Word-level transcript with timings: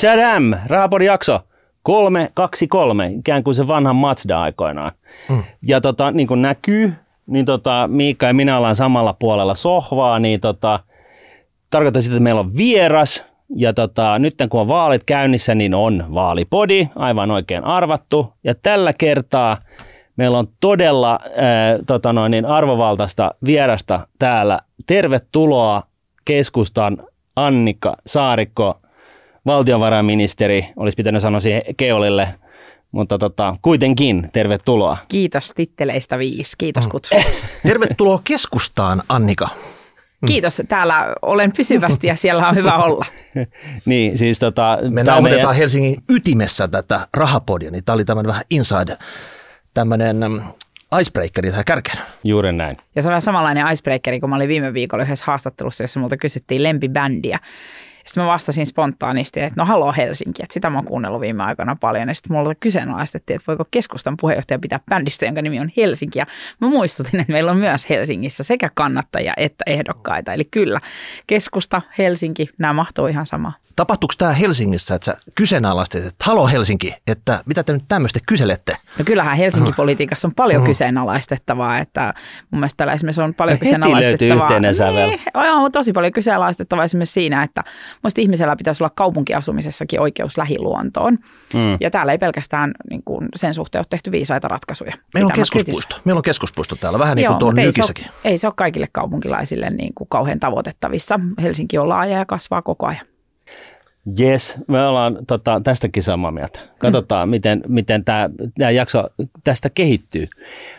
Chadam, 0.00 0.54
Rahapodin 0.66 1.06
jakso 1.06 1.40
323, 1.82 3.06
ikään 3.06 3.44
kuin 3.44 3.54
se 3.54 3.68
vanha 3.68 3.92
Mazda 3.92 4.42
aikoinaan. 4.42 4.92
Mm. 5.28 5.42
Ja 5.66 5.80
tota, 5.80 6.10
niin 6.10 6.28
kuin 6.28 6.42
näkyy, 6.42 6.92
niin 7.26 7.44
tota, 7.44 7.88
Miikka 7.92 8.26
ja 8.26 8.34
minä 8.34 8.56
ollaan 8.56 8.76
samalla 8.76 9.12
puolella 9.18 9.54
sohvaa, 9.54 10.18
niin 10.18 10.40
tota, 10.40 10.80
tarkoittaa 11.70 12.02
sitä, 12.02 12.14
että 12.14 12.22
meillä 12.22 12.40
on 12.40 12.56
vieras, 12.56 13.24
ja 13.56 13.72
tota, 13.72 14.18
nyt 14.18 14.34
kun 14.50 14.60
on 14.60 14.68
vaalit 14.68 15.04
käynnissä, 15.04 15.54
niin 15.54 15.74
on 15.74 16.04
vaalipodi, 16.14 16.88
aivan 16.96 17.30
oikein 17.30 17.64
arvattu. 17.64 18.32
Ja 18.44 18.54
tällä 18.54 18.92
kertaa 18.92 19.56
meillä 20.16 20.38
on 20.38 20.48
todella 20.60 21.18
äh, 21.24 21.78
tota 21.86 22.12
noin, 22.12 22.30
niin 22.30 22.46
arvovaltaista 22.46 23.34
vierasta 23.44 24.06
täällä. 24.18 24.60
Tervetuloa 24.86 25.82
keskustan 26.24 26.98
Annika 27.36 27.96
Saarikko, 28.06 28.80
valtiovarainministeri, 29.48 30.68
olisi 30.76 30.96
pitänyt 30.96 31.22
sanoa 31.22 31.40
siihen 31.40 31.62
Keolille, 31.76 32.28
mutta 32.92 33.18
tota, 33.18 33.56
kuitenkin 33.62 34.28
tervetuloa. 34.32 34.96
Kiitos 35.08 35.52
titteleistä 35.54 36.18
viisi. 36.18 36.54
Kiitos 36.58 36.84
mm. 36.84 36.90
kutsusta. 36.90 37.30
Tervetuloa 37.66 38.20
keskustaan, 38.24 39.02
Annika. 39.08 39.48
Kiitos. 40.26 40.62
Täällä 40.68 41.14
olen 41.22 41.52
pysyvästi 41.56 42.06
ja 42.06 42.16
siellä 42.16 42.48
on 42.48 42.54
hyvä 42.54 42.76
olla. 42.76 43.06
niin, 43.84 44.18
siis 44.18 44.38
tota... 44.38 44.78
Me 44.90 45.04
nauhoitetaan 45.04 45.44
meidän... 45.44 45.54
Helsingin 45.54 45.96
ytimessä 46.08 46.68
tätä 46.68 47.08
rahapodia, 47.14 47.70
niin 47.70 47.84
tämä 47.84 47.94
oli 47.94 48.04
tämmöinen 48.04 48.28
vähän 48.28 48.44
inside, 48.50 48.96
tämmöinen 49.74 50.42
icebreakeri 51.00 51.50
tähän 51.50 51.64
kärkeen. 51.64 51.98
Juuri 52.24 52.52
näin. 52.52 52.76
Ja 52.96 53.02
se 53.02 53.08
on 53.08 53.10
vähän 53.10 53.22
samanlainen 53.22 53.72
icebreakeri, 53.72 54.20
kun 54.20 54.30
mä 54.30 54.36
olin 54.36 54.48
viime 54.48 54.74
viikolla 54.74 55.04
yhdessä 55.04 55.24
haastattelussa, 55.26 55.84
jossa 55.84 56.00
multa 56.00 56.16
kysyttiin 56.16 56.62
lempibändiä. 56.62 57.38
Sitten 58.08 58.22
mä 58.22 58.28
vastasin 58.30 58.66
spontaanisti, 58.66 59.40
että 59.40 59.60
no 59.60 59.64
haloo 59.64 59.94
Helsinki, 59.96 60.42
että 60.42 60.54
sitä 60.54 60.70
mä 60.70 60.78
oon 60.78 60.84
kuunnellut 60.84 61.20
viime 61.20 61.42
aikoina 61.42 61.76
paljon. 61.80 62.08
Ja 62.08 62.14
sitten 62.14 62.36
mulla 62.36 62.54
kyseenalaistettiin, 62.54 63.34
että 63.34 63.46
voiko 63.46 63.64
keskustan 63.70 64.16
puheenjohtaja 64.20 64.58
pitää 64.58 64.80
bändistä, 64.90 65.26
jonka 65.26 65.42
nimi 65.42 65.60
on 65.60 65.70
Helsinki. 65.76 66.18
Ja 66.18 66.26
mä 66.60 66.68
muistutin, 66.68 67.20
että 67.20 67.32
meillä 67.32 67.50
on 67.50 67.56
myös 67.56 67.88
Helsingissä 67.88 68.44
sekä 68.44 68.70
kannattajia 68.74 69.32
että 69.36 69.64
ehdokkaita. 69.66 70.32
Eli 70.32 70.44
kyllä, 70.44 70.80
keskusta, 71.26 71.82
Helsinki, 71.98 72.48
nämä 72.58 72.72
mahtuu 72.72 73.06
ihan 73.06 73.26
sama. 73.26 73.52
Tapahtuuko 73.76 74.14
tämä 74.18 74.32
Helsingissä, 74.32 74.94
että 74.94 75.04
sä 75.04 75.16
kyseenalaistit, 75.34 76.04
että 76.04 76.24
halo 76.24 76.46
Helsinki, 76.46 76.94
että 77.06 77.42
mitä 77.46 77.62
te 77.62 77.72
nyt 77.72 77.84
tämmöistä 77.88 78.18
kyselette? 78.26 78.76
No 78.98 79.04
kyllähän 79.04 79.36
Helsinki-politiikassa 79.36 80.28
on 80.28 80.34
paljon 80.34 80.62
mm. 80.62 80.66
kyseenalaistettavaa, 80.66 81.78
että 81.78 82.14
mun 82.50 82.60
mielestä 82.60 82.76
täällä 82.76 82.92
esimerkiksi 82.92 83.22
on 83.22 83.34
paljon 83.34 83.54
no 83.54 83.58
kyseenalaistettavaa. 83.58 84.34
Heti 84.34 84.44
yhteinen 84.44 84.74
sävel. 84.74 85.08
Niin, 85.08 85.20
on 85.34 85.72
tosi 85.72 85.92
paljon 85.92 86.12
kyseenalaistettavaa 86.12 86.84
esimerkiksi 86.84 87.12
siinä, 87.12 87.42
että 87.42 87.64
mun 88.02 88.10
ihmisellä 88.18 88.56
pitäisi 88.56 88.82
olla 88.82 88.92
kaupunkiasumisessakin 88.94 90.00
oikeus 90.00 90.38
lähiluontoon. 90.38 91.18
Mm. 91.54 91.76
Ja 91.80 91.90
täällä 91.90 92.12
ei 92.12 92.18
pelkästään 92.18 92.72
niin 92.90 93.02
kuin 93.04 93.28
sen 93.36 93.54
suhteen 93.54 93.80
ole 93.80 93.86
tehty 93.90 94.12
viisaita 94.12 94.48
ratkaisuja. 94.48 94.92
Meillä 95.14 95.26
on 95.26 95.32
keskuspuisto. 95.32 95.96
Meillä 96.04 96.18
on 96.18 96.22
keskuspuisto 96.22 96.76
täällä, 96.76 96.98
vähän 96.98 97.16
niin 97.16 97.26
kuin 97.26 97.38
tuon 97.38 97.58
ei 97.58 97.72
se, 97.72 97.82
ole, 97.82 98.10
ei 98.24 98.38
se 98.38 98.46
ole 98.46 98.54
kaikille 98.56 98.86
kaupunkilaisille 98.92 99.70
niin 99.70 99.92
kuin 99.94 100.08
kauhean 100.08 100.40
tavoitettavissa. 100.40 101.20
Helsinki 101.42 101.78
on 101.78 101.88
laaja 101.88 102.18
ja 102.18 102.26
kasvaa 102.26 102.62
koko 102.62 102.86
ajan. 102.86 103.06
Jes, 104.18 104.58
me 104.68 104.86
ollaan 104.86 105.18
tota, 105.26 105.60
tästäkin 105.64 106.02
samaa 106.02 106.30
mieltä. 106.30 106.60
Katsotaan, 106.78 107.28
mm. 107.28 107.30
miten, 107.30 107.62
miten 107.68 108.04
tämä 108.04 108.30
jakso 108.70 109.04
tästä 109.44 109.70
kehittyy. 109.70 110.28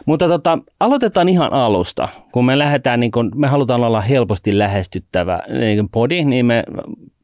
Mutta 0.06 0.28
tota, 0.28 0.60
aloitetaan 0.80 1.30
ihan 1.30 1.54
alusta. 1.54 2.10
Kun 2.32 2.46
me 2.46 2.58
lähdetään, 2.58 3.00
niin 3.00 3.12
kun 3.12 3.32
me 3.36 3.48
halutaan 3.48 3.84
olla 3.84 4.02
helposti 4.02 4.58
lähestyttävä 4.58 5.40
niin 5.60 5.90
podi, 5.90 6.26
niin 6.26 6.46
me, 6.46 6.64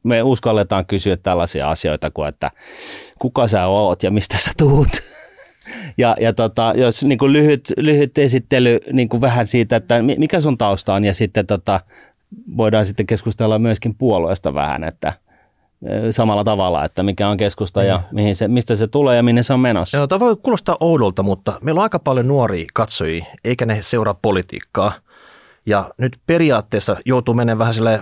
me 0.06 0.22
uskalletaan 0.22 0.86
kysyä 0.86 1.16
tällaisia 1.16 1.70
asioita 1.70 2.10
kuin, 2.10 2.28
että 2.28 2.50
kuka 3.18 3.48
sä 3.48 3.66
oot 3.66 4.02
ja 4.02 4.10
mistä 4.10 4.38
sä 4.38 4.50
tuut. 4.58 4.88
Ja, 5.98 6.16
ja 6.20 6.32
tota, 6.32 6.72
jos 6.76 7.04
niin 7.04 7.18
kuin 7.18 7.32
lyhyt, 7.32 7.72
lyhyt 7.76 8.18
esittely 8.18 8.80
niin 8.92 9.08
kuin 9.08 9.20
vähän 9.20 9.46
siitä, 9.46 9.76
että 9.76 9.94
mikä 10.02 10.40
sun 10.40 10.58
tausta 10.58 10.94
on 10.94 11.04
ja 11.04 11.14
sitten 11.14 11.46
tota, 11.46 11.80
voidaan 12.56 12.86
sitten 12.86 13.06
keskustella 13.06 13.58
myöskin 13.58 13.94
puolueesta 13.94 14.54
vähän, 14.54 14.84
että– 14.84 15.12
samalla 16.10 16.44
tavalla, 16.44 16.84
että 16.84 17.02
mikä 17.02 17.28
on 17.28 17.36
keskusta 17.36 17.84
ja 17.84 17.96
mm. 17.96 18.04
mihin 18.14 18.34
se, 18.36 18.48
mistä 18.48 18.74
se 18.74 18.86
tulee 18.86 19.16
ja 19.16 19.22
minne 19.22 19.42
se 19.42 19.52
on 19.52 19.60
menossa. 19.60 19.96
Joo, 19.96 20.06
tämä 20.06 20.20
voi 20.20 20.36
kuulostaa 20.36 20.76
oudolta, 20.80 21.22
mutta 21.22 21.58
meillä 21.62 21.78
on 21.78 21.82
aika 21.82 21.98
paljon 21.98 22.28
nuoria 22.28 22.66
katsojia, 22.74 23.24
eikä 23.44 23.66
ne 23.66 23.82
seuraa 23.82 24.18
politiikkaa. 24.22 24.92
Ja 25.66 25.90
nyt 25.98 26.16
periaatteessa 26.26 26.96
joutuu 27.04 27.34
menemään 27.34 27.58
vähän 27.58 27.74
sille 27.74 28.00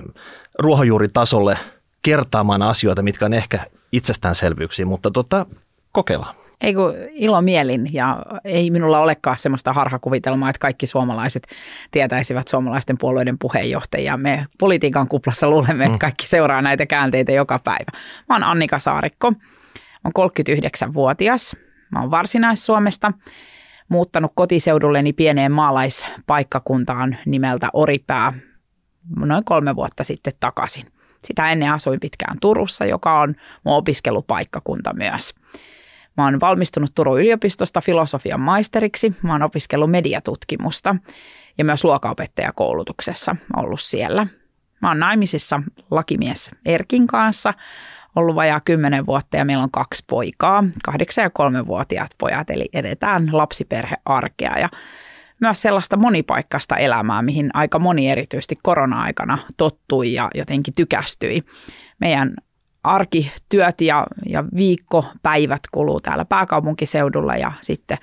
ruohonjuuritasolle 0.58 1.58
kertaamaan 2.04 2.62
asioita, 2.62 3.02
mitkä 3.02 3.24
on 3.24 3.32
ehkä 3.32 3.66
itsestäänselvyyksiä, 3.92 4.86
mutta 4.86 5.10
tota, 5.10 5.46
kokeillaan. 5.92 6.34
Ei 6.60 6.74
kun 6.74 6.94
ilo 7.10 7.42
mielin 7.42 7.94
ja 7.94 8.22
ei 8.44 8.70
minulla 8.70 9.00
olekaan 9.00 9.38
semmoista 9.38 9.72
harhakuvitelmaa, 9.72 10.50
että 10.50 10.58
kaikki 10.60 10.86
suomalaiset 10.86 11.46
tietäisivät 11.90 12.48
suomalaisten 12.48 12.98
puolueiden 12.98 13.38
puheenjohtajia. 13.38 14.16
Me 14.16 14.46
politiikan 14.58 15.08
kuplassa 15.08 15.50
luulemme, 15.50 15.84
että 15.84 15.96
mm. 15.96 15.98
kaikki 15.98 16.26
seuraa 16.26 16.62
näitä 16.62 16.86
käänteitä 16.86 17.32
joka 17.32 17.58
päivä. 17.58 17.90
Mä 18.28 18.34
oon 18.34 18.42
Annika 18.42 18.78
Saarikko, 18.78 19.30
mä 19.30 20.10
oon 20.16 20.30
39-vuotias, 20.30 21.56
mä 21.92 22.00
oon 22.00 22.10
Varsinais-Suomesta, 22.10 23.12
muuttanut 23.88 24.32
kotiseudulleni 24.34 25.12
pieneen 25.12 25.52
maalaispaikkakuntaan 25.52 27.16
nimeltä 27.26 27.68
Oripää 27.72 28.32
noin 29.16 29.44
kolme 29.44 29.76
vuotta 29.76 30.04
sitten 30.04 30.32
takaisin. 30.40 30.93
Sitä 31.24 31.50
ennen 31.50 31.72
asuin 31.72 32.00
pitkään 32.00 32.40
Turussa, 32.40 32.84
joka 32.84 33.20
on 33.20 33.34
mun 33.64 33.74
opiskelupaikkakunta 33.74 34.92
myös. 34.92 35.34
Mä 36.16 36.24
oon 36.24 36.40
valmistunut 36.40 36.94
Turun 36.94 37.20
yliopistosta 37.20 37.80
filosofian 37.80 38.40
maisteriksi. 38.40 39.14
Mä 39.22 39.32
oon 39.32 39.42
opiskellut 39.42 39.90
mediatutkimusta 39.90 40.96
ja 41.58 41.64
myös 41.64 41.84
luokaopettajakoulutuksessa 41.84 43.36
ollut 43.56 43.80
siellä. 43.80 44.26
Mä 44.82 44.88
oon 44.88 45.00
naimisissa 45.00 45.62
lakimies 45.90 46.50
Erkin 46.66 47.06
kanssa, 47.06 47.54
ollut 48.16 48.34
vajaa 48.34 48.60
kymmenen 48.60 49.06
vuotta 49.06 49.36
ja 49.36 49.44
meillä 49.44 49.62
on 49.62 49.70
kaksi 49.70 50.04
poikaa, 50.06 50.64
kahdeksan 50.84 51.22
ja 51.22 51.30
kolmevuotiaat 51.30 52.10
pojat, 52.18 52.50
eli 52.50 52.68
edetään 52.72 53.28
lapsiperhearkea 53.32 54.58
ja 54.58 54.68
myös 55.40 55.62
sellaista 55.62 55.96
monipaikkaista 55.96 56.76
elämää, 56.76 57.22
mihin 57.22 57.50
aika 57.54 57.78
moni 57.78 58.10
erityisesti 58.10 58.58
korona-aikana 58.62 59.38
tottui 59.56 60.12
ja 60.12 60.30
jotenkin 60.34 60.74
tykästyi. 60.74 61.42
Meidän 62.00 62.34
arkityöt 62.84 63.80
ja, 63.80 64.06
ja 64.26 64.44
viikkopäivät 64.56 65.62
kuluu 65.72 66.00
täällä 66.00 66.24
pääkaupunkiseudulla 66.24 67.36
ja 67.36 67.52
sitten 67.60 67.98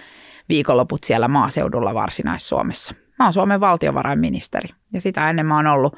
viikonloput 0.49 1.03
siellä 1.03 1.27
maaseudulla 1.27 1.93
Varsinais-Suomessa. 1.93 2.95
Mä 3.19 3.25
oon 3.25 3.33
Suomen 3.33 3.59
valtiovarainministeri 3.59 4.69
ja 4.93 5.01
sitä 5.01 5.29
ennen 5.29 5.45
mä 5.45 5.55
oon 5.55 5.67
ollut 5.67 5.95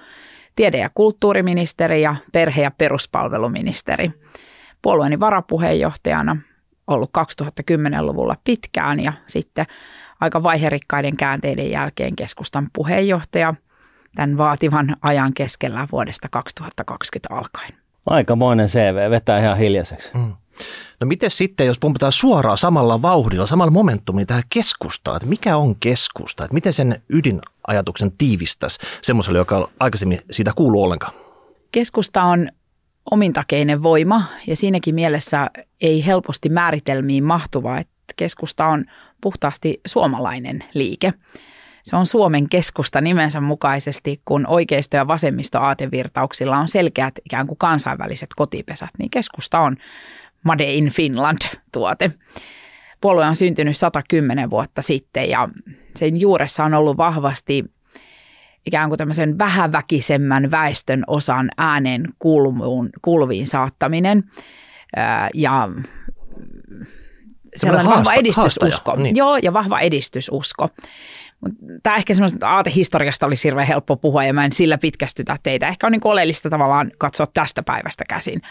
tiede- 0.55 0.77
ja 0.77 0.89
kulttuuriministeri 0.93 2.01
ja 2.01 2.15
perhe- 2.33 2.61
ja 2.61 2.71
peruspalveluministeri. 2.71 4.11
Puolueeni 4.81 5.19
varapuheenjohtajana 5.19 6.37
ollut 6.87 7.11
2010-luvulla 7.17 8.37
pitkään 8.43 8.99
ja 8.99 9.13
sitten 9.27 9.65
aika 10.23 10.43
vaiherikkaiden 10.43 11.17
käänteiden 11.17 11.71
jälkeen 11.71 12.15
keskustan 12.15 12.67
puheenjohtaja 12.73 13.53
tämän 14.15 14.37
vaativan 14.37 14.95
ajan 15.01 15.33
keskellä 15.33 15.87
vuodesta 15.91 16.27
2020 16.31 17.35
alkaen. 17.35 17.73
Aikamoinen 18.05 18.67
CV, 18.67 19.09
vetää 19.09 19.39
ihan 19.39 19.57
hiljaiseksi. 19.57 20.11
Mm. 20.13 20.33
No 20.99 21.07
miten 21.07 21.31
sitten, 21.31 21.67
jos 21.67 21.79
puhutaan 21.79 22.11
suoraan 22.11 22.57
samalla 22.57 23.01
vauhdilla, 23.01 23.45
samalla 23.45 23.71
momentumilla 23.71 24.25
tähän 24.25 24.43
keskustaan, 24.49 25.17
että 25.17 25.29
mikä 25.29 25.57
on 25.57 25.75
keskusta, 25.75 26.43
että 26.43 26.53
miten 26.53 26.73
sen 26.73 27.01
ydinajatuksen 27.09 28.11
tiivistäisi 28.17 28.79
semmoiselle, 29.01 29.39
joka 29.39 29.69
aikaisemmin 29.79 30.21
siitä 30.31 30.51
kuuluu 30.55 30.83
ollenkaan? 30.83 31.13
Keskusta 31.71 32.23
on 32.23 32.49
omintakeinen 33.11 33.83
voima 33.83 34.23
ja 34.47 34.55
siinäkin 34.55 34.95
mielessä 34.95 35.49
ei 35.81 36.05
helposti 36.05 36.49
määritelmiin 36.49 37.23
mahtuva, 37.23 37.77
että 37.77 37.92
keskusta 38.15 38.65
on 38.65 38.85
puhtaasti 39.21 39.81
suomalainen 39.85 40.63
liike. 40.73 41.13
Se 41.83 41.95
on 41.95 42.05
Suomen 42.05 42.49
keskusta 42.49 43.01
nimensä 43.01 43.41
mukaisesti, 43.41 44.21
kun 44.25 44.47
oikeisto- 44.47 44.97
ja 44.97 45.07
vasemmisto-aatevirtauksilla 45.07 46.57
on 46.57 46.67
selkeät 46.67 47.19
ikään 47.25 47.47
kuin 47.47 47.57
kansainväliset 47.57 48.29
kotipesät, 48.35 48.89
niin 48.99 49.09
keskusta 49.09 49.59
on 49.59 49.77
Made 50.43 50.73
in 50.73 50.89
Finland-tuote. 50.89 52.11
Puolue 53.01 53.25
on 53.25 53.35
syntynyt 53.35 53.77
110 53.77 54.49
vuotta 54.49 54.81
sitten 54.81 55.29
ja 55.29 55.49
sen 55.95 56.19
juuressa 56.19 56.63
on 56.63 56.73
ollut 56.73 56.97
vahvasti 56.97 57.65
ikään 58.65 58.89
kuin 58.89 58.97
tämmöisen 58.97 59.39
vähäväkisemmän 59.39 60.51
väestön 60.51 61.03
osan 61.07 61.49
äänen 61.57 62.07
kuuluviin, 62.19 62.89
kuuluviin 63.01 63.47
saattaminen 63.47 64.23
ja 65.33 65.69
sellainen 67.55 67.91
vahva 67.91 68.13
edistysusko. 68.13 68.95
Niin. 68.95 69.15
Joo, 69.15 69.37
ja 69.37 69.53
vahva 69.53 69.79
edistysusko. 69.79 70.69
Tämä 71.83 71.95
ehkä 71.95 72.13
semmoista 72.13 72.49
aatehistoriasta 72.49 73.25
olisi 73.25 73.47
hirveän 73.47 73.67
helppo 73.67 73.97
puhua 73.97 74.23
ja 74.23 74.33
mä 74.33 74.45
en 74.45 74.53
sillä 74.53 74.77
pitkästytä 74.77 75.37
teitä. 75.43 75.67
Ehkä 75.67 75.87
on 75.87 75.91
niin 75.91 76.01
oleellista 76.03 76.49
tavallaan 76.49 76.91
katsoa 76.97 77.27
tästä 77.33 77.63
päivästä 77.63 78.03
käsin. 78.09 78.41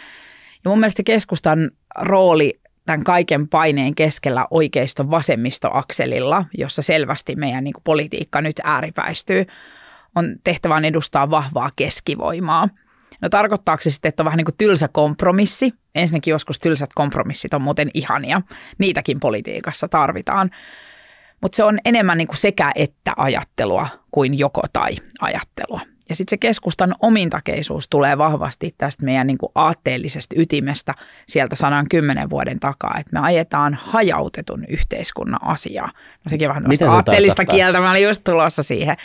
Ja 0.64 0.70
mun 0.70 0.80
mielestä 0.80 1.02
keskustan 1.02 1.70
rooli 2.00 2.60
tämän 2.86 3.04
kaiken 3.04 3.48
paineen 3.48 3.94
keskellä 3.94 4.46
oikeiston 4.50 5.10
vasemmistoakselilla, 5.10 6.44
jossa 6.58 6.82
selvästi 6.82 7.36
meidän 7.36 7.64
niin 7.64 7.74
politiikka 7.84 8.40
nyt 8.40 8.60
ääripäistyy, 8.64 9.46
on 10.14 10.36
tehtävän 10.44 10.84
edustaa 10.84 11.30
vahvaa 11.30 11.70
keskivoimaa. 11.76 12.68
No 13.22 13.28
tarkoittaako 13.28 13.82
se 13.82 13.90
sitten, 13.90 14.08
että 14.08 14.22
on 14.22 14.24
vähän 14.24 14.36
niin 14.36 14.44
kuin 14.44 14.56
tylsä 14.58 14.88
kompromissi? 14.88 15.74
Ensinnäkin 15.94 16.30
joskus 16.30 16.58
tylsät 16.58 16.90
kompromissit 16.94 17.54
on 17.54 17.62
muuten 17.62 17.90
ihania. 17.94 18.42
Niitäkin 18.78 19.20
politiikassa 19.20 19.88
tarvitaan. 19.88 20.50
Mutta 21.40 21.56
se 21.56 21.64
on 21.64 21.78
enemmän 21.84 22.18
niin 22.18 22.28
kuin 22.28 22.36
sekä 22.36 22.72
että 22.74 23.12
ajattelua 23.16 23.88
kuin 24.10 24.38
joko 24.38 24.62
tai 24.72 24.96
ajattelua. 25.20 25.80
Ja 26.08 26.16
sitten 26.16 26.30
se 26.30 26.36
keskustan 26.36 26.94
omintakeisuus 27.00 27.88
tulee 27.88 28.18
vahvasti 28.18 28.74
tästä 28.78 29.04
meidän 29.04 29.26
niin 29.26 29.38
kuin 29.38 29.52
aatteellisesta 29.54 30.34
ytimestä 30.38 30.94
sieltä 31.26 31.56
110 31.56 32.30
vuoden 32.30 32.60
takaa, 32.60 32.94
että 32.98 33.12
me 33.12 33.20
ajetaan 33.26 33.78
hajautetun 33.82 34.64
yhteiskunnan 34.68 35.44
asiaa. 35.44 35.86
No 36.24 36.30
sekin 36.30 36.48
vähän 36.48 36.64
se 36.74 36.84
aatteellista 36.84 37.36
tarkoittaa? 37.36 37.56
kieltä, 37.56 37.80
mä 37.80 37.90
olin 37.90 38.02
just 38.02 38.24
tulossa 38.24 38.62
siihen. 38.62 38.96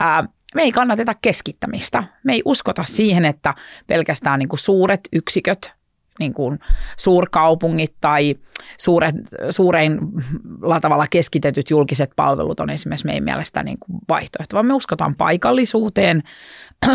Ää, 0.00 0.24
me 0.54 0.62
ei 0.62 0.72
kannateta 0.72 1.14
keskittämistä. 1.22 2.04
Me 2.24 2.32
ei 2.32 2.42
uskota 2.44 2.82
siihen, 2.82 3.24
että 3.24 3.54
pelkästään 3.86 4.38
niin 4.38 4.48
kuin 4.48 4.60
suuret 4.60 5.00
yksiköt, 5.12 5.72
niin 6.18 6.34
kuin 6.34 6.58
suurkaupungit 6.96 7.94
tai 8.00 8.34
suuret, 8.78 9.14
suureilla 9.50 10.80
tavalla 10.80 11.06
keskitetyt 11.10 11.70
julkiset 11.70 12.10
palvelut 12.16 12.60
on 12.60 12.70
esimerkiksi 12.70 13.06
meidän 13.06 13.24
mielestä 13.24 13.62
niin 13.62 13.78
kuin 13.78 13.98
vaihtoehto, 14.08 14.54
vaan 14.54 14.66
me 14.66 14.74
uskotaan 14.74 15.14
paikallisuuteen 15.14 16.22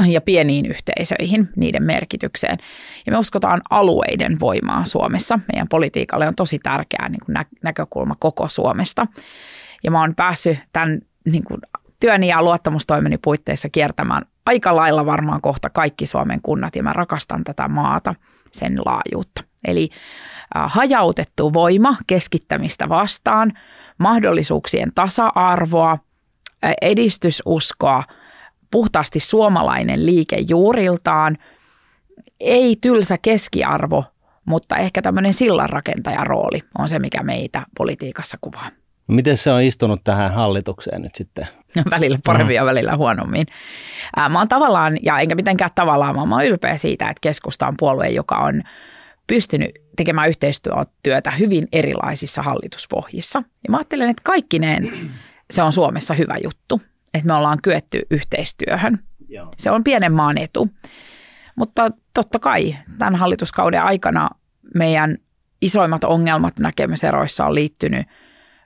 ja 0.08 0.22
pieniin 0.22 0.66
yhteisöihin, 0.66 1.50
niiden 1.56 1.84
merkitykseen. 1.84 2.58
Ja 3.06 3.12
me 3.12 3.18
uskotaan 3.18 3.62
alueiden 3.70 4.40
voimaa 4.40 4.86
Suomessa. 4.86 5.40
Meidän 5.54 5.68
politiikalle 5.68 6.28
on 6.28 6.36
tosi 6.36 6.60
tärkeä 6.60 7.10
niin 7.10 7.22
kuin 7.26 7.34
nä- 7.34 7.46
näkökulma 7.64 8.16
koko 8.20 8.48
Suomesta. 8.48 9.08
Ja 9.84 9.92
mä 9.92 10.02
oon 10.02 10.16
päässyt 10.16 10.58
tämän 10.74 11.02
niin 11.26 11.44
kuin 11.44 11.62
työni 12.04 12.28
ja 12.28 12.44
luottamustoimeni 12.44 13.18
puitteissa 13.18 13.70
kiertämään 13.70 14.26
aika 14.46 14.76
lailla 14.76 15.06
varmaan 15.06 15.42
kohta 15.42 15.70
kaikki 15.70 16.06
Suomen 16.06 16.42
kunnat 16.42 16.76
ja 16.76 16.84
mä 16.84 16.94
rakastan 16.94 17.44
tätä 17.44 17.68
maata, 17.68 18.16
sen 18.52 18.82
laajuutta. 18.86 19.44
Eli 19.68 19.90
hajautettu 20.56 21.54
voima 21.54 21.98
keskittämistä 22.08 22.90
vastaan, 22.90 23.54
mahdollisuuksien 23.98 24.90
tasa-arvoa, 24.96 25.98
edistysuskoa, 26.82 28.04
puhtaasti 28.72 29.20
suomalainen 29.20 30.06
liike 30.06 30.38
juuriltaan, 30.50 31.38
ei 32.40 32.76
tylsä 32.82 33.18
keskiarvo, 33.22 34.04
mutta 34.46 34.78
ehkä 34.78 35.02
tämmöinen 35.02 35.34
sillanrakentajan 35.34 36.28
rooli 36.28 36.64
on 36.78 36.90
se, 36.90 37.00
mikä 37.00 37.24
meitä 37.24 37.66
politiikassa 37.78 38.38
kuvaa. 38.42 38.70
Miten 39.08 39.38
se 39.38 39.52
on 39.52 39.62
istunut 39.62 40.02
tähän 40.04 40.34
hallitukseen 40.34 41.02
nyt 41.02 41.16
sitten? 41.16 41.48
välillä 41.92 42.20
paremmin 42.26 42.56
ja 42.56 42.66
välillä 42.66 42.98
huonommin. 42.98 43.48
Ää, 44.16 44.30
mä 44.30 44.40
oon 44.40 44.48
tavallaan, 44.48 44.98
ja 45.04 45.20
enkä 45.20 45.36
mitenkään 45.36 45.72
tavallaan, 45.76 46.16
vaan 46.16 46.30
mä 46.30 46.36
oon 46.36 46.46
ylpeä 46.46 46.78
siitä, 46.78 47.10
että 47.10 47.22
keskusta 47.22 47.68
on 47.68 47.74
puolue, 47.80 48.10
joka 48.10 48.38
on 48.38 48.62
pystynyt 49.28 49.72
tekemään 49.96 50.30
yhteistyötä 50.30 51.32
hyvin 51.40 51.68
erilaisissa 51.72 52.42
hallituspohjissa. 52.42 53.44
Ja 53.64 53.72
mä 53.72 53.78
ajattelen, 53.78 54.10
että 54.10 54.22
kaikkineen 54.26 55.12
se 55.52 55.64
on 55.64 55.74
Suomessa 55.74 56.14
hyvä 56.14 56.38
juttu, 56.44 56.82
että 57.14 57.28
me 57.28 57.34
ollaan 57.34 57.60
kyetty 57.64 58.02
yhteistyöhön. 58.12 59.00
Joo. 59.28 59.48
Se 59.58 59.72
on 59.72 59.84
pienen 59.84 60.14
maan 60.14 60.38
etu. 60.38 60.70
Mutta 61.56 61.90
totta 62.14 62.40
kai 62.40 62.76
tämän 62.98 63.16
hallituskauden 63.16 63.82
aikana 63.82 64.30
meidän 64.76 65.18
isoimmat 65.62 66.04
ongelmat 66.04 66.60
näkemyseroissa 66.60 67.46
on 67.46 67.56
liittynyt 67.56 68.08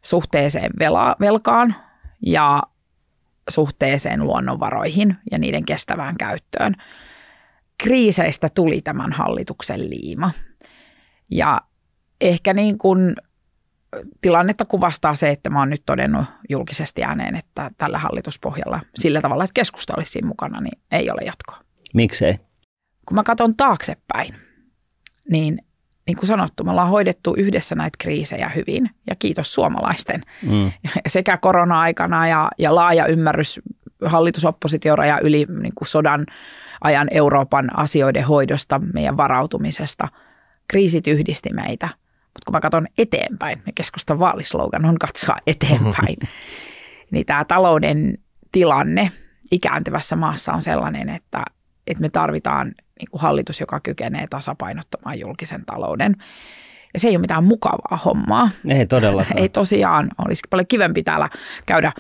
suhteeseen 0.04 0.72
vela, 0.80 1.16
velkaan 1.20 1.76
ja 2.26 2.64
suhteeseen 3.50 4.24
luonnonvaroihin 4.24 5.16
ja 5.32 5.38
niiden 5.38 5.66
kestävään 5.66 6.18
käyttöön. 6.18 6.76
Kriiseistä 7.78 8.50
tuli 8.50 8.82
tämän 8.82 9.12
hallituksen 9.12 9.90
liima. 9.90 10.32
Ja 11.32 11.62
ehkä 12.22 12.54
niin 12.54 12.78
kuin 12.78 13.16
tilannetta 14.22 14.66
kuvastaa 14.66 15.16
se, 15.16 15.30
että 15.30 15.50
mä 15.50 15.60
oon 15.60 15.70
nyt 15.70 15.84
todennut 15.86 16.26
julkisesti 16.50 17.04
ääneen, 17.04 17.36
että 17.36 17.72
tällä 17.78 17.98
hallituspohjalla 17.98 18.80
sillä 18.96 19.22
tavalla, 19.22 19.44
että 19.44 19.54
keskusta 19.54 19.94
olisi 19.98 20.12
siinä 20.12 20.28
mukana, 20.28 20.62
niin 20.62 20.82
ei 20.92 21.12
ole 21.12 21.22
jatkoa. 21.22 21.60
Miksei? 21.94 22.40
Kun 23.06 23.16
mä 23.16 23.24
katson 23.24 23.56
taaksepäin, 23.58 24.36
niin 25.30 25.67
niin 26.08 26.18
kuin 26.18 26.28
sanottu, 26.28 26.64
me 26.64 26.72
ollaan 26.72 26.90
hoidettu 26.90 27.34
yhdessä 27.38 27.76
näitä 27.76 27.98
kriisejä 28.00 28.50
hyvin 28.50 28.90
ja 29.10 29.16
kiitos 29.20 29.54
suomalaisten. 29.54 30.22
Mm. 30.42 30.72
Sekä 31.08 31.38
korona-aikana 31.38 32.28
ja, 32.28 32.52
ja 32.58 32.76
laaja 32.76 33.06
ymmärrys 33.06 33.60
hallitusoppositioraja 34.06 35.20
yli 35.20 35.46
niin 35.62 35.76
kuin 35.76 35.88
sodan 35.88 36.26
ajan 36.82 37.08
Euroopan 37.12 37.78
asioiden 37.80 38.24
hoidosta, 38.24 38.82
meidän 38.94 39.18
varautumisesta. 39.18 40.08
Kriisit 40.68 41.08
yhdisti 41.08 41.50
meitä. 41.54 41.90
Mutta 42.24 42.46
kun 42.46 42.54
mä 42.54 42.60
katson 42.60 42.88
eteenpäin, 42.98 43.62
ja 43.66 43.72
keskustan 43.76 44.20
vaalislogan 44.20 44.86
on 44.86 45.00
katsoa 45.00 45.38
eteenpäin, 45.48 46.18
niin 47.12 47.26
tämä 47.26 47.46
talouden 47.46 48.18
tilanne 48.52 49.12
ikääntyvässä 49.52 50.16
maassa 50.16 50.54
on 50.54 50.62
sellainen, 50.62 51.10
että, 51.10 51.44
että 51.88 52.02
me 52.02 52.10
tarvitaan 52.10 52.68
niin 53.00 53.10
kuin 53.12 53.22
hallitus, 53.22 53.60
joka 53.60 53.80
kykenee 53.80 54.28
tasapainottamaan 54.30 55.20
julkisen 55.20 55.66
talouden. 55.66 56.16
Ja 56.94 57.00
se 57.00 57.08
ei 57.08 57.16
ole 57.16 57.22
mitään 57.22 57.44
mukavaa 57.44 58.00
hommaa. 58.06 58.50
Ei 58.68 58.86
todellakaan. 58.86 59.38
Ei 59.38 59.50
tosiaan. 59.50 60.10
Olisi 60.26 60.42
paljon 60.50 60.68
kivempi 60.68 61.04
täällä 61.04 61.30
käydä 61.66 61.92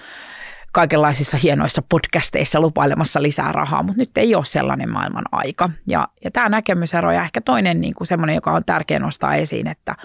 kaikenlaisissa 0.71 1.37
hienoissa 1.43 1.81
podcasteissa 1.89 2.59
lupailemassa 2.59 3.21
lisää 3.21 3.51
rahaa, 3.51 3.83
mutta 3.83 4.01
nyt 4.01 4.17
ei 4.17 4.35
ole 4.35 4.45
sellainen 4.45 4.89
maailman 4.89 5.25
aika. 5.31 5.69
Ja, 5.87 6.07
ja 6.23 6.31
tämä 6.31 6.49
näkemysero 6.49 7.11
ja 7.11 7.23
ehkä 7.23 7.41
toinen 7.41 7.81
niin 7.81 7.93
kuin 7.93 8.07
semmoinen, 8.07 8.35
joka 8.35 8.51
on 8.51 8.65
tärkeä 8.65 8.99
nostaa 8.99 9.35
esiin, 9.35 9.67
että 9.67 9.95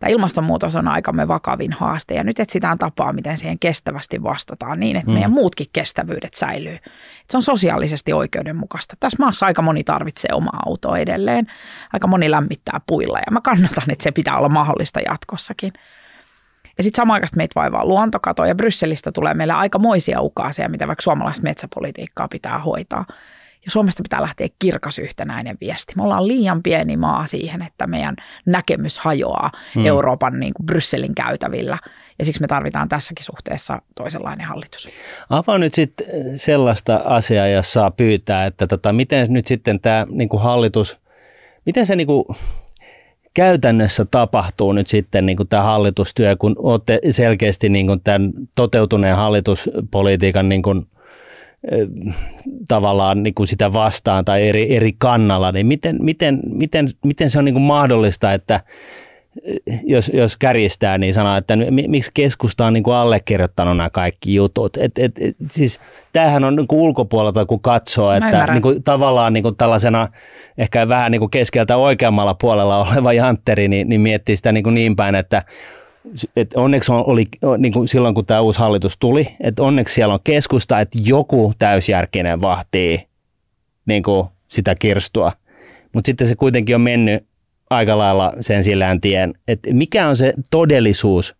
tämä 0.00 0.10
ilmastonmuutos 0.10 0.76
on 0.76 0.88
aikamme 0.88 1.28
vakavin 1.28 1.72
haaste 1.72 2.14
ja 2.14 2.24
nyt 2.24 2.40
etsitään 2.40 2.78
tapaa, 2.78 3.12
miten 3.12 3.36
siihen 3.36 3.58
kestävästi 3.58 4.22
vastataan 4.22 4.80
niin, 4.80 4.96
että 4.96 5.10
mm. 5.10 5.14
meidän 5.14 5.30
muutkin 5.30 5.66
kestävyydet 5.72 6.34
säilyy. 6.34 6.74
Että 6.74 7.30
se 7.30 7.36
on 7.36 7.42
sosiaalisesti 7.42 8.12
oikeudenmukaista. 8.12 8.96
Tässä 9.00 9.16
maassa 9.20 9.46
aika 9.46 9.62
moni 9.62 9.84
tarvitsee 9.84 10.30
omaa 10.34 10.62
autoa 10.66 10.98
edelleen, 10.98 11.46
aika 11.92 12.06
moni 12.06 12.30
lämmittää 12.30 12.80
puilla 12.86 13.18
ja 13.18 13.32
mä 13.32 13.40
kannatan, 13.40 13.90
että 13.90 14.02
se 14.02 14.10
pitää 14.10 14.38
olla 14.38 14.48
mahdollista 14.48 15.00
jatkossakin. 15.00 15.72
Ja 16.78 16.82
sitten 16.82 17.02
samaan 17.02 17.14
aikaan 17.14 17.28
meitä 17.36 17.52
vaivaa 17.54 17.84
luontokato 17.84 18.44
ja 18.44 18.54
Brysselistä 18.54 19.12
tulee 19.12 19.34
meille 19.34 19.52
aikamoisia 19.52 20.20
ukaaseja, 20.20 20.68
mitä 20.68 20.86
vaikka 20.86 21.02
suomalaista 21.02 21.42
metsäpolitiikkaa 21.42 22.28
pitää 22.28 22.58
hoitaa. 22.58 23.04
Ja 23.66 23.70
Suomesta 23.70 24.02
pitää 24.02 24.22
lähteä 24.22 24.48
kirkas 24.58 24.98
yhtenäinen 24.98 25.56
viesti. 25.60 25.92
Me 25.96 26.02
ollaan 26.02 26.28
liian 26.28 26.62
pieni 26.62 26.96
maa 26.96 27.26
siihen, 27.26 27.62
että 27.62 27.86
meidän 27.86 28.16
näkemys 28.46 28.98
hajoaa 28.98 29.50
hmm. 29.74 29.86
Euroopan 29.86 30.40
niin 30.40 30.54
kuin 30.54 30.66
Brysselin 30.66 31.14
käytävillä. 31.14 31.78
Ja 32.18 32.24
siksi 32.24 32.40
me 32.40 32.46
tarvitaan 32.46 32.88
tässäkin 32.88 33.24
suhteessa 33.24 33.82
toisenlainen 33.94 34.46
hallitus. 34.46 34.88
Avaa 35.30 35.58
nyt 35.58 35.74
sitten 35.74 36.06
sellaista 36.38 36.96
asiaa, 37.04 37.46
jos 37.46 37.72
saa 37.72 37.90
pyytää, 37.90 38.46
että 38.46 38.66
tota, 38.66 38.92
miten 38.92 39.26
nyt 39.30 39.46
sitten 39.46 39.80
tämä 39.80 40.06
niinku 40.10 40.38
hallitus, 40.38 40.98
miten 41.66 41.86
se 41.86 41.96
niinku 41.96 42.34
käytännössä 43.34 44.04
tapahtuu 44.04 44.72
nyt 44.72 44.86
sitten 44.86 45.26
niin 45.26 45.36
kuin 45.36 45.48
tämä 45.48 45.62
hallitustyö, 45.62 46.36
kun 46.36 46.56
olette 46.58 47.00
selkeästi 47.10 47.68
niin 47.68 47.86
kuin 47.86 48.00
tämän 48.00 48.32
toteutuneen 48.56 49.16
hallituspolitiikan 49.16 50.48
niin 50.48 50.62
kuin, 50.62 50.86
tavallaan 52.68 53.22
niin 53.22 53.34
kuin 53.34 53.46
sitä 53.46 53.72
vastaan 53.72 54.24
tai 54.24 54.48
eri, 54.48 54.76
eri 54.76 54.92
kannalla, 54.98 55.52
niin 55.52 55.66
miten, 55.66 55.96
miten, 56.00 56.40
miten, 56.50 56.88
miten 57.04 57.30
se 57.30 57.38
on 57.38 57.44
niin 57.44 57.54
kuin 57.54 57.62
mahdollista, 57.62 58.32
että 58.32 58.60
jos, 59.84 60.10
jos 60.14 60.36
kärjistää, 60.36 60.98
niin 60.98 61.14
sanoo, 61.14 61.36
että 61.36 61.56
miksi 61.88 62.10
keskusta 62.14 62.66
on 62.66 62.72
niin 62.72 62.82
kuin 62.82 62.94
allekirjoittanut 62.94 63.76
nämä 63.76 63.90
kaikki 63.90 64.34
jutut. 64.34 64.76
Et, 64.76 64.98
et, 64.98 65.12
et, 65.20 65.36
siis 65.50 65.80
tämähän 66.12 66.44
on 66.44 66.56
niin 66.56 66.66
kuin 66.66 66.80
ulkopuolelta, 66.80 67.46
kun 67.46 67.60
katsoo, 67.60 68.12
että 68.12 68.46
niin 68.52 68.62
kuin, 68.62 68.82
tavallaan 68.82 69.32
niin 69.32 69.42
kuin 69.42 69.56
tällaisena 69.56 70.08
ehkä 70.58 70.88
vähän 70.88 71.12
niin 71.12 71.20
kuin 71.20 71.30
keskeltä 71.30 71.76
oikeammalla 71.76 72.34
puolella 72.34 72.78
oleva 72.92 73.12
jantteri, 73.12 73.68
niin, 73.68 73.88
niin 73.88 74.00
miettii 74.00 74.36
sitä 74.36 74.52
niin, 74.52 74.64
kuin 74.64 74.74
niin 74.74 74.96
päin, 74.96 75.14
että 75.14 75.42
et 76.36 76.54
onneksi 76.54 76.92
on, 76.92 77.04
oli 77.06 77.24
niin 77.58 77.72
kuin 77.72 77.88
silloin, 77.88 78.14
kun 78.14 78.26
tämä 78.26 78.40
uusi 78.40 78.58
hallitus 78.58 78.96
tuli, 78.98 79.28
että 79.40 79.62
onneksi 79.62 79.94
siellä 79.94 80.14
on 80.14 80.20
keskusta, 80.24 80.80
että 80.80 80.98
joku 81.04 81.54
täysjärkinen 81.58 82.42
vahtii 82.42 83.06
niin 83.86 84.02
kuin 84.02 84.28
sitä 84.48 84.74
kirstua. 84.74 85.32
Mutta 85.92 86.06
sitten 86.06 86.26
se 86.26 86.34
kuitenkin 86.34 86.74
on 86.74 86.80
mennyt 86.80 87.24
aika 87.70 87.98
lailla 87.98 88.32
sen 88.40 88.64
sillään 88.64 89.00
tien, 89.00 89.34
että 89.48 89.72
mikä 89.72 90.08
on 90.08 90.16
se 90.16 90.34
todellisuus 90.50 91.34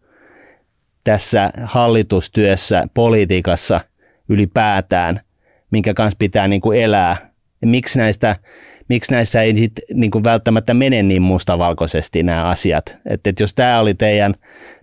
tässä 1.04 1.50
hallitustyössä, 1.62 2.86
politiikassa 2.94 3.80
ylipäätään, 4.28 5.20
minkä 5.70 5.94
kanssa 5.94 6.16
pitää 6.18 6.48
niin 6.48 6.60
kuin 6.60 6.80
elää. 6.80 7.30
Ja 7.60 7.66
miksi 7.66 7.98
näistä 7.98 8.36
miksi 8.88 9.12
näissä 9.12 9.42
ei 9.42 9.56
sit, 9.56 9.72
niin 9.94 10.10
kuin 10.10 10.24
välttämättä 10.24 10.74
mene 10.74 11.02
niin 11.02 11.22
mustavalkoisesti 11.22 12.22
nämä 12.22 12.48
asiat. 12.48 12.96
Että 13.06 13.30
et 13.30 13.40
jos 13.40 13.54
tämä 13.54 13.80
oli 13.80 13.94
teidän, 13.94 14.34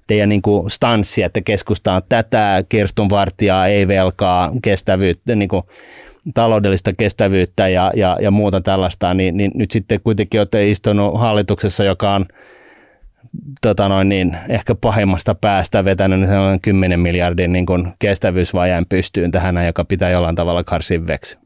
teidän 0.07 0.29
niin 0.29 0.41
kuin 0.41 0.71
stanssi, 0.71 1.23
että 1.23 1.41
keskusta 1.41 1.93
on 1.93 2.01
tätä, 2.09 2.63
Kirstun 2.69 3.09
vartijaa, 3.09 3.67
ei 3.67 3.87
velkaa, 3.87 4.51
kestävyyttä, 4.61 5.35
niin 5.35 5.49
kuin 5.49 5.63
taloudellista 6.33 6.93
kestävyyttä 6.93 7.67
ja, 7.67 7.91
ja, 7.95 8.17
ja 8.21 8.31
muuta 8.31 8.61
tällaista, 8.61 9.13
niin, 9.13 9.37
niin 9.37 9.51
nyt 9.55 9.71
sitten 9.71 9.99
kuitenkin 10.03 10.39
olette 10.39 10.69
istunut 10.69 11.19
hallituksessa, 11.19 11.83
joka 11.83 12.15
on 12.15 12.25
tota 13.61 13.89
noin 13.89 14.09
niin, 14.09 14.37
ehkä 14.49 14.75
pahimmasta 14.75 15.35
päästä 15.35 15.85
vetänyt 15.85 16.29
sellainen 16.29 16.61
10 16.61 16.99
miljardin 16.99 17.53
niin 17.53 17.65
kuin 17.65 17.93
kestävyysvajeen 17.99 18.85
pystyyn 18.89 19.31
tähän, 19.31 19.65
joka 19.65 19.85
pitää 19.85 20.09
jollain 20.09 20.35
tavalla 20.35 20.63
karsin 20.63 21.07
veksi. 21.07 21.42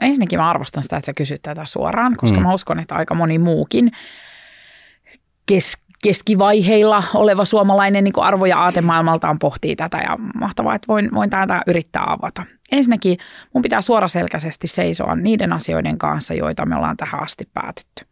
No 0.00 0.06
ensinnäkin 0.06 0.38
mä 0.38 0.50
arvostan 0.50 0.82
sitä, 0.82 0.96
että 0.96 1.06
sä 1.06 1.12
kysyt 1.12 1.42
tätä 1.42 1.66
suoraan, 1.66 2.16
koska 2.16 2.38
mm. 2.38 2.42
mä 2.42 2.54
uskon, 2.54 2.78
että 2.78 2.94
aika 2.94 3.14
moni 3.14 3.38
muukin 3.38 3.92
kes- 5.46 5.78
keskivaiheilla 6.02 7.02
oleva 7.14 7.44
suomalainen 7.44 8.04
niin 8.04 8.14
arvo- 8.16 8.46
ja 8.46 8.58
aatemaailmaltaan 8.58 9.38
pohtii 9.38 9.76
tätä 9.76 9.98
ja 9.98 10.16
mahtavaa, 10.40 10.74
että 10.74 10.88
voin, 10.88 11.14
voin 11.14 11.30
tätä 11.30 11.62
yrittää 11.66 12.12
avata. 12.12 12.42
Ensinnäkin 12.72 13.18
mun 13.54 13.62
pitää 13.62 13.80
suoraselkäisesti 13.80 14.66
seisoa 14.66 15.14
niiden 15.14 15.52
asioiden 15.52 15.98
kanssa, 15.98 16.34
joita 16.34 16.66
me 16.66 16.76
ollaan 16.76 16.96
tähän 16.96 17.22
asti 17.22 17.48
päätetty. 17.54 18.06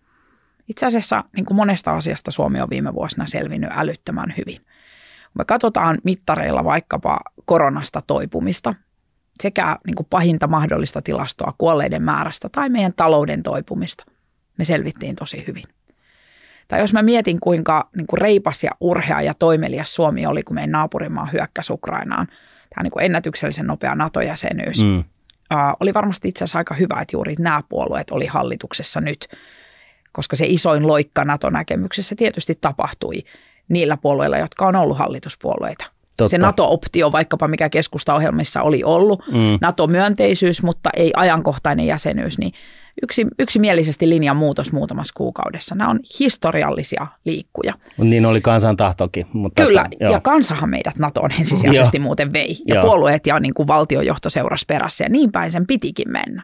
Itse 0.69 0.87
asiassa 0.87 1.25
niin 1.37 1.47
kuin 1.47 1.57
monesta 1.57 1.97
asiasta 1.97 2.31
Suomi 2.31 2.61
on 2.61 2.71
viime 2.71 2.95
vuosina 2.95 3.26
selvinnyt 3.26 3.71
älyttömän 3.73 4.35
hyvin. 4.37 4.57
Kun 4.57 5.41
me 5.41 5.45
katsotaan 5.45 5.99
mittareilla 6.05 6.64
vaikkapa 6.64 7.21
koronasta 7.45 8.03
toipumista, 8.07 8.75
sekä 9.43 9.79
niin 9.87 9.97
kuin 9.97 10.07
pahinta 10.11 10.47
mahdollista 10.47 11.03
tilastoa 11.03 11.55
kuolleiden 11.59 12.03
määrästä 12.03 12.49
tai 12.49 12.69
meidän 12.69 12.93
talouden 12.97 13.43
toipumista, 13.43 14.05
me 14.59 14.64
selvittiin 14.64 15.17
tosi 15.17 15.45
hyvin. 15.47 15.64
Tai 16.69 16.81
jos 16.81 16.93
mä 16.93 17.03
mietin, 17.03 17.41
kuinka 17.41 17.88
niin 17.97 18.07
kuin 18.07 18.21
reipas 18.21 18.64
ja 18.64 18.71
urhea 18.81 19.21
ja 19.21 19.35
toimelias 19.35 19.95
Suomi 19.95 20.26
oli, 20.26 20.43
kun 20.43 20.55
meidän 20.55 20.71
naapurimaa 20.71 21.26
hyökkäsi 21.26 21.73
Ukrainaan, 21.73 22.26
tämä 22.75 22.83
niin 22.83 22.91
kuin 22.91 23.05
ennätyksellisen 23.05 23.67
nopea 23.67 23.95
NATO-jäsenyys, 23.95 24.83
mm. 24.83 24.99
uh, 24.99 25.05
oli 25.81 25.95
varmasti 25.95 26.29
itse 26.29 26.45
asiassa 26.45 26.59
aika 26.59 26.75
hyvä, 26.75 27.00
että 27.00 27.17
juuri 27.17 27.35
nämä 27.38 27.62
puolueet 27.69 28.11
oli 28.11 28.26
hallituksessa 28.26 29.00
nyt, 29.00 29.29
koska 30.12 30.37
se 30.37 30.45
isoin 30.49 30.87
loikka 30.87 31.25
NATO-näkemyksessä 31.25 32.14
tietysti 32.19 32.55
tapahtui 32.61 33.14
niillä 33.69 33.97
puolueilla, 33.97 34.38
jotka 34.38 34.67
on 34.67 34.76
ollut 34.76 34.99
hallituspuolueita. 34.99 35.85
Totta. 36.16 36.30
Se 36.30 36.38
NATO-optio 36.38 37.12
vaikkapa, 37.12 37.49
mikä 37.49 37.68
keskustaohjelmissa 37.68 38.62
oli 38.62 38.85
ollut, 38.85 39.23
mm. 39.33 39.59
NATO-myönteisyys, 39.61 40.62
mutta 40.62 40.90
ei 40.97 41.12
ajankohtainen 41.16 41.87
jäsenyys, 41.87 42.38
niin 42.38 42.52
yksi, 43.02 43.26
yksimielisesti 43.38 44.09
linjan 44.09 44.37
muutos 44.37 44.73
muutamassa 44.73 45.14
kuukaudessa. 45.16 45.75
Nämä 45.75 45.90
on 45.90 46.00
historiallisia 46.21 47.06
liikkuja. 47.25 47.75
Niin 47.99 48.26
oli 48.26 48.40
kansan 48.40 48.76
tahtokin. 48.76 49.26
Mutta 49.33 49.66
Kyllä, 49.66 49.88
että, 49.92 50.04
ja 50.04 50.21
kansahan 50.21 50.71
meidät 50.71 50.99
NATOon 50.99 51.33
ensisijaisesti 51.38 51.99
muuten 51.99 52.33
vei. 52.33 52.59
Ja 52.66 52.75
joo. 52.75 52.85
puolueet 52.85 53.26
ja 53.26 53.40
niin 53.40 53.54
kuin 53.54 53.66
valtiojohto 53.66 54.30
seurasi 54.30 54.64
perässä 54.68 55.04
ja 55.04 55.11
niin 55.11 55.33
päin 55.33 55.50
sen 55.50 55.66
pitikin 55.66 56.12
mennä. 56.12 56.42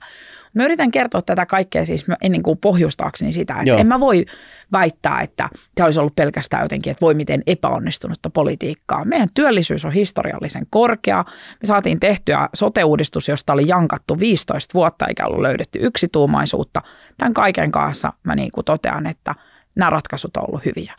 Mä 0.55 0.65
yritän 0.65 0.91
kertoa 0.91 1.23
tätä 1.23 1.47
kaikkea 1.47 1.85
siis 1.85 2.07
ennen 2.23 2.43
kuin 2.43 2.59
pohjustaakseni 2.59 3.33
sitä, 3.33 3.55
että 3.55 3.69
Joo. 3.69 3.79
en 3.79 3.87
mä 3.87 4.01
voi 4.01 4.27
väittää, 4.73 5.21
että 5.21 5.49
tämä 5.75 5.85
olisi 5.85 6.01
ollut 6.01 6.17
pelkästään 6.17 6.63
jotenkin, 6.63 6.91
että 6.91 7.01
voi 7.01 7.15
miten 7.15 7.43
epäonnistunutta 7.47 8.31
politiikkaa. 8.31 9.05
Meidän 9.05 9.29
työllisyys 9.35 9.85
on 9.85 9.93
historiallisen 9.93 10.67
korkea. 10.71 11.25
Me 11.63 11.67
saatiin 11.67 12.01
tehtyä 12.01 12.49
sote-uudistus, 12.55 13.29
josta 13.29 13.53
oli 13.53 13.69
jankattu 13.69 14.21
15 14.21 14.75
vuotta 14.75 15.07
eikä 15.07 15.27
ollut 15.27 15.41
löydetty 15.41 15.79
yksituumaisuutta. 15.83 16.83
Tämän 17.19 17.35
kaiken 17.35 17.73
kanssa 17.73 18.13
mä 18.23 18.35
niin 18.35 18.51
kuin 18.55 18.65
totean, 18.65 19.07
että 19.07 19.35
nämä 19.75 19.91
ratkaisut 19.91 20.37
on 20.37 20.45
ollut 20.49 20.65
hyviä. 20.65 20.95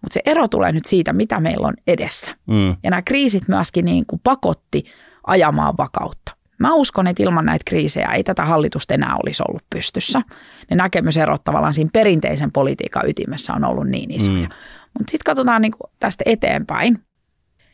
Mutta 0.00 0.14
se 0.14 0.20
ero 0.26 0.48
tulee 0.48 0.72
nyt 0.72 0.84
siitä, 0.84 1.12
mitä 1.12 1.40
meillä 1.40 1.66
on 1.66 1.74
edessä. 1.86 2.34
Mm. 2.46 2.76
Ja 2.82 2.90
nämä 2.90 3.02
kriisit 3.02 3.48
myöskin 3.48 3.84
niin 3.84 4.06
kuin 4.06 4.20
pakotti 4.24 4.84
ajamaan 5.26 5.74
vakautta. 5.78 6.35
Mä 6.58 6.74
uskon, 6.74 7.06
että 7.06 7.22
ilman 7.22 7.44
näitä 7.44 7.62
kriisejä 7.66 8.08
ei 8.08 8.24
tätä 8.24 8.44
hallitusta 8.44 8.94
enää 8.94 9.16
olisi 9.26 9.42
ollut 9.48 9.62
pystyssä. 9.70 10.22
Ne 10.70 10.76
näkemyserot 10.76 11.44
tavallaan 11.44 11.74
siinä 11.74 11.90
perinteisen 11.92 12.52
politiikan 12.52 13.08
ytimessä 13.08 13.52
on 13.52 13.64
ollut 13.64 13.88
niin 13.88 14.10
isoja. 14.10 14.48
Mm. 14.48 14.54
Mutta 14.98 15.10
sitten 15.10 15.24
katsotaan 15.26 15.62
niin 15.62 15.72
tästä 16.00 16.24
eteenpäin. 16.26 16.98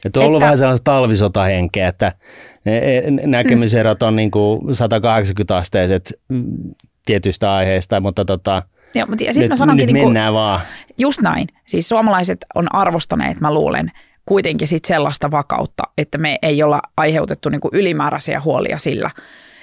Että 0.05 0.21
on 0.21 0.27
ollut 0.27 0.39
että, 0.39 0.45
vähän 0.45 0.59
sellaista 0.59 0.85
talvisotahenkeä, 0.85 1.89
että 1.89 2.13
ne 2.65 3.03
näkemyserot 3.27 4.03
on 4.03 4.17
niin 4.17 4.31
kuin 4.31 4.61
180-asteiset 4.63 6.13
tietystä 7.07 7.55
aiheesta, 7.55 8.01
mutta 8.01 8.25
tota, 8.25 8.63
Joo, 8.95 9.07
mutta 9.07 9.25
ja 9.25 9.33
sit 9.33 9.41
nyt, 9.41 9.49
mä 9.49 9.57
sanonkin, 9.57 9.87
nyt 9.87 9.95
niin 9.95 10.05
kuin, 10.05 10.33
vaan. 10.33 10.61
Just 10.99 11.21
näin. 11.21 11.47
Siis 11.67 11.89
suomalaiset 11.89 12.45
on 12.55 12.75
arvostaneet, 12.75 13.41
mä 13.41 13.55
luulen, 13.55 13.91
kuitenkin 14.27 14.69
sit 14.69 14.85
sellaista 14.85 15.31
vakautta, 15.31 15.83
että 15.99 16.19
me 16.19 16.39
ei 16.43 16.63
olla 16.63 16.81
aiheutettu 16.97 17.49
niin 17.49 17.61
kuin 17.61 17.75
ylimääräisiä 17.75 18.41
huolia 18.41 18.79
sillä, 18.79 19.11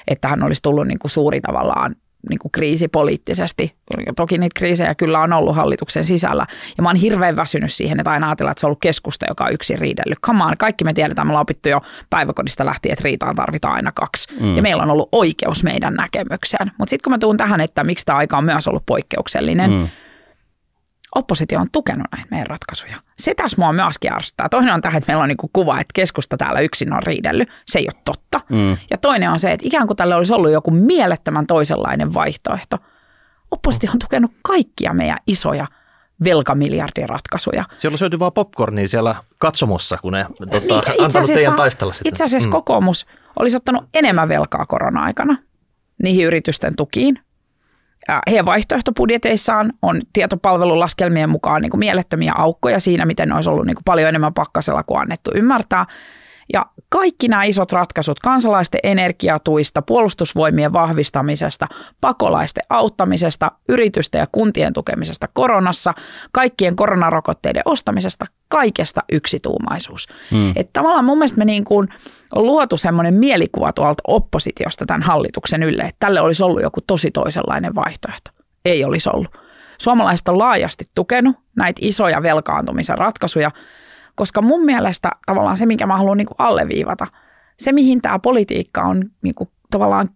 että 0.07 0.27
hän 0.27 0.43
olisi 0.43 0.61
tullut 0.61 0.87
niin 0.87 0.99
kuin 0.99 1.11
suuri 1.11 1.41
tavallaan 1.41 1.95
niin 2.29 2.39
kuin 2.39 2.51
kriisi 2.51 2.87
poliittisesti. 2.87 3.75
Toki 4.15 4.37
niitä 4.37 4.59
kriisejä 4.59 4.95
kyllä 4.95 5.19
on 5.19 5.33
ollut 5.33 5.55
hallituksen 5.55 6.03
sisällä. 6.03 6.45
Ja 6.77 6.83
mä 6.83 6.89
oon 6.89 6.95
hirveän 6.95 7.35
väsynyt 7.35 7.73
siihen, 7.73 7.99
että 7.99 8.11
aina 8.11 8.27
ajatellaan, 8.27 8.51
että 8.51 8.59
se 8.59 8.65
on 8.65 8.67
ollut 8.67 8.81
keskusta, 8.81 9.25
joka 9.29 9.43
on 9.43 9.53
yksi 9.53 9.75
riidellyt. 9.75 10.19
Come 10.25 10.43
on, 10.43 10.57
kaikki 10.57 10.83
me 10.83 10.93
tiedetään, 10.93 11.27
me 11.27 11.31
ollaan 11.31 11.41
opittu 11.41 11.69
jo 11.69 11.81
päiväkodista 12.09 12.65
lähtien, 12.65 12.93
että 12.93 13.03
riitaan 13.03 13.35
tarvitaan 13.35 13.73
aina 13.73 13.91
kaksi. 13.91 14.27
Mm. 14.39 14.55
Ja 14.55 14.61
meillä 14.61 14.83
on 14.83 14.91
ollut 14.91 15.09
oikeus 15.11 15.63
meidän 15.63 15.93
näkemykseen. 15.93 16.71
Mutta 16.77 16.89
sitten 16.89 17.03
kun 17.03 17.13
mä 17.13 17.17
tuun 17.17 17.37
tähän, 17.37 17.61
että 17.61 17.83
miksi 17.83 18.05
tämä 18.05 18.17
aika 18.17 18.37
on 18.37 18.45
myös 18.45 18.67
ollut 18.67 18.83
poikkeuksellinen, 18.85 19.71
mm 19.71 19.87
oppositio 21.15 21.59
on 21.59 21.67
tukenut 21.71 22.07
näitä 22.11 22.27
meidän 22.31 22.47
ratkaisuja. 22.47 22.97
Se 23.17 23.33
tässä 23.35 23.57
mua 23.59 23.73
myöskin 23.73 24.11
arvostaa. 24.11 24.49
Toinen 24.49 24.73
on 24.73 24.81
tähän, 24.81 24.97
että 24.97 25.11
meillä 25.11 25.21
on 25.23 25.27
niinku 25.27 25.49
kuva, 25.53 25.79
että 25.79 25.91
keskusta 25.93 26.37
täällä 26.37 26.59
yksin 26.59 26.93
on 26.93 27.03
riidellyt. 27.03 27.49
Se 27.65 27.79
ei 27.79 27.87
ole 27.87 28.01
totta. 28.05 28.41
Mm. 28.49 28.77
Ja 28.89 28.97
toinen 28.97 29.31
on 29.31 29.39
se, 29.39 29.51
että 29.51 29.67
ikään 29.67 29.87
kuin 29.87 29.97
tällä 29.97 30.15
olisi 30.15 30.33
ollut 30.33 30.51
joku 30.51 30.71
mielettömän 30.71 31.47
toisenlainen 31.47 32.13
vaihtoehto. 32.13 32.77
Oppositio 33.51 33.91
on 33.91 33.99
tukenut 33.99 34.31
kaikkia 34.41 34.93
meidän 34.93 35.17
isoja 35.27 35.67
velkamiljardiratkaisuja. 36.23 37.63
Siellä 37.73 37.97
syöty 37.97 38.19
vaan 38.19 38.33
popcornia 38.33 38.87
siellä 38.87 39.15
katsomossa, 39.37 39.97
kun 40.01 40.13
ne 40.13 40.25
tota, 40.39 40.59
niin, 40.59 41.05
antanut 41.05 41.27
teidän 41.33 41.53
taistella 41.53 41.93
sitä. 41.93 42.09
Itse 42.09 42.23
asiassa 42.23 42.49
mm. 42.49 42.51
kokoomus 42.51 43.05
olisi 43.39 43.57
ottanut 43.57 43.83
enemmän 43.93 44.29
velkaa 44.29 44.65
korona-aikana 44.65 45.37
niihin 46.03 46.25
yritysten 46.25 46.75
tukiin 46.75 47.19
heidän 48.29 48.45
vaihtoehtobudjeteissaan 48.45 49.73
on 49.81 50.01
tietopalvelun 50.13 50.79
laskelmien 50.79 51.29
mukaan 51.29 51.61
niin 51.61 51.69
kuin 51.69 51.79
mielettömiä 51.79 52.33
aukkoja 52.37 52.79
siinä, 52.79 53.05
miten 53.05 53.33
olisi 53.33 53.49
ollut 53.49 53.65
niin 53.65 53.75
kuin 53.75 53.83
paljon 53.83 54.09
enemmän 54.09 54.33
pakkasella 54.33 54.83
kuin 54.83 55.01
annettu 55.01 55.31
ymmärtää. 55.35 55.85
Ja 56.53 56.65
kaikki 56.89 57.27
nämä 57.27 57.43
isot 57.43 57.71
ratkaisut 57.71 58.19
kansalaisten 58.19 58.79
energiatuista, 58.83 59.81
puolustusvoimien 59.81 60.73
vahvistamisesta, 60.73 61.67
pakolaisten 62.01 62.63
auttamisesta, 62.69 63.51
yritysten 63.67 64.19
ja 64.19 64.27
kuntien 64.31 64.73
tukemisesta 64.73 65.27
koronassa, 65.33 65.93
kaikkien 66.31 66.75
koronarokotteiden 66.75 67.61
ostamisesta, 67.65 68.25
kaikesta 68.47 69.01
yksituumaisuus. 69.11 70.07
Hmm. 70.31 70.53
Että 70.55 70.73
tavallaan 70.73 71.05
mun 71.05 71.17
mielestä 71.17 71.37
me 71.37 71.45
niin 71.45 71.63
kuin 71.63 71.87
on 72.35 72.45
luotu 72.45 72.77
semmoinen 72.77 73.13
mielikuva 73.13 73.73
tuolta 73.73 74.03
oppositiosta 74.07 74.85
tämän 74.85 75.01
hallituksen 75.01 75.63
ylle, 75.63 75.81
että 75.81 75.95
tälle 75.99 76.21
olisi 76.21 76.43
ollut 76.43 76.61
joku 76.61 76.81
tosi 76.81 77.11
toisenlainen 77.11 77.75
vaihtoehto. 77.75 78.31
Ei 78.65 78.83
olisi 78.83 79.09
ollut. 79.13 79.37
Suomalaiset 79.77 80.27
on 80.27 80.39
laajasti 80.39 80.85
tukenut 80.95 81.35
näitä 81.55 81.79
isoja 81.83 82.23
velkaantumisen 82.23 82.97
ratkaisuja, 82.97 83.51
koska 84.19 84.41
mun 84.41 84.65
mielestä 84.65 85.09
tavallaan 85.25 85.57
se, 85.57 85.65
minkä 85.65 85.85
mä 85.85 85.97
haluan 85.97 86.17
niin 86.17 86.27
alleviivata, 86.37 87.07
se 87.57 87.71
mihin 87.71 88.01
tämä 88.01 88.19
politiikka 88.19 88.81
on 88.81 89.03
niin 89.21 89.35
kuin 89.35 89.49
tavallaan 89.71 90.09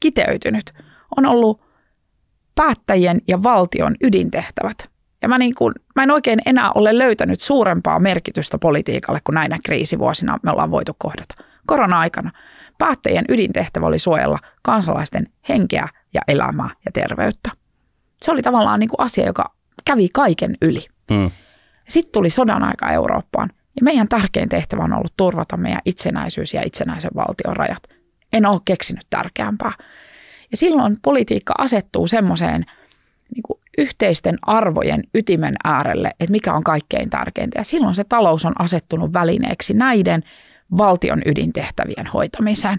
kiteytynyt, 0.00 0.72
on 1.16 1.26
ollut 1.26 1.60
päättäjien 2.54 3.20
ja 3.28 3.42
valtion 3.42 3.96
ydintehtävät. 4.02 4.90
Ja 5.22 5.28
mä, 5.28 5.38
niin 5.38 5.54
kuin, 5.54 5.74
mä 5.96 6.02
en 6.02 6.10
oikein 6.10 6.38
enää 6.46 6.72
ole 6.72 6.98
löytänyt 6.98 7.40
suurempaa 7.40 7.98
merkitystä 7.98 8.58
politiikalle 8.58 9.20
kuin 9.24 9.34
näinä 9.34 9.58
kriisivuosina 9.64 10.38
me 10.42 10.50
ollaan 10.50 10.70
voitu 10.70 10.92
kohdata. 10.98 11.34
Korona-aikana 11.66 12.30
päättäjien 12.78 13.24
ydintehtävä 13.28 13.86
oli 13.86 13.98
suojella 13.98 14.38
kansalaisten 14.62 15.26
henkeä 15.48 15.88
ja 16.14 16.20
elämää 16.28 16.70
ja 16.84 16.92
terveyttä. 16.92 17.50
Se 18.22 18.30
oli 18.30 18.42
tavallaan 18.42 18.80
niin 18.80 18.90
kuin 18.90 19.00
asia, 19.00 19.26
joka 19.26 19.54
kävi 19.84 20.08
kaiken 20.12 20.56
yli. 20.62 20.86
Hmm. 21.12 21.30
Sitten 21.90 22.12
tuli 22.12 22.30
sodan 22.30 22.62
aika 22.62 22.90
Eurooppaan 22.90 23.50
ja 23.76 23.84
meidän 23.84 24.08
tärkein 24.08 24.48
tehtävä 24.48 24.84
on 24.84 24.92
ollut 24.92 25.12
turvata 25.16 25.56
meidän 25.56 25.80
itsenäisyys 25.84 26.54
ja 26.54 26.62
itsenäisen 26.66 27.10
valtion 27.14 27.56
rajat. 27.56 27.82
En 28.32 28.46
ole 28.46 28.60
keksinyt 28.64 29.06
tärkeämpää. 29.10 29.72
Ja 30.50 30.56
silloin 30.56 30.96
politiikka 31.02 31.54
asettuu 31.58 32.06
semmoiseen 32.06 32.66
niin 33.34 33.58
yhteisten 33.78 34.36
arvojen 34.42 35.04
ytimen 35.14 35.54
äärelle, 35.64 36.10
että 36.20 36.32
mikä 36.32 36.54
on 36.54 36.64
kaikkein 36.64 37.10
tärkeintä. 37.10 37.60
Ja 37.60 37.64
silloin 37.64 37.94
se 37.94 38.04
talous 38.04 38.44
on 38.44 38.52
asettunut 38.58 39.12
välineeksi 39.12 39.74
näiden 39.74 40.22
valtion 40.76 41.22
ydintehtävien 41.26 42.06
hoitamiseen. 42.06 42.78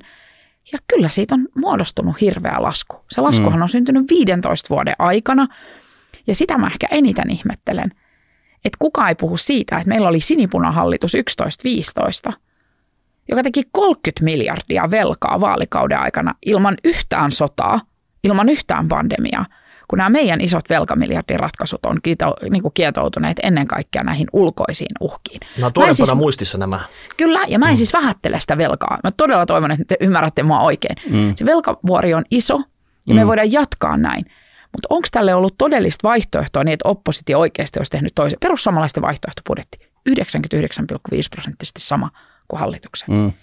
Ja 0.71 0.79
kyllä 0.87 1.09
siitä 1.09 1.35
on 1.35 1.47
muodostunut 1.55 2.21
hirveä 2.21 2.55
lasku. 2.59 2.95
Se 3.09 3.21
laskuhan 3.21 3.59
mm. 3.59 3.61
on 3.61 3.69
syntynyt 3.69 4.05
15 4.09 4.69
vuoden 4.69 4.95
aikana. 4.99 5.47
Ja 6.27 6.35
sitä 6.35 6.57
mä 6.57 6.67
ehkä 6.67 6.87
eniten 6.91 7.29
ihmettelen, 7.29 7.91
että 8.65 8.77
kukaan 8.79 9.09
ei 9.09 9.15
puhu 9.15 9.37
siitä, 9.37 9.77
että 9.77 9.89
meillä 9.89 10.09
oli 10.09 10.19
sinipunahallitus 10.19 11.13
11-15, 12.29 12.33
joka 13.29 13.43
teki 13.43 13.63
30 13.71 14.25
miljardia 14.25 14.91
velkaa 14.91 15.41
vaalikauden 15.41 15.99
aikana 15.99 16.35
ilman 16.45 16.77
yhtään 16.83 17.31
sotaa, 17.31 17.81
ilman 18.23 18.49
yhtään 18.49 18.87
pandemiaa 18.87 19.45
kun 19.91 19.97
nämä 19.97 20.09
meidän 20.09 20.41
isot 20.41 20.69
velkamiljardiratkaisut 20.69 21.85
on 21.85 21.97
kieto, 22.03 22.35
niin 22.49 22.61
kuin 22.61 22.73
kietoutuneet 22.73 23.37
ennen 23.43 23.67
kaikkea 23.67 24.03
näihin 24.03 24.27
ulkoisiin 24.33 24.91
uhkiin. 24.99 25.39
No 25.59 25.71
tuorempana 25.71 25.93
siis, 25.93 26.15
muistissa 26.15 26.57
nämä. 26.57 26.79
Kyllä, 27.17 27.39
ja 27.47 27.59
mä 27.59 27.65
en 27.65 27.73
mm. 27.73 27.77
siis 27.77 27.93
vähättele 27.93 28.39
sitä 28.39 28.57
velkaa. 28.57 28.99
Mä 29.03 29.11
todella 29.11 29.45
toivon, 29.45 29.71
että 29.71 29.83
te 29.87 29.97
ymmärrätte 29.99 30.43
mua 30.43 30.59
oikein. 30.59 30.95
Mm. 31.09 31.33
Se 31.35 31.45
velkavuori 31.45 32.13
on 32.13 32.23
iso, 32.31 32.61
ja 33.07 33.15
me 33.15 33.23
mm. 33.23 33.27
voidaan 33.27 33.51
jatkaa 33.51 33.97
näin. 33.97 34.25
Mutta 34.71 34.87
onko 34.89 35.07
tälle 35.11 35.33
ollut 35.33 35.55
todellista 35.57 36.07
vaihtoehtoa 36.07 36.63
niin, 36.63 36.73
että 36.73 36.89
oppositio 36.89 37.39
oikeasti 37.39 37.79
olisi 37.79 37.91
tehnyt 37.91 38.15
toisen? 38.15 38.39
Perussuomalaisten 38.39 39.03
vaihtoehtobudjetti 39.03 39.77
99,5 40.09 40.15
prosenttisesti 41.31 41.81
sama 41.81 42.11
kuin 42.47 42.59
hallituksen. 42.59 43.09
Mm. 43.15 43.33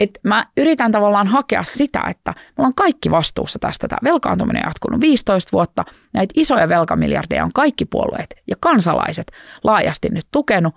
Et 0.00 0.18
mä 0.22 0.46
yritän 0.56 0.92
tavallaan 0.92 1.26
hakea 1.26 1.62
sitä, 1.62 2.02
että 2.10 2.34
me 2.36 2.54
ollaan 2.58 2.74
kaikki 2.74 3.10
vastuussa 3.10 3.58
tästä. 3.58 3.88
Tämä 3.88 3.98
velkaantuminen 4.04 4.62
on 4.62 4.68
jatkunut 4.68 5.00
15 5.00 5.52
vuotta. 5.52 5.84
Näitä 6.12 6.32
isoja 6.36 6.68
velkamiljardeja 6.68 7.44
on 7.44 7.52
kaikki 7.54 7.84
puolueet 7.84 8.34
ja 8.46 8.56
kansalaiset 8.60 9.32
laajasti 9.64 10.08
nyt 10.08 10.26
tukenut. 10.30 10.74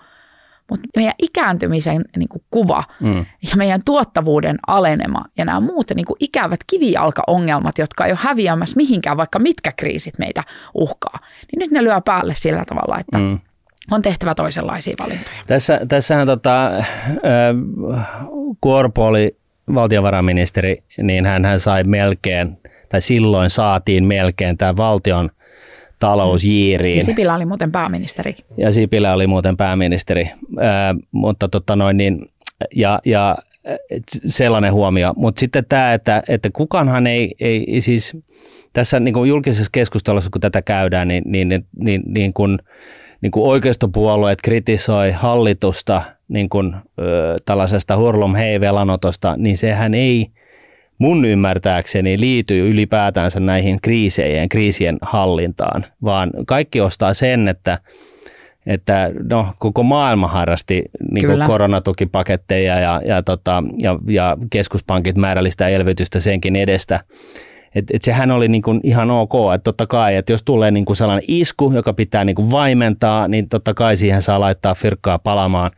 Mutta 0.70 0.88
meidän 0.96 1.14
ikääntymisen 1.22 2.06
niin 2.18 2.30
kuin 2.30 2.44
kuva 2.52 2.84
mm. 3.00 3.26
ja 3.52 3.56
meidän 3.56 3.82
tuottavuuden 3.86 4.58
alenema 4.68 5.26
ja 5.38 5.46
nämä 5.46 5.60
muut 5.60 5.92
niin 5.96 6.06
kuin 6.06 6.18
ikävät 6.20 6.60
kivijalkaongelmat, 6.68 7.78
jotka 7.78 8.06
ei 8.06 8.12
ole 8.12 8.20
häviämässä 8.22 8.78
mihinkään, 8.78 9.18
vaikka 9.18 9.40
mitkä 9.40 9.72
kriisit 9.78 10.20
meitä 10.20 10.44
uhkaa, 10.74 11.20
niin 11.52 11.60
nyt 11.60 11.72
ne 11.72 11.84
lyö 11.84 12.02
päälle 12.06 12.34
sillä 12.36 12.64
tavalla, 12.66 13.00
että 13.00 13.18
mm 13.18 13.40
on 13.92 14.02
tehtävä 14.02 14.36
toisenlaisia 14.36 14.96
valintoja. 15.00 15.38
Tässä, 15.48 15.82
tässähän 15.88 16.28
tota, 16.28 16.68
äh, 16.68 16.84
Kuorpo 18.62 19.06
oli 19.06 19.38
valtiovarainministeri, 19.74 20.84
niin 21.02 21.26
hän, 21.26 21.46
hän 21.46 21.60
sai 21.60 21.84
melkein, 21.84 22.58
tai 22.90 23.02
silloin 23.02 23.50
saatiin 23.50 24.06
melkein 24.06 24.58
tämä 24.58 24.78
valtion 24.78 25.32
talousjiiriin. 26.00 26.98
Ja 26.98 27.04
Sipilä 27.04 27.36
oli 27.36 27.46
muuten 27.46 27.72
pääministeri. 27.72 28.36
Ja 28.58 28.74
Sipilä 28.74 29.14
oli 29.14 29.28
muuten 29.28 29.58
pääministeri, 29.58 30.24
äh, 30.24 30.96
mutta 31.12 31.48
tota 31.48 31.76
noin 31.76 31.98
niin, 31.98 32.30
ja, 32.76 33.00
ja 33.06 33.38
sellainen 34.28 34.74
huomio. 34.74 35.14
Mutta 35.16 35.40
sitten 35.40 35.66
tämä, 35.66 35.94
että, 35.94 36.24
että 36.28 36.50
kukaanhan 36.54 37.08
ei, 37.08 37.36
ei 37.40 37.82
siis 37.82 38.18
tässä 38.74 39.00
niin 39.00 39.14
kuin 39.14 39.30
julkisessa 39.30 39.70
keskustelussa, 39.72 40.30
kun 40.32 40.42
tätä 40.42 40.62
käydään, 40.62 41.08
niin, 41.08 41.24
niin, 41.26 41.50
niin, 41.50 41.66
niin, 41.80 42.02
niin 42.08 42.34
kun, 42.34 42.60
niin 43.22 43.32
kuin 43.32 43.50
oikeistopuolueet 43.50 44.40
kritisoi 44.44 45.12
hallitusta 45.12 46.02
niin 46.28 46.50
kuin, 46.50 46.76
ö, 47.00 47.38
tällaisesta 47.46 47.98
hurlum 47.98 48.36
hei 48.36 48.60
velanotosta, 48.60 49.36
niin 49.38 49.58
sehän 49.58 49.94
ei 49.94 50.28
mun 50.98 51.26
ymmärtääkseni 51.26 52.20
liity 52.20 52.70
ylipäätänsä 52.70 53.40
näihin 53.40 53.82
kriiseihin, 53.82 54.50
kriisien 54.50 54.98
hallintaan, 55.02 55.86
vaan 56.04 56.32
kaikki 56.48 56.82
ostaa 56.82 57.14
sen, 57.14 57.48
että 57.48 57.80
että 58.66 59.12
no, 59.30 59.54
koko 59.60 59.84
maailma 59.84 60.28
harrasti 60.28 60.84
niin 61.12 61.28
kuin 61.28 61.48
koronatukipaketteja 61.48 62.80
ja, 62.80 63.02
ja, 63.06 63.24
tota, 63.24 63.64
ja, 63.78 64.00
ja 64.08 64.38
keskuspankit 64.50 65.16
määrällistä 65.16 65.68
elvytystä 65.68 66.20
senkin 66.20 66.56
edestä. 66.56 67.00
Et, 67.76 67.86
et 67.94 68.02
sehän 68.02 68.32
oli 68.32 68.48
niin 68.48 68.62
kuin 68.62 68.80
ihan 68.84 69.12
ok, 69.12 69.34
että 69.56 69.64
totta 69.64 69.88
kai, 69.88 70.16
että 70.16 70.32
jos 70.32 70.44
tulee 70.44 70.72
niin 70.72 70.86
kuin 70.86 70.98
sellainen 70.98 71.26
isku, 71.28 71.72
joka 71.72 71.94
pitää 71.94 72.26
niin 72.26 72.36
kuin 72.36 72.52
vaimentaa, 72.52 73.28
niin 73.28 73.50
totta 73.50 73.74
kai 73.74 73.98
siihen 73.98 74.22
saa 74.22 74.40
laittaa 74.40 74.76
firkkaa 74.76 75.20
palamaan 75.20 75.72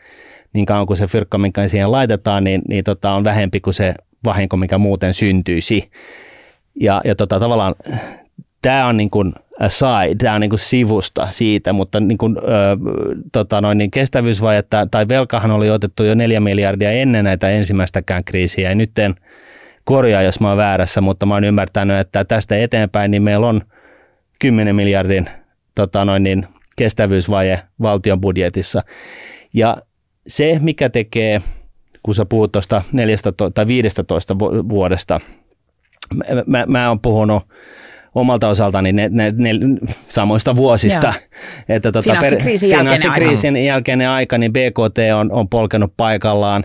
niin 0.54 0.66
kauan 0.66 0.88
kuin 0.88 0.98
se 0.98 1.08
firkka, 1.08 1.38
minkä 1.38 1.68
siihen 1.68 1.92
laitetaan, 1.92 2.44
niin, 2.44 2.62
niin 2.68 2.84
tota, 2.84 3.12
on 3.12 3.24
vähempi 3.24 3.60
kuin 3.60 3.74
se 3.74 3.94
vahinko, 4.26 4.58
mikä 4.58 4.78
muuten 4.78 5.14
syntyisi. 5.14 5.92
Ja, 6.76 7.02
ja 7.06 7.16
tota, 7.16 7.40
tavallaan 7.40 7.76
tämä 8.62 8.88
on 8.88 8.98
niin 8.98 9.10
kuin 9.10 9.34
aside, 9.60 10.16
tämä 10.18 10.36
on 10.36 10.42
niin 10.42 10.50
kuin 10.50 10.60
sivusta 10.60 11.28
siitä, 11.32 11.74
mutta 11.74 12.00
niin 12.00 12.18
kuin, 12.18 12.38
ö, 12.38 12.42
tota 13.32 13.62
noin, 13.62 13.78
niin 13.78 13.92
kestävyysvajetta 13.92 14.88
tai 14.92 15.08
velkahan 15.08 15.52
oli 15.52 15.70
otettu 15.70 16.04
jo 16.04 16.16
neljä 16.16 16.40
miljardia 16.40 16.92
ennen 16.92 17.26
näitä 17.26 17.50
ensimmäistäkään 17.50 18.24
kriisiä 18.24 18.70
ja 18.70 18.76
nyt 18.76 19.00
en 19.00 19.16
korjaa, 19.84 20.22
jos 20.22 20.40
mä 20.40 20.48
oon 20.50 20.58
väärässä, 20.58 21.02
mutta 21.02 21.26
mä 21.26 21.34
oon 21.34 21.44
ymmärtänyt, 21.44 21.98
että 21.98 22.26
tästä 22.26 22.58
eteenpäin 22.58 23.12
niin 23.12 23.24
meillä 23.24 23.48
on 23.48 23.62
10 24.40 24.76
miljardin 24.76 25.30
tota 25.76 26.06
noin, 26.06 26.24
niin, 26.24 26.48
kestävyysvaje 26.78 27.62
valtion 27.82 28.22
budjetissa. 28.22 28.84
Ja 29.54 29.78
se, 30.28 30.60
mikä 30.62 30.90
tekee, 30.90 31.42
kun 32.08 32.16
sä 32.16 32.26
puhut 32.26 32.52
tuosta 32.52 32.82
14 32.92 33.52
tai 33.52 33.68
15 33.68 34.40
vuodesta, 34.40 35.20
mä, 36.16 36.24
mä, 36.46 36.66
mä 36.68 36.90
oon 36.90 37.00
puhunut 37.00 37.44
omalta 38.16 38.50
osaltani 38.50 38.94
ne, 38.94 39.10
ne, 39.12 39.34
ne 39.38 39.52
samoista 40.08 40.56
vuosista. 40.56 41.14
Että 41.70 41.92
tuota, 41.92 42.10
finanssikriisin, 42.10 42.70
per, 42.70 42.80
finanssikriisin 42.80 43.48
jälkeinen, 43.48 43.66
jälkeinen 43.66 44.10
aika, 44.10 44.38
niin 44.38 44.54
BKT 44.54 44.98
on, 45.16 45.32
on 45.32 45.50
polkenut 45.50 45.94
paikallaan 45.98 46.64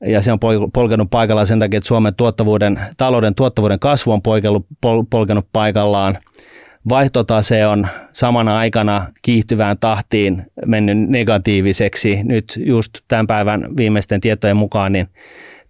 ja 0.00 0.22
se 0.22 0.32
on 0.32 0.38
polkenut 0.72 1.10
paikallaan 1.10 1.46
sen 1.46 1.58
takia, 1.58 1.78
että 1.78 1.88
Suomen 1.88 2.14
tuottavuuden, 2.14 2.80
talouden 2.96 3.34
tuottavuuden 3.34 3.78
kasvu 3.78 4.12
on 4.12 4.22
polkenut, 4.22 4.66
polkenut 5.10 5.46
paikallaan. 5.52 6.18
Vaihtotase 6.88 7.66
on 7.66 7.88
samana 8.12 8.58
aikana 8.58 9.12
kiihtyvään 9.22 9.78
tahtiin 9.78 10.46
mennyt 10.66 10.98
negatiiviseksi. 10.98 12.22
Nyt 12.22 12.58
just 12.66 12.94
tämän 13.08 13.26
päivän 13.26 13.68
viimeisten 13.76 14.20
tietojen 14.20 14.56
mukaan 14.56 14.92
niin 14.92 15.08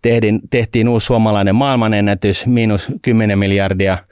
tehtiin, 0.02 0.40
tehtiin 0.50 0.88
uusi 0.88 1.06
suomalainen 1.06 1.54
maailmanennätys, 1.54 2.46
miinus 2.46 2.92
10 3.02 3.38
miljardia– 3.38 3.98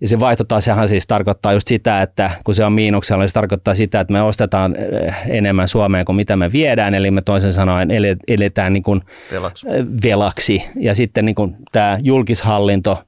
ja 0.00 0.08
se 0.08 0.20
vaihtotasehan 0.20 0.88
siis 0.88 1.06
tarkoittaa 1.06 1.52
just 1.52 1.68
sitä, 1.68 2.02
että 2.02 2.30
kun 2.44 2.54
se 2.54 2.64
on 2.64 2.72
miinuksella, 2.72 3.22
niin 3.22 3.28
se 3.28 3.34
tarkoittaa 3.34 3.74
sitä, 3.74 4.00
että 4.00 4.12
me 4.12 4.22
ostetaan 4.22 4.76
eh, 4.76 5.14
enemmän 5.28 5.68
Suomeen 5.68 6.04
kuin 6.04 6.16
mitä 6.16 6.36
me 6.36 6.52
viedään, 6.52 6.94
eli 6.94 7.10
me 7.10 7.22
toisen 7.22 7.52
sanoen 7.52 7.88
eletään 8.28 8.72
niin 8.72 8.82
kuin 8.82 9.02
velaksi. 9.32 9.68
Eh, 9.68 9.84
velaksi. 10.04 10.64
Ja 10.76 10.94
sitten 10.94 11.24
niin 11.24 11.34
kuin 11.34 11.56
tämä 11.72 11.98
julkishallinto, 12.02 13.04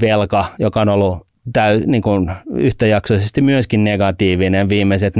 velka, 0.00 0.44
joka 0.58 0.80
on 0.80 0.88
ollut 0.88 1.27
täy, 1.52 1.82
niin 1.86 2.02
kuin 2.02 2.30
yhtäjaksoisesti 2.54 3.40
myöskin 3.40 3.84
negatiivinen 3.84 4.68
viimeiset 4.68 5.14
14-15 5.16 5.18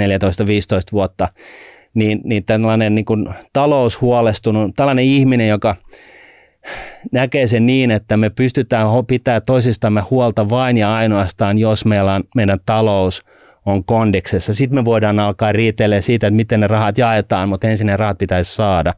vuotta, 0.93 1.29
niin, 1.95 2.21
niin 2.25 2.45
tällainen 2.45 2.95
niin 2.95 3.05
kuin 3.05 3.29
taloushuolestunut, 3.53 4.75
tällainen 4.77 5.05
ihminen, 5.05 5.49
joka– 5.49 5.77
näkee 7.13 7.47
sen 7.47 7.67
niin, 7.67 7.91
että 7.91 8.17
me 8.17 8.31
pystytään 8.31 8.89
pitää 9.07 9.41
toisistamme 9.41 10.03
huolta 10.11 10.51
vain 10.51 10.77
ja 10.77 10.95
ainoastaan, 10.95 11.59
jos 11.59 11.85
meillä 11.85 12.15
on, 12.15 12.25
meidän 12.35 12.59
talous 12.67 13.25
on 13.67 13.85
kondiksessa. 13.85 14.55
Sitten 14.55 14.79
me 14.79 14.85
voidaan 14.85 15.19
alkaa 15.19 15.53
riitellä 15.53 16.01
siitä, 16.01 16.27
että 16.27 16.37
miten 16.37 16.61
ne 16.61 16.67
rahat 16.67 16.99
jaetaan, 16.99 17.49
mutta 17.49 17.69
ensin 17.69 17.87
ne 17.87 17.97
rahat 17.97 18.19
pitäisi 18.19 18.55
saada. 18.55 18.95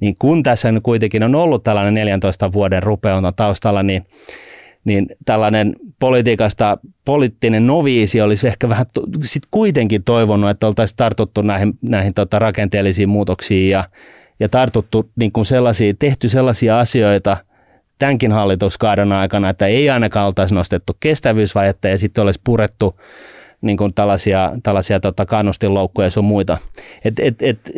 Niin 0.00 0.16
kun 0.18 0.42
tässä 0.42 0.68
kuitenkin 0.82 1.22
on 1.22 1.34
ollut 1.34 1.64
tällainen 1.64 1.94
14 1.94 2.52
vuoden 2.52 2.82
rupeunta 2.82 3.32
taustalla, 3.32 3.82
niin 3.82 4.06
niin 4.84 5.06
tällainen 5.24 5.76
politiikasta 6.00 6.78
poliittinen 7.04 7.66
noviisi 7.66 8.20
olisi 8.20 8.48
ehkä 8.48 8.68
vähän 8.68 8.86
sit 9.22 9.42
kuitenkin 9.50 10.04
toivonut, 10.04 10.50
että 10.50 10.66
oltaisiin 10.66 10.96
tartuttu 10.96 11.42
näihin, 11.42 11.78
näihin 11.82 12.14
tota 12.14 12.38
rakenteellisiin 12.38 13.08
muutoksiin 13.08 13.70
ja, 13.70 13.84
ja 14.40 14.48
tartuttu 14.48 15.10
niin 15.16 15.32
kuin 15.32 15.46
sellaisia, 15.46 15.94
tehty 15.98 16.28
sellaisia 16.28 16.80
asioita 16.80 17.36
tämänkin 17.98 18.32
hallituskauden 18.32 19.12
aikana, 19.12 19.48
että 19.50 19.66
ei 19.66 19.90
ainakaan 19.90 20.26
oltaisi 20.26 20.54
nostettu 20.54 20.96
kestävyysvajetta 21.00 21.88
ja 21.88 21.98
sitten 21.98 22.22
olisi 22.22 22.40
purettu 22.44 23.00
niin 23.60 23.76
kuin 23.76 23.94
tällaisia, 23.94 24.52
tällaisia 24.62 25.00
tota, 25.00 25.26
kannustinloukkuja 25.26 26.06
ja 26.06 26.10
sun 26.10 26.24
muita. 26.24 26.58
Et, 27.04 27.18
et, 27.18 27.42
et, 27.42 27.70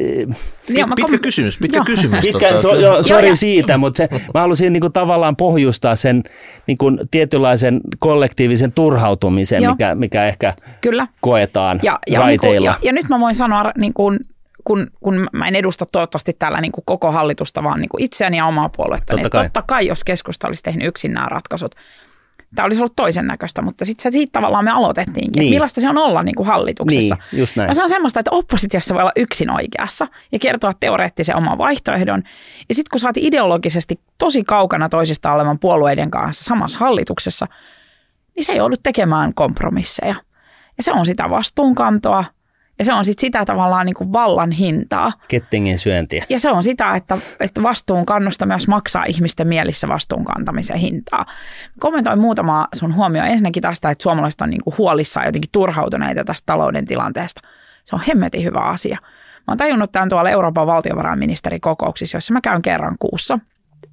Joo, 0.68 0.88
pitkä 0.96 1.12
kom... 1.12 1.20
kysymys, 1.20 1.58
pitkä 1.58 1.76
joo. 1.76 1.84
kysymys. 1.84 2.20
Pitkä, 2.24 2.48
tota, 2.48 2.60
so, 2.60 2.74
jo, 2.74 3.02
sorry 3.02 3.26
joo, 3.26 3.36
siitä, 3.36 3.78
mutta 3.78 3.96
se, 3.96 4.08
mä 4.34 4.40
halusin 4.40 4.72
niin 4.72 4.80
kuin, 4.80 4.92
tavallaan 4.92 5.36
pohjustaa 5.36 5.96
sen 5.96 6.22
niin 6.66 6.78
kuin, 6.78 6.98
tietynlaisen 7.10 7.80
kollektiivisen 7.98 8.72
turhautumisen, 8.72 9.70
mikä, 9.70 9.94
mikä 9.94 10.26
ehkä 10.26 10.54
Kyllä. 10.80 11.06
koetaan 11.20 11.80
ja, 11.82 11.98
ja, 12.06 12.20
raiteilla. 12.20 12.70
Niin 12.70 12.78
kuin, 12.80 12.86
ja, 12.86 12.88
ja 12.88 12.92
nyt 12.92 13.08
mä 13.08 13.20
voin 13.20 13.34
sanoa 13.34 13.72
niin 13.78 13.94
kuin, 13.94 14.18
kun, 14.64 14.86
kun 15.00 15.28
mä 15.32 15.48
en 15.48 15.56
edusta 15.56 15.84
toivottavasti 15.92 16.32
täällä 16.38 16.60
niin 16.60 16.72
kuin 16.72 16.84
koko 16.86 17.12
hallitusta, 17.12 17.62
vaan 17.62 17.80
niin 17.80 17.88
kuin 17.88 18.02
itseäni 18.02 18.36
ja 18.36 18.46
omaa 18.46 18.68
puoluetta, 18.68 19.06
totta 19.06 19.16
niin 19.16 19.30
kai. 19.30 19.44
totta 19.44 19.62
kai, 19.62 19.86
jos 19.86 20.04
keskusta 20.04 20.48
olisi 20.48 20.62
tehnyt 20.62 20.88
yksin 20.88 21.12
nämä 21.12 21.26
ratkaisut, 21.26 21.74
Tämä 22.54 22.66
olisi 22.66 22.80
ollut 22.80 22.96
toisen 22.96 23.26
näköistä, 23.26 23.62
mutta 23.62 23.84
sitten 23.84 24.12
siitä 24.12 24.32
tavallaan 24.32 24.64
me 24.64 24.70
aloitettiinkin, 24.70 25.40
niin. 25.40 25.50
millaista 25.50 25.80
se 25.80 25.88
on 25.88 25.98
olla 25.98 26.22
niin 26.22 26.34
kuin 26.34 26.46
hallituksessa. 26.46 27.16
Niin, 27.32 27.40
just 27.40 27.56
näin. 27.56 27.68
Ja 27.68 27.74
se 27.74 27.82
on 27.82 27.88
semmoista, 27.88 28.20
että 28.20 28.30
oppositiossa 28.30 28.94
voi 28.94 29.02
olla 29.02 29.12
yksin 29.16 29.50
oikeassa 29.50 30.06
ja 30.32 30.38
kertoa 30.38 30.72
teoreettisen 30.80 31.36
oman 31.36 31.58
vaihtoehdon. 31.58 32.22
Ja 32.68 32.74
sitten 32.74 32.90
kun 32.90 33.00
saat 33.00 33.16
ideologisesti 33.16 34.00
tosi 34.18 34.44
kaukana 34.44 34.88
toisista 34.88 35.32
olevan 35.32 35.58
puolueiden 35.58 36.10
kanssa 36.10 36.44
samassa 36.44 36.78
hallituksessa, 36.78 37.46
niin 38.36 38.44
se 38.44 38.52
joudut 38.52 38.80
tekemään 38.82 39.34
kompromisseja. 39.34 40.14
Ja 40.76 40.82
se 40.82 40.92
on 40.92 41.06
sitä 41.06 41.30
vastuunkantoa– 41.30 42.24
ja 42.82 42.86
se 42.86 42.92
on 42.92 43.04
sit 43.04 43.18
sitä 43.18 43.44
tavallaan 43.44 43.86
niin 43.86 43.94
kuin 43.94 44.12
vallan 44.12 44.52
hintaa. 44.52 45.12
Kettingin 45.28 45.78
syöntiä. 45.78 46.24
Ja 46.28 46.40
se 46.40 46.50
on 46.50 46.62
sitä, 46.62 46.94
että, 46.94 47.18
että 47.40 47.62
vastuunkannosta 47.62 48.46
myös 48.46 48.68
maksaa 48.68 49.04
ihmisten 49.04 49.48
mielissä 49.48 49.88
vastuunkantamisen 49.88 50.76
hintaa. 50.76 51.26
Kommentoin 51.80 52.18
muutama 52.18 52.68
sun 52.74 52.94
huomio 52.94 53.24
ensinnäkin 53.24 53.62
tästä, 53.62 53.90
että 53.90 54.02
suomalaiset 54.02 54.40
on 54.40 54.50
niin 54.50 54.64
kuin 54.64 54.78
huolissaan 54.78 55.26
jotenkin 55.26 55.50
turhautuneita 55.52 56.24
tästä 56.24 56.46
talouden 56.46 56.84
tilanteesta. 56.84 57.40
Se 57.84 57.96
on 57.96 58.02
hemmetin 58.08 58.44
hyvä 58.44 58.60
asia. 58.60 58.98
Mä 59.36 59.44
oon 59.48 59.58
tajunnut 59.58 59.92
tämän 59.92 60.08
tuolla 60.08 60.30
Euroopan 60.30 60.66
valtiovarainministerikokouksissa, 60.66 62.16
jossa 62.16 62.32
mä 62.32 62.40
käyn 62.40 62.62
kerran 62.62 62.96
kuussa. 62.98 63.38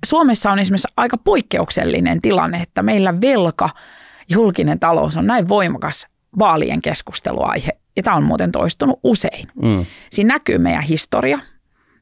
Suomessa 0.06 0.52
on 0.52 0.60
esimerkiksi 0.60 0.94
aika 0.98 1.18
poikkeuksellinen 1.18 2.22
tilanne, 2.22 2.58
että 2.58 2.84
meillä 2.84 3.22
velka, 3.22 3.70
julkinen 4.30 4.80
talous 4.80 5.18
on 5.18 5.28
näin 5.28 5.50
voimakas 5.50 6.08
vaalien 6.40 6.82
keskusteluaihe 6.82 7.72
ja 8.00 8.04
tämä 8.04 8.18
on 8.18 8.24
muuten 8.24 8.52
toistunut 8.52 9.00
usein. 9.04 9.48
Mm. 9.62 9.86
Siinä 10.10 10.34
näkyy 10.34 10.58
meidän 10.58 10.84
historia, 10.84 11.40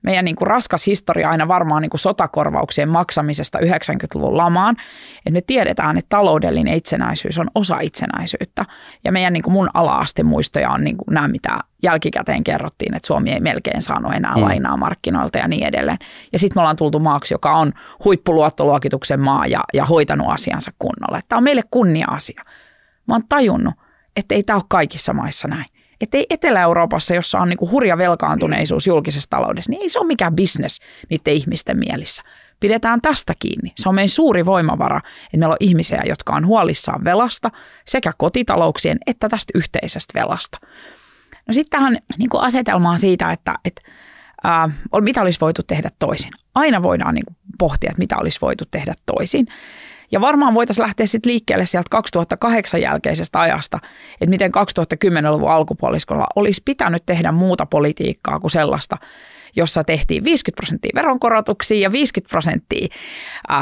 meidän 0.01 0.25
niin 0.25 0.35
kuin 0.35 0.47
raskas 0.47 0.87
historia 0.87 1.29
aina 1.29 1.47
varmaan 1.47 1.81
niin 1.81 1.89
kuin 1.89 1.99
sotakorvauksien 1.99 2.89
maksamisesta 2.89 3.59
90-luvun 3.59 4.37
lamaan. 4.37 4.75
Et 5.25 5.33
me 5.33 5.41
tiedetään, 5.41 5.97
että 5.97 6.09
taloudellinen 6.09 6.73
itsenäisyys 6.73 7.37
on 7.37 7.47
osa 7.55 7.79
itsenäisyyttä. 7.79 8.65
Ja 9.03 9.11
meidän 9.11 9.33
niin 9.33 9.43
kuin 9.43 9.53
mun 9.53 9.69
ala-astemuistoja 9.73 10.69
on 10.69 10.83
niin 10.83 10.97
kuin 10.97 11.13
nämä, 11.13 11.27
mitä 11.27 11.59
jälkikäteen 11.83 12.43
kerrottiin, 12.43 12.95
että 12.95 13.07
Suomi 13.07 13.31
ei 13.31 13.39
melkein 13.39 13.81
saanut 13.81 14.13
enää 14.13 14.35
mm. 14.35 14.41
lainaa 14.41 14.77
markkinoilta 14.77 15.37
ja 15.37 15.47
niin 15.47 15.67
edelleen. 15.67 15.97
Ja 16.33 16.39
sitten 16.39 16.57
me 16.57 16.61
ollaan 16.61 16.75
tultu 16.75 16.99
maaksi, 16.99 17.33
joka 17.33 17.55
on 17.55 17.73
huippuluottoluokituksen 18.03 19.19
maa 19.19 19.47
ja, 19.47 19.63
ja 19.73 19.85
hoitanut 19.85 20.27
asiansa 20.29 20.71
kunnolla. 20.79 21.21
Tämä 21.29 21.37
on 21.37 21.43
meille 21.43 21.63
kunnia-asia. 21.71 22.43
Mä 23.07 23.13
oon 23.13 23.23
tajunnut, 23.29 23.73
että 24.15 24.35
ei 24.35 24.43
tämä 24.43 24.57
ole 24.57 24.63
kaikissa 24.69 25.13
maissa 25.13 25.47
näin. 25.47 25.65
Että 26.01 26.17
Etelä-Euroopassa, 26.29 27.15
jossa 27.15 27.39
on 27.39 27.49
niinku 27.49 27.69
hurja 27.71 27.97
velkaantuneisuus 27.97 28.87
julkisessa 28.87 29.29
taloudessa, 29.29 29.71
niin 29.71 29.81
ei 29.81 29.89
se 29.89 29.99
ole 29.99 30.07
mikään 30.07 30.35
bisnes 30.35 30.79
niiden 31.09 31.33
ihmisten 31.33 31.77
mielissä. 31.77 32.23
Pidetään 32.59 33.01
tästä 33.01 33.33
kiinni. 33.39 33.71
Se 33.75 33.89
on 33.89 33.95
meidän 33.95 34.09
suuri 34.09 34.45
voimavara, 34.45 34.97
että 34.97 35.37
meillä 35.37 35.53
on 35.53 35.57
ihmisiä, 35.59 36.01
jotka 36.05 36.33
on 36.33 36.45
huolissaan 36.45 37.03
velasta, 37.03 37.51
sekä 37.85 38.13
kotitalouksien 38.17 38.97
että 39.07 39.29
tästä 39.29 39.51
yhteisestä 39.55 40.19
velasta. 40.19 40.57
No 41.47 41.53
sitten 41.53 41.79
tähän 41.79 41.97
niin 42.17 42.29
asetelmaan 42.33 42.99
siitä, 42.99 43.31
että, 43.31 43.55
että 43.65 43.81
ää, 44.43 44.69
mitä 45.01 45.21
olisi 45.21 45.39
voitu 45.41 45.61
tehdä 45.67 45.89
toisin. 45.99 46.31
Aina 46.55 46.81
voidaan 46.81 47.15
niin 47.15 47.37
pohtia, 47.57 47.89
että 47.89 47.99
mitä 47.99 48.17
olisi 48.17 48.41
voitu 48.41 48.65
tehdä 48.71 48.93
toisin. 49.05 49.47
Ja 50.11 50.21
varmaan 50.21 50.53
voitaisiin 50.53 50.83
lähteä 50.83 51.05
sitten 51.05 51.31
liikkeelle 51.31 51.65
sieltä 51.65 51.87
2008 51.91 52.81
jälkeisestä 52.81 53.39
ajasta, 53.39 53.79
että 54.13 54.29
miten 54.29 54.51
2010-luvun 54.51 55.51
alkupuoliskolla 55.51 56.27
olisi 56.35 56.61
pitänyt 56.65 57.03
tehdä 57.05 57.31
muuta 57.31 57.65
politiikkaa 57.65 58.39
kuin 58.39 58.51
sellaista, 58.51 58.97
jossa 59.55 59.83
tehtiin 59.83 60.23
50 60.23 60.55
prosenttia 60.55 60.91
veronkorotuksia 60.95 61.79
ja 61.79 61.91
50 61.91 62.31
prosenttia 62.31 62.87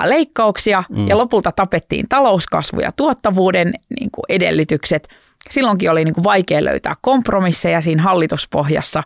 leikkauksia 0.05 0.83
mm. 0.89 1.07
ja 1.07 1.17
lopulta 1.17 1.51
tapettiin 1.51 2.05
talouskasvu 2.09 2.79
ja 2.79 2.91
tuottavuuden 2.91 3.73
niin 3.99 4.11
kuin 4.11 4.23
edellytykset. 4.29 5.07
Silloinkin 5.49 5.91
oli 5.91 6.03
niin 6.03 6.15
kuin 6.15 6.23
vaikea 6.23 6.63
löytää 6.63 6.95
kompromisseja 7.01 7.81
siinä 7.81 8.03
hallituspohjassa 8.03 9.03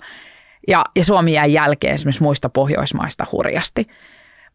ja, 0.67 0.83
ja 0.95 1.05
Suomi 1.05 1.33
jäi 1.33 1.53
jälkeen 1.53 1.93
esimerkiksi 1.93 2.23
muista 2.23 2.49
Pohjoismaista 2.49 3.25
hurjasti. 3.31 3.87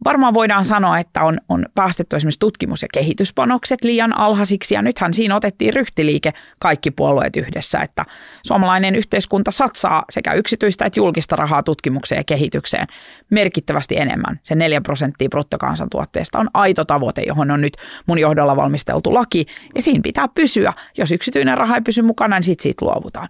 Varmaan 0.04 0.34
voidaan 0.34 0.64
sanoa, 0.64 0.98
että 0.98 1.22
on, 1.22 1.38
on 1.48 1.64
päästetty 1.74 2.16
esimerkiksi 2.16 2.40
tutkimus- 2.40 2.82
ja 2.82 2.88
kehityspanokset 2.92 3.84
liian 3.84 4.18
alhaisiksi, 4.18 4.74
ja 4.74 4.82
nythän 4.82 5.14
siinä 5.14 5.36
otettiin 5.36 5.74
ryhtiliike 5.74 6.32
kaikki 6.60 6.90
puolueet 6.90 7.36
yhdessä, 7.36 7.80
että 7.80 8.04
suomalainen 8.46 8.94
yhteiskunta 8.94 9.50
satsaa 9.50 10.04
sekä 10.10 10.32
yksityistä 10.32 10.84
että 10.84 11.00
julkista 11.00 11.36
rahaa 11.36 11.62
tutkimukseen 11.62 12.18
ja 12.18 12.24
kehitykseen 12.24 12.86
merkittävästi 13.30 13.96
enemmän. 13.96 14.40
Se 14.42 14.54
4 14.54 14.80
prosenttia 14.80 15.28
bruttokansantuotteesta 15.28 16.38
on 16.38 16.48
aito 16.54 16.84
tavoite, 16.84 17.22
johon 17.22 17.50
on 17.50 17.60
nyt 17.60 17.76
mun 18.06 18.18
johdolla 18.18 18.56
valmisteltu 18.56 19.14
laki, 19.14 19.46
ja 19.74 19.82
siinä 19.82 20.00
pitää 20.02 20.28
pysyä. 20.28 20.72
Jos 20.98 21.12
yksityinen 21.12 21.58
raha 21.58 21.74
ei 21.74 21.80
pysy 21.80 22.02
mukana, 22.02 22.36
niin 22.36 22.44
sitten 22.44 22.62
siitä 22.62 22.84
luovutaan. 22.84 23.28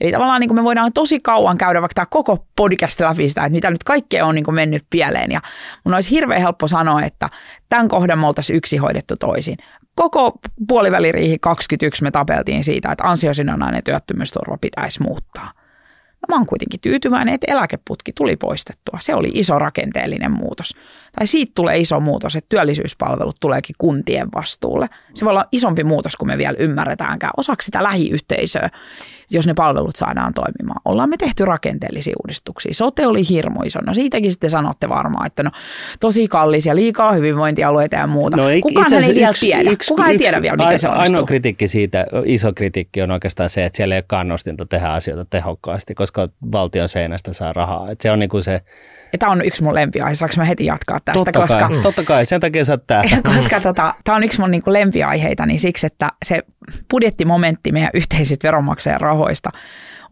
Eli 0.00 0.12
tavallaan 0.12 0.40
niin 0.40 0.48
kuin 0.48 0.58
me 0.58 0.64
voidaan 0.64 0.92
tosi 0.92 1.20
kauan 1.20 1.58
käydä 1.58 1.80
vaikka 1.80 1.94
tämä 1.94 2.06
koko 2.06 2.46
podcast 2.56 3.00
läpi 3.00 3.28
sitä, 3.28 3.40
että 3.40 3.52
mitä 3.52 3.70
nyt 3.70 3.84
kaikkea 3.84 4.26
on 4.26 4.34
niin 4.34 4.44
kuin 4.44 4.54
mennyt 4.54 4.84
pieleen, 4.90 5.32
ja 5.32 5.40
mun 5.84 5.94
olisi 5.94 6.05
hirveän 6.10 6.40
helppo 6.40 6.68
sanoa, 6.68 7.02
että 7.02 7.30
tämän 7.68 7.88
kohdan 7.88 8.18
me 8.18 8.26
oltaisiin 8.26 8.56
yksi 8.56 8.76
hoidettu 8.76 9.16
toisin. 9.16 9.56
Koko 9.94 10.38
puoliväliriihi 10.68 11.38
21 11.40 12.02
me 12.02 12.10
tapeltiin 12.10 12.64
siitä, 12.64 12.92
että 12.92 13.04
ansiosidonnainen 13.04 13.84
työttömyysturva 13.84 14.58
pitäisi 14.58 15.02
muuttaa. 15.02 15.52
No 16.22 16.34
mä 16.34 16.36
oon 16.36 16.46
kuitenkin 16.46 16.80
tyytyväinen, 16.80 17.34
että 17.34 17.52
eläkeputki 17.52 18.12
tuli 18.12 18.36
poistettua. 18.36 18.98
Se 19.00 19.14
oli 19.14 19.30
iso 19.34 19.58
rakenteellinen 19.58 20.32
muutos. 20.32 20.74
Tai 21.18 21.26
siitä 21.26 21.52
tulee 21.54 21.78
iso 21.78 22.00
muutos, 22.00 22.36
että 22.36 22.48
työllisyyspalvelut 22.48 23.36
tuleekin 23.40 23.74
kuntien 23.78 24.28
vastuulle. 24.34 24.86
Se 25.14 25.24
voi 25.24 25.30
olla 25.30 25.44
isompi 25.52 25.84
muutos, 25.84 26.16
kun 26.16 26.28
me 26.28 26.38
vielä 26.38 26.56
ymmärretäänkään 26.58 27.32
osaksi 27.36 27.66
sitä 27.66 27.82
lähiyhteisöä, 27.82 28.70
jos 29.30 29.46
ne 29.46 29.54
palvelut 29.54 29.96
saadaan 29.96 30.34
toimimaan. 30.34 30.80
Ollaan 30.84 31.08
me 31.08 31.16
tehty 31.16 31.44
rakenteellisia 31.44 32.14
uudistuksia. 32.24 32.74
Sote 32.74 33.06
oli 33.06 33.28
hirmu 33.28 33.62
iso. 33.62 33.80
No 33.80 33.94
siitäkin 33.94 34.32
sitten 34.32 34.50
sanotte 34.50 34.88
varmaan, 34.88 35.26
että 35.26 35.42
no 35.42 35.50
tosi 36.00 36.28
kallis 36.28 36.66
ja 36.66 36.76
liikaa 36.76 37.12
hyvinvointialueita 37.12 37.96
ja 37.96 38.06
muuta. 38.06 38.36
No, 38.36 38.42
Kukaan 38.62 39.04
ei 39.04 39.14
vielä 39.14 39.30
yksi, 39.30 39.46
tiedä. 39.46 39.70
Yksi, 39.70 39.88
Kukaan 39.88 40.08
yksi, 40.08 40.14
ei 40.14 40.18
tiedä 40.18 40.42
vielä, 40.42 40.56
miten 40.56 40.78
se 40.78 40.88
onnistuu. 40.88 41.16
Ainoa 41.16 41.26
kritiikki 41.26 41.68
siitä, 41.68 42.06
iso 42.24 42.52
kritiikki 42.52 43.02
on 43.02 43.10
oikeastaan 43.10 43.50
se, 43.50 43.64
että 43.64 43.76
siellä 43.76 43.94
ei 43.94 43.98
ole 43.98 44.04
kannustinta 44.06 44.66
tehdä 44.66 44.88
asioita 44.88 45.24
tehokkaasti, 45.24 45.94
koska 45.94 46.28
valtion 46.52 46.88
seinästä 46.88 47.32
saa 47.32 47.52
rahaa. 47.52 47.90
Et 47.90 48.00
se 48.00 48.10
on 48.10 48.18
niinku 48.18 48.42
se 48.42 48.60
ja 49.16 49.18
tämä 49.18 49.32
on 49.32 49.44
yksi 49.44 49.62
mun 49.62 49.74
lempiaihe, 49.74 50.14
saanko 50.14 50.34
mä 50.36 50.44
heti 50.44 50.66
jatkaa 50.66 51.00
tästä? 51.04 51.24
Totta 51.24 51.40
koska, 51.40 51.68
kai, 51.68 51.82
totta 51.82 52.04
kai, 52.04 52.26
sen 52.26 52.40
takia 52.40 52.64
sä 52.64 52.72
oot 52.72 52.86
täällä. 52.86 53.16
koska 53.36 53.60
tota, 53.60 53.94
tämä 54.04 54.16
on 54.16 54.22
yksi 54.22 54.40
mun 54.40 54.50
niinku 54.50 54.72
lempiaiheita, 54.72 55.46
niin 55.46 55.60
siksi, 55.60 55.86
että 55.86 56.10
se 56.24 56.42
budjettimomentti 56.90 57.72
meidän 57.72 57.90
yhteisistä 57.94 58.48
veronmaksajan 58.48 59.00
rahoista 59.00 59.50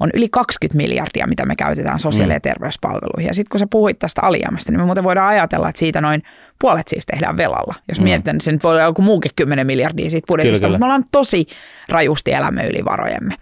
on 0.01 0.11
yli 0.15 0.29
20 0.29 0.77
miljardia, 0.77 1.27
mitä 1.27 1.47
me 1.47 1.57
käytetään 1.57 1.99
sosiaali- 1.99 2.33
ja 2.33 2.39
mm. 2.39 2.43
terveyspalveluihin. 2.43 3.27
Ja 3.27 3.35
sitten 3.35 3.51
kun 3.51 3.61
sä 3.61 3.67
puhuit 3.71 3.99
tästä 3.99 4.23
alijäämästä, 4.23 4.73
niin 4.73 4.81
me 4.81 4.87
muuten 4.87 5.05
voidaan 5.05 5.29
ajatella, 5.29 5.69
että 5.69 5.79
siitä 5.79 6.01
noin 6.01 6.23
puolet 6.61 6.89
siis 6.89 7.07
tehdään 7.07 7.37
velalla. 7.37 7.75
Jos 7.89 7.99
mm. 7.99 8.05
mietitään, 8.05 8.35
niin 8.35 8.41
se 8.41 8.53
nyt 8.53 8.65
voi 8.65 8.73
olla 8.73 8.83
joku 8.83 9.03
muukin 9.03 9.31
10 9.37 9.67
miljardia 9.67 10.11
siitä 10.11 10.27
budjetista, 10.29 10.61
kyllä, 10.61 10.69
kyllä. 10.69 10.73
mutta 10.75 10.79
me 10.79 10.85
ollaan 10.85 11.05
tosi 11.13 11.47
rajusti 11.89 12.33
elämme 12.33 12.67
yli 12.67 12.85
varojemme. 12.85 13.35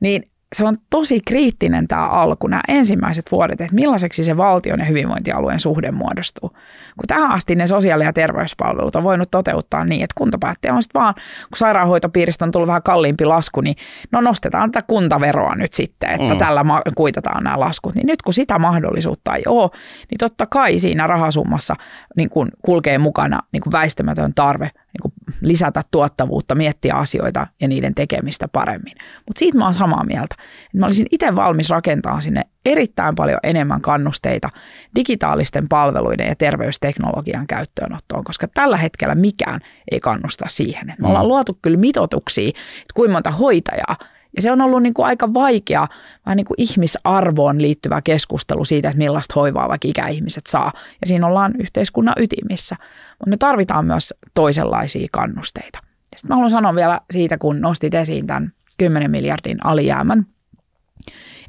Niin 0.00 0.30
se 0.56 0.64
on 0.64 0.78
tosi 0.90 1.20
kriittinen 1.26 1.88
tämä 1.88 2.06
alku, 2.06 2.46
nämä 2.46 2.62
ensimmäiset 2.68 3.32
vuodet, 3.32 3.60
että 3.60 3.74
millaiseksi 3.74 4.24
se 4.24 4.36
valtion 4.36 4.78
ja 4.78 4.84
hyvinvointialueen 4.84 5.60
suhde 5.60 5.90
muodostuu. 5.90 6.50
Kun 6.96 7.04
tähän 7.06 7.30
asti 7.30 7.54
ne 7.54 7.66
sosiaali- 7.66 8.04
ja 8.04 8.12
terveyspalvelut 8.12 8.96
on 8.96 9.02
voinut 9.02 9.30
toteuttaa 9.30 9.84
niin, 9.84 10.04
että 10.04 10.14
kuntapäättäjä 10.18 10.74
on 10.74 10.82
sitten 10.82 11.00
vaan, 11.00 11.14
kun 11.14 11.56
sairaanhoitopiiristä 11.56 12.44
on 12.44 12.50
tullut 12.50 12.66
vähän 12.66 12.82
kalliimpi 12.82 13.24
lasku, 13.24 13.60
niin 13.60 13.76
no 14.12 14.20
nostetaan 14.20 14.70
tätä 14.70 14.86
kuntaveroa 14.86 15.54
nyt 15.54 15.72
sitten, 15.72 16.10
että 16.10 16.34
mm. 16.34 16.38
tällä 16.38 16.64
kuitataan 16.96 17.44
nämä 17.44 17.60
laskut. 17.60 17.94
Niin 17.94 18.06
nyt 18.06 18.22
kun 18.22 18.34
sitä 18.34 18.58
mahdollisuutta 18.58 19.34
ei 19.34 19.42
ole, 19.46 19.70
niin 20.10 20.18
totta 20.18 20.46
kai 20.46 20.78
siinä 20.78 21.06
rahasummassa 21.06 21.74
niin 22.16 22.30
kun 22.30 22.48
kulkee 22.64 22.98
mukana 22.98 23.40
niin 23.52 23.60
kun 23.60 23.72
väistämätön 23.72 24.34
tarve 24.34 24.64
niin 24.64 25.02
kun 25.02 25.12
lisätä 25.40 25.82
tuottavuutta, 25.90 26.54
miettiä 26.54 26.94
asioita 26.94 27.46
ja 27.60 27.68
niiden 27.68 27.94
tekemistä 27.94 28.48
paremmin. 28.48 28.94
Mutta 29.26 29.38
siitä 29.38 29.58
mä 29.58 29.64
oon 29.64 29.74
samaa 29.74 30.04
mieltä. 30.04 30.34
Että 30.64 30.78
mä 30.78 30.86
olisin 30.86 31.06
itse 31.10 31.36
valmis 31.36 31.70
rakentamaan 31.70 32.22
sinne 32.22 32.42
erittäin 32.66 33.14
paljon 33.14 33.38
enemmän 33.42 33.80
kannusteita 33.80 34.48
digitaalisten 34.96 35.68
palveluiden 35.68 36.28
ja 36.28 36.36
terveysteknologian 36.36 37.46
käyttöönottoon, 37.46 38.24
koska 38.24 38.48
tällä 38.48 38.76
hetkellä 38.76 39.14
mikään 39.14 39.60
ei 39.90 40.00
kannusta 40.00 40.44
siihen. 40.48 40.94
me 40.98 41.08
ollaan 41.08 41.24
mm. 41.24 41.28
luotu 41.28 41.58
kyllä 41.62 41.78
mitotuksia, 41.78 42.48
että 42.48 42.94
kuinka 42.94 43.12
monta 43.12 43.30
hoitajaa 43.30 43.96
ja 44.36 44.42
se 44.42 44.52
on 44.52 44.60
ollut 44.60 44.82
niin 44.82 44.94
kuin 44.94 45.06
aika 45.06 45.34
vaikea, 45.34 45.86
vähän 46.26 46.36
niin 46.36 46.44
kuin 46.44 46.60
ihmisarvoon 46.60 47.62
liittyvä 47.62 48.02
keskustelu 48.02 48.64
siitä, 48.64 48.88
että 48.88 48.98
millaista 48.98 49.34
hoivaa 49.36 49.68
vaikka 49.68 49.88
ikäihmiset 49.88 50.46
saa. 50.46 50.72
Ja 51.00 51.06
siinä 51.06 51.26
ollaan 51.26 51.54
yhteiskunnan 51.60 52.14
ytimissä. 52.18 52.76
Mutta 53.10 53.30
me 53.30 53.36
tarvitaan 53.36 53.86
myös 53.86 54.14
toisenlaisia 54.34 55.08
kannusteita. 55.12 55.78
Sitten 56.16 56.28
mä 56.28 56.34
haluan 56.34 56.50
sanoa 56.50 56.74
vielä 56.74 57.00
siitä, 57.10 57.38
kun 57.38 57.60
nostit 57.60 57.94
esiin 57.94 58.26
tämän 58.26 58.52
10 58.78 59.10
miljardin 59.10 59.66
alijäämän, 59.66 60.26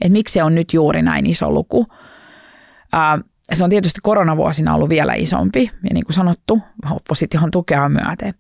että 0.02 0.14
miksi 0.14 0.34
se 0.34 0.44
on 0.44 0.56
nyt 0.56 0.74
juuri 0.74 1.02
näin 1.02 1.26
iso 1.26 1.52
luku. 1.52 1.88
Ää, 2.94 3.20
se 3.54 3.64
on 3.64 3.70
tietysti 3.70 4.00
koronavuosina 4.04 4.76
ollut 4.76 4.90
vielä 4.90 5.14
isompi, 5.14 5.72
ja 5.84 5.90
niin 5.94 6.06
kuin 6.06 6.16
sanottu, 6.16 6.60
opposition 6.92 7.52
tukea 7.52 7.90
myöten. 7.90 8.34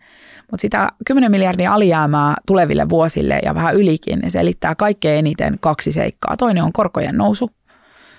Mutta 0.51 0.61
sitä 0.61 0.91
10 1.05 1.31
miljardia 1.31 1.73
alijäämää 1.73 2.35
tuleville 2.47 2.89
vuosille 2.89 3.39
ja 3.43 3.55
vähän 3.55 3.75
ylikin, 3.75 4.19
niin 4.19 4.31
selittää 4.31 4.75
kaikkein 4.75 5.19
eniten 5.19 5.57
kaksi 5.59 5.91
seikkaa. 5.91 6.37
Toinen 6.37 6.63
on 6.63 6.73
korkojen 6.73 7.17
nousu, 7.17 7.51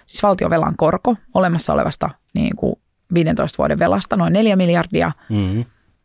siis 0.07 0.23
valtiovelan 0.23 0.77
korko 0.77 1.17
olemassa 1.35 1.73
olevasta 1.73 2.11
niin 2.35 2.57
kuin 2.57 2.75
15 3.15 3.59
vuoden 3.59 3.79
velasta, 3.79 4.17
noin 4.17 4.33
4 4.33 4.57
miljardia. 4.57 5.13
Mm-hmm. 5.29 5.65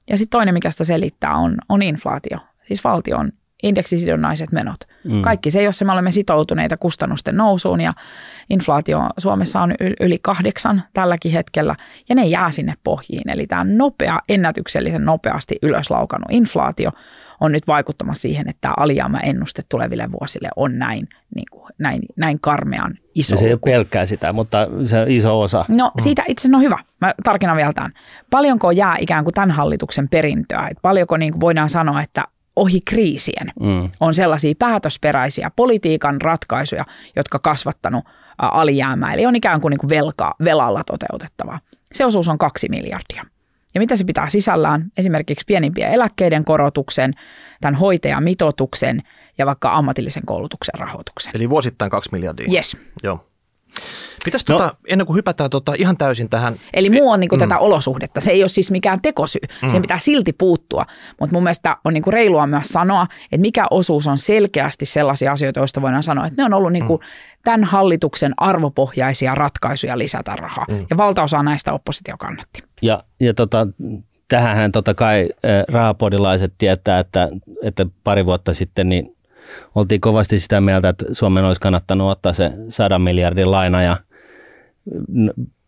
Ja 0.09 0.17
sitten 0.17 0.37
toinen, 0.37 0.53
mikä 0.53 0.71
sitä 0.71 0.83
selittää, 0.83 1.35
on, 1.35 1.57
on 1.69 1.81
inflaatio, 1.81 2.37
siis 2.67 2.83
valtion 2.83 3.31
indeksisidonnaiset 3.63 4.51
menot. 4.51 4.79
Mm. 5.03 5.21
Kaikki 5.21 5.51
se, 5.51 5.63
jossa 5.63 5.85
me 5.85 5.91
olemme 5.91 6.11
sitoutuneita 6.11 6.77
kustannusten 6.77 7.37
nousuun 7.37 7.81
ja 7.81 7.93
inflaatio 8.49 9.09
Suomessa 9.17 9.61
on 9.61 9.73
yli 9.99 10.17
kahdeksan 10.21 10.83
tälläkin 10.93 11.31
hetkellä 11.31 11.75
ja 12.09 12.15
ne 12.15 12.25
jää 12.25 12.51
sinne 12.51 12.73
pohjiin. 12.83 13.29
Eli 13.29 13.47
tämä 13.47 13.63
nopea, 13.63 14.19
ennätyksellisen 14.29 15.05
nopeasti 15.05 15.55
ylöslaukannut 15.61 16.31
inflaatio 16.31 16.91
on 17.39 17.51
nyt 17.51 17.67
vaikuttamassa 17.67 18.21
siihen, 18.21 18.49
että 18.49 18.61
tämä 18.61 18.73
alijäämäennuste 18.77 19.61
tuleville 19.69 20.11
vuosille 20.11 20.49
on 20.55 20.79
näin, 20.79 21.07
niin 21.35 21.45
kuin, 21.51 21.71
näin, 21.77 22.01
näin 22.15 22.39
karmean 22.39 22.97
iso. 23.15 23.35
Ja 23.35 23.39
se 23.39 23.45
ei 23.45 23.53
ole 23.53 23.59
pelkkää 23.65 24.05
sitä, 24.05 24.33
mutta 24.33 24.67
se 24.83 25.01
on 25.01 25.11
iso 25.11 25.41
osa. 25.41 25.65
No 25.67 25.91
siitä 25.99 26.23
itse 26.27 26.41
asiassa, 26.41 26.57
no 26.57 26.63
hyvä, 26.63 26.79
mä 27.01 27.13
tarkennan 27.23 27.57
vielä 27.57 27.73
tämän. 27.73 27.91
Paljonko 28.29 28.71
jää 28.71 28.95
ikään 28.99 29.23
kuin 29.23 29.33
tämän 29.33 29.51
hallituksen 29.51 30.09
perintöä? 30.09 30.67
Et 30.71 30.77
paljonko 30.81 31.17
niin 31.17 31.31
kuin 31.31 31.41
voidaan 31.41 31.69
sanoa, 31.69 32.01
että 32.01 32.23
ohi 32.57 32.81
kriisien 32.81 33.47
mm. 33.59 33.89
on 33.99 34.15
sellaisia 34.15 34.53
päätösperäisiä 34.59 35.51
politiikan 35.55 36.21
ratkaisuja, 36.21 36.85
jotka 37.15 37.39
kasvattanut 37.39 38.05
alijäämää. 38.37 39.13
Eli 39.13 39.25
on 39.25 39.35
ikään 39.35 39.61
kuin, 39.61 39.71
niin 39.71 39.79
kuin 39.79 39.89
velka, 39.89 40.35
velalla 40.43 40.83
toteutettava. 40.83 41.59
Se 41.93 42.05
osuus 42.05 42.27
on 42.27 42.37
kaksi 42.37 42.69
miljardia. 42.69 43.25
Ja 43.75 43.79
mitä 43.79 43.95
se 43.95 44.05
pitää 44.05 44.29
sisällään? 44.29 44.91
Esimerkiksi 44.97 45.45
pienimpien 45.47 45.91
eläkkeiden 45.91 46.45
korotuksen, 46.45 47.13
tämän 47.61 47.75
hoitajamitoituksen 47.75 49.01
ja 49.37 49.45
vaikka 49.45 49.73
ammatillisen 49.73 50.23
koulutuksen 50.25 50.79
rahoituksen. 50.79 51.31
Eli 51.35 51.49
vuosittain 51.49 51.91
kaksi 51.91 52.09
miljardia. 52.11 52.47
Yes. 52.53 52.77
Joo. 53.03 53.19
Pitäisi 54.25 54.45
no. 54.49 54.57
tuota, 54.57 54.75
ennen 54.87 55.07
kuin 55.07 55.17
hypätään 55.17 55.49
tuota, 55.49 55.73
ihan 55.77 55.97
täysin 55.97 56.29
tähän. 56.29 56.59
Eli 56.73 56.89
muu 56.89 57.11
on 57.11 57.19
niin 57.19 57.29
kuin 57.29 57.39
mm. 57.39 57.49
tätä 57.49 57.59
olosuhdetta. 57.59 58.21
Se 58.21 58.31
ei 58.31 58.43
ole 58.43 58.49
siis 58.49 58.71
mikään 58.71 59.01
tekosyy. 59.01 59.41
Mm. 59.61 59.67
Siihen 59.67 59.81
pitää 59.81 59.99
silti 59.99 60.33
puuttua. 60.33 60.85
Mutta 61.19 61.33
mun 61.33 61.43
mielestä 61.43 61.77
on 61.83 61.93
niin 61.93 62.03
kuin 62.03 62.13
reilua 62.13 62.47
myös 62.47 62.67
sanoa, 62.67 63.07
että 63.23 63.41
mikä 63.41 63.67
osuus 63.71 64.07
on 64.07 64.17
selkeästi 64.17 64.85
sellaisia 64.85 65.31
asioita, 65.31 65.59
joista 65.59 65.81
voidaan 65.81 66.03
sanoa, 66.03 66.27
että 66.27 66.41
ne 66.41 66.45
on 66.45 66.53
ollut 66.53 66.71
niin 66.71 66.87
kuin 66.87 66.99
mm. 66.99 67.41
tämän 67.43 67.63
hallituksen 67.63 68.33
arvopohjaisia 68.37 69.35
ratkaisuja 69.35 69.97
lisätä 69.97 70.35
rahaa. 70.35 70.65
Mm. 70.69 70.85
Ja 70.89 70.97
valtaosa 70.97 71.43
näistä 71.43 71.73
oppositio 71.73 72.17
kannatti. 72.17 72.63
Ja, 72.81 73.03
ja 73.19 73.33
tota, 73.33 73.67
tähänhän 74.27 74.71
totta 74.71 74.93
kai 74.93 75.29
rahapodilaiset 75.67 76.53
tietää, 76.57 76.99
että, 76.99 77.29
että 77.63 77.85
pari 78.03 78.25
vuotta 78.25 78.53
sitten 78.53 78.89
niin 78.89 79.16
oltiin 79.75 80.01
kovasti 80.01 80.39
sitä 80.39 80.61
mieltä, 80.61 80.89
että 80.89 81.05
Suomen 81.11 81.45
olisi 81.45 81.61
kannattanut 81.61 82.11
ottaa 82.11 82.33
se 82.33 82.51
100 82.69 82.99
miljardin 82.99 83.51
laina 83.51 83.83
ja 83.83 83.97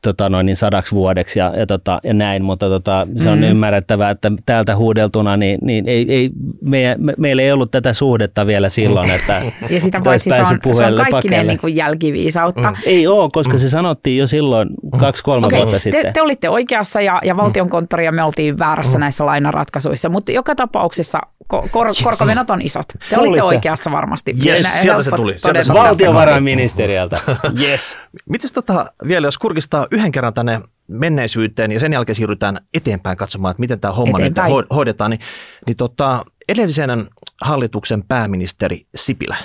tota 0.01 0.29
noin, 0.29 0.45
niin 0.45 0.55
sadaksi 0.55 0.95
vuodeksi 0.95 1.39
ja, 1.39 1.53
ja, 1.57 1.65
tota, 1.65 1.99
ja 2.03 2.13
näin, 2.13 2.43
mutta 2.43 2.69
tota, 2.69 3.07
se 3.15 3.29
on 3.29 3.37
mm. 3.37 3.43
ymmärrettävää, 3.43 4.09
että 4.09 4.31
täältä 4.45 4.75
huudeltuna 4.75 5.37
niin, 5.37 5.59
niin 5.61 5.87
ei, 5.87 6.05
ei, 6.09 6.29
me, 6.61 6.95
me, 6.97 7.13
meillä 7.17 7.41
ei 7.41 7.51
ollut 7.51 7.71
tätä 7.71 7.93
suhdetta 7.93 8.47
vielä 8.47 8.69
silloin, 8.69 9.11
että 9.11 9.41
Ja 9.69 9.81
sitä 9.81 10.01
paitsi 10.03 10.29
se 10.29 10.41
on, 10.41 10.73
se 10.73 10.85
on 10.85 11.05
kaikkinen 11.11 11.47
niin 11.47 11.59
kuin 11.59 11.75
jälkiviisautta. 11.75 12.71
Mm. 12.71 12.77
Ei 12.85 13.07
ole, 13.07 13.29
koska 13.33 13.53
mm. 13.53 13.59
se 13.59 13.69
sanottiin 13.69 14.17
jo 14.17 14.27
silloin 14.27 14.69
kaksi-kolme 14.97 15.47
okay. 15.47 15.59
vuotta 15.59 15.79
sitten. 15.79 16.05
Te, 16.05 16.11
te 16.11 16.21
olitte 16.21 16.49
oikeassa 16.49 17.01
ja, 17.01 17.21
ja 17.23 17.37
valtionkonttori 17.37 18.05
ja 18.05 18.11
me 18.11 18.23
oltiin 18.23 18.59
väärässä 18.59 18.97
mm. 18.97 18.99
näissä 18.99 19.25
lainaratkaisuissa, 19.25 20.09
mutta 20.09 20.31
joka 20.31 20.55
tapauksessa 20.55 21.19
kor- 21.47 21.87
yes. 21.87 22.01
korkomenot 22.03 22.49
on 22.49 22.61
isot. 22.61 22.85
Te 23.09 23.17
olitte 23.17 23.43
oikeassa 23.43 23.91
varmasti. 23.91 24.35
Yes, 24.45 24.67
sieltä 24.81 25.03
se 25.03 25.11
tuli. 25.11 25.33
Sieltä 25.37 25.63
se 25.63 25.73
Valtiovarainministeriöltä. 25.73 27.19
yes. 27.69 27.97
Mites 28.29 28.51
tota, 28.51 28.85
vielä, 29.07 29.27
jos 29.27 29.37
kurkistaa 29.37 29.87
yhden 29.91 30.11
kerran 30.11 30.33
tänne 30.33 30.61
menneisyyteen 30.87 31.71
ja 31.71 31.79
sen 31.79 31.93
jälkeen 31.93 32.15
siirrytään 32.15 32.61
eteenpäin 32.73 33.17
katsomaan, 33.17 33.51
että 33.51 33.59
miten 33.59 33.79
tämä 33.79 33.93
homma 33.93 34.17
eteenpäin. 34.19 34.55
nyt 34.55 34.65
hoidetaan, 34.75 35.11
niin, 35.11 35.21
niin 35.67 35.77
tota, 35.77 36.25
edellisen 36.49 37.09
hallituksen 37.41 38.03
pääministeri 38.07 38.85
Sipilä, 38.95 39.37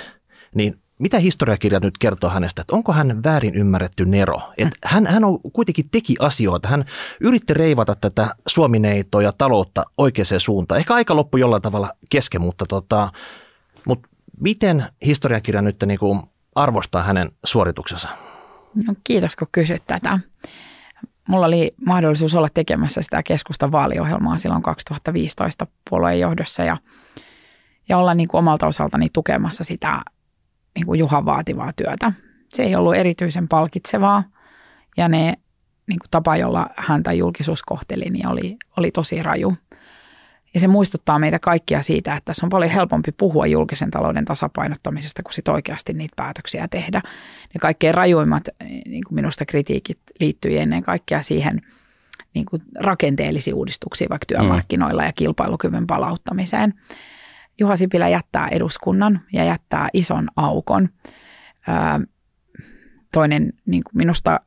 niin 0.55 0.79
mitä 0.99 1.19
historiakirjat 1.19 1.83
nyt 1.83 1.97
kertoo 1.97 2.29
hänestä, 2.29 2.61
että 2.61 2.75
onko 2.75 2.93
hän 2.93 3.23
väärin 3.23 3.55
ymmärretty 3.55 4.05
Nero? 4.05 4.41
Että 4.57 4.77
hän, 4.83 5.07
hän 5.07 5.23
on 5.23 5.39
kuitenkin 5.53 5.89
teki 5.91 6.15
asioita, 6.19 6.67
hän 6.67 6.85
yritti 7.19 7.53
reivata 7.53 7.95
tätä 7.95 8.35
suomineitoa 8.47 9.21
ja 9.21 9.31
taloutta 9.37 9.85
oikeaan 9.97 10.39
suuntaan. 10.39 10.79
Ehkä 10.79 10.93
aika 10.93 11.15
loppu 11.15 11.37
jollain 11.37 11.61
tavalla 11.61 11.91
kesken, 12.09 12.41
mutta, 12.41 12.65
tota, 12.65 13.11
mutta 13.87 14.09
miten 14.39 14.85
historiakirja 15.05 15.61
nyt 15.61 15.83
niin 15.85 15.99
kuin 15.99 16.21
arvostaa 16.55 17.03
hänen 17.03 17.31
suorituksensa? 17.45 18.09
No 18.87 18.95
kiitos 19.03 19.35
kun 19.35 19.47
kysyt 19.51 19.83
tätä. 19.87 20.19
Mulla 21.27 21.45
oli 21.45 21.71
mahdollisuus 21.85 22.35
olla 22.35 22.47
tekemässä 22.53 23.01
sitä 23.01 23.23
keskustan 23.23 23.71
vaaliohjelmaa 23.71 24.37
silloin 24.37 24.61
2015 24.61 25.67
puolueen 25.89 26.19
johdossa 26.19 26.63
ja, 26.63 26.77
ja 27.89 27.97
olla 27.97 28.13
niin 28.13 28.27
kuin 28.27 28.39
omalta 28.39 28.67
osaltani 28.67 29.07
tukemassa 29.13 29.63
sitä 29.63 30.01
niin 30.75 30.85
kuin 30.85 30.99
Juhan 30.99 31.25
vaativaa 31.25 31.73
työtä. 31.75 32.11
Se 32.49 32.63
ei 32.63 32.75
ollut 32.75 32.95
erityisen 32.95 33.47
palkitsevaa 33.47 34.23
ja 34.97 35.07
ne 35.07 35.33
niin 35.87 35.99
kuin 35.99 36.09
tapa, 36.11 36.37
jolla 36.37 36.69
häntä 36.77 37.13
julkisuus 37.13 37.63
kohteli, 37.63 38.09
niin 38.09 38.27
oli, 38.27 38.57
oli 38.77 38.91
tosi 38.91 39.23
raju. 39.23 39.57
Ja 40.55 40.59
se 40.59 40.67
muistuttaa 40.67 41.19
meitä 41.19 41.39
kaikkia 41.39 41.81
siitä, 41.81 42.15
että 42.15 42.25
tässä 42.25 42.45
on 42.45 42.49
paljon 42.49 42.71
helpompi 42.71 43.11
puhua 43.11 43.47
julkisen 43.47 43.91
talouden 43.91 44.25
tasapainottamisesta, 44.25 45.23
kuin 45.23 45.33
sit 45.33 45.47
oikeasti 45.47 45.93
niitä 45.93 46.13
päätöksiä 46.15 46.67
tehdä. 46.67 47.01
Ja 47.53 47.59
kaikkein 47.59 47.93
rajuimmat 47.93 48.49
niin 48.85 49.03
kuin 49.03 49.15
minusta 49.15 49.45
kritiikit 49.45 50.01
liittyy 50.19 50.59
ennen 50.59 50.83
kaikkea 50.83 51.21
siihen 51.21 51.61
niin 52.33 52.45
kuin 52.45 52.61
rakenteellisiin 52.75 53.55
uudistuksiin 53.55 54.09
vaikka 54.09 54.25
työmarkkinoilla 54.25 55.01
mm. 55.01 55.05
ja 55.05 55.13
kilpailukyvyn 55.13 55.87
palauttamiseen. 55.87 56.73
Juha 57.59 57.75
Sipilä 57.75 58.09
jättää 58.09 58.47
eduskunnan 58.47 59.21
ja 59.33 59.43
jättää 59.43 59.89
ison 59.93 60.27
aukon. 60.35 60.89
toinen 63.13 63.53
niin 63.65 63.83
kuin 63.83 63.97
minusta 63.97 64.39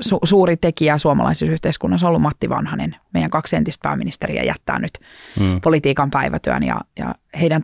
su- 0.00 0.20
suuri 0.24 0.56
tekijä 0.56 0.98
suomalaisessa 0.98 1.52
yhteiskunnassa 1.52 2.08
ollut 2.08 2.22
Matti 2.22 2.48
Vanhanen. 2.48 2.96
Meidän 3.14 3.30
kaksi 3.30 3.56
entistä 3.56 3.82
pääministeriä 3.82 4.42
jättää 4.42 4.78
nyt 4.78 4.92
mm. 5.40 5.60
politiikan 5.60 6.10
päivätyön 6.10 6.62
ja, 6.62 6.80
ja 6.98 7.14
heidän 7.40 7.62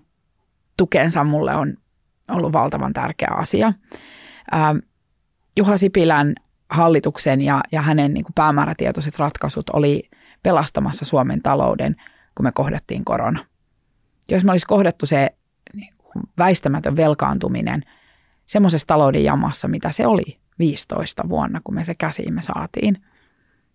tukensa 0.77 1.25
mulle 1.25 1.55
on 1.55 1.75
ollut 2.29 2.53
valtavan 2.53 2.93
tärkeä 2.93 3.29
asia. 3.37 3.73
Juha 5.57 5.77
Sipilän 5.77 6.35
hallituksen 6.71 7.41
ja, 7.41 7.61
ja 7.73 7.83
hänen 7.83 8.15
niin 8.15 8.25
kuin 8.25 8.35
päämäärätietoiset 8.35 9.19
ratkaisut 9.19 9.71
oli 9.71 10.11
pelastamassa 10.43 11.05
Suomen 11.05 11.43
talouden, 11.43 11.97
kun 12.35 12.45
me 12.45 12.53
kohdattiin 12.53 13.05
korona– 13.05 13.45
jos 14.29 14.45
me 14.45 14.51
olisi 14.51 14.67
kohdattu 14.67 15.07
se 15.07 15.31
niin 15.75 15.95
kuin 15.99 16.25
väistämätön 16.39 16.97
velkaantuminen 16.97 17.83
semmoisessa 18.47 18.87
talouden 18.87 19.25
jamassa, 19.25 19.69
mitä 19.69 19.91
se 19.91 20.07
oli 20.07 20.39
15 20.59 21.29
vuonna, 21.29 21.61
kun 21.65 21.75
me 21.75 21.85
se 21.85 21.95
käsiimme 21.95 22.43
saatiin, 22.43 22.95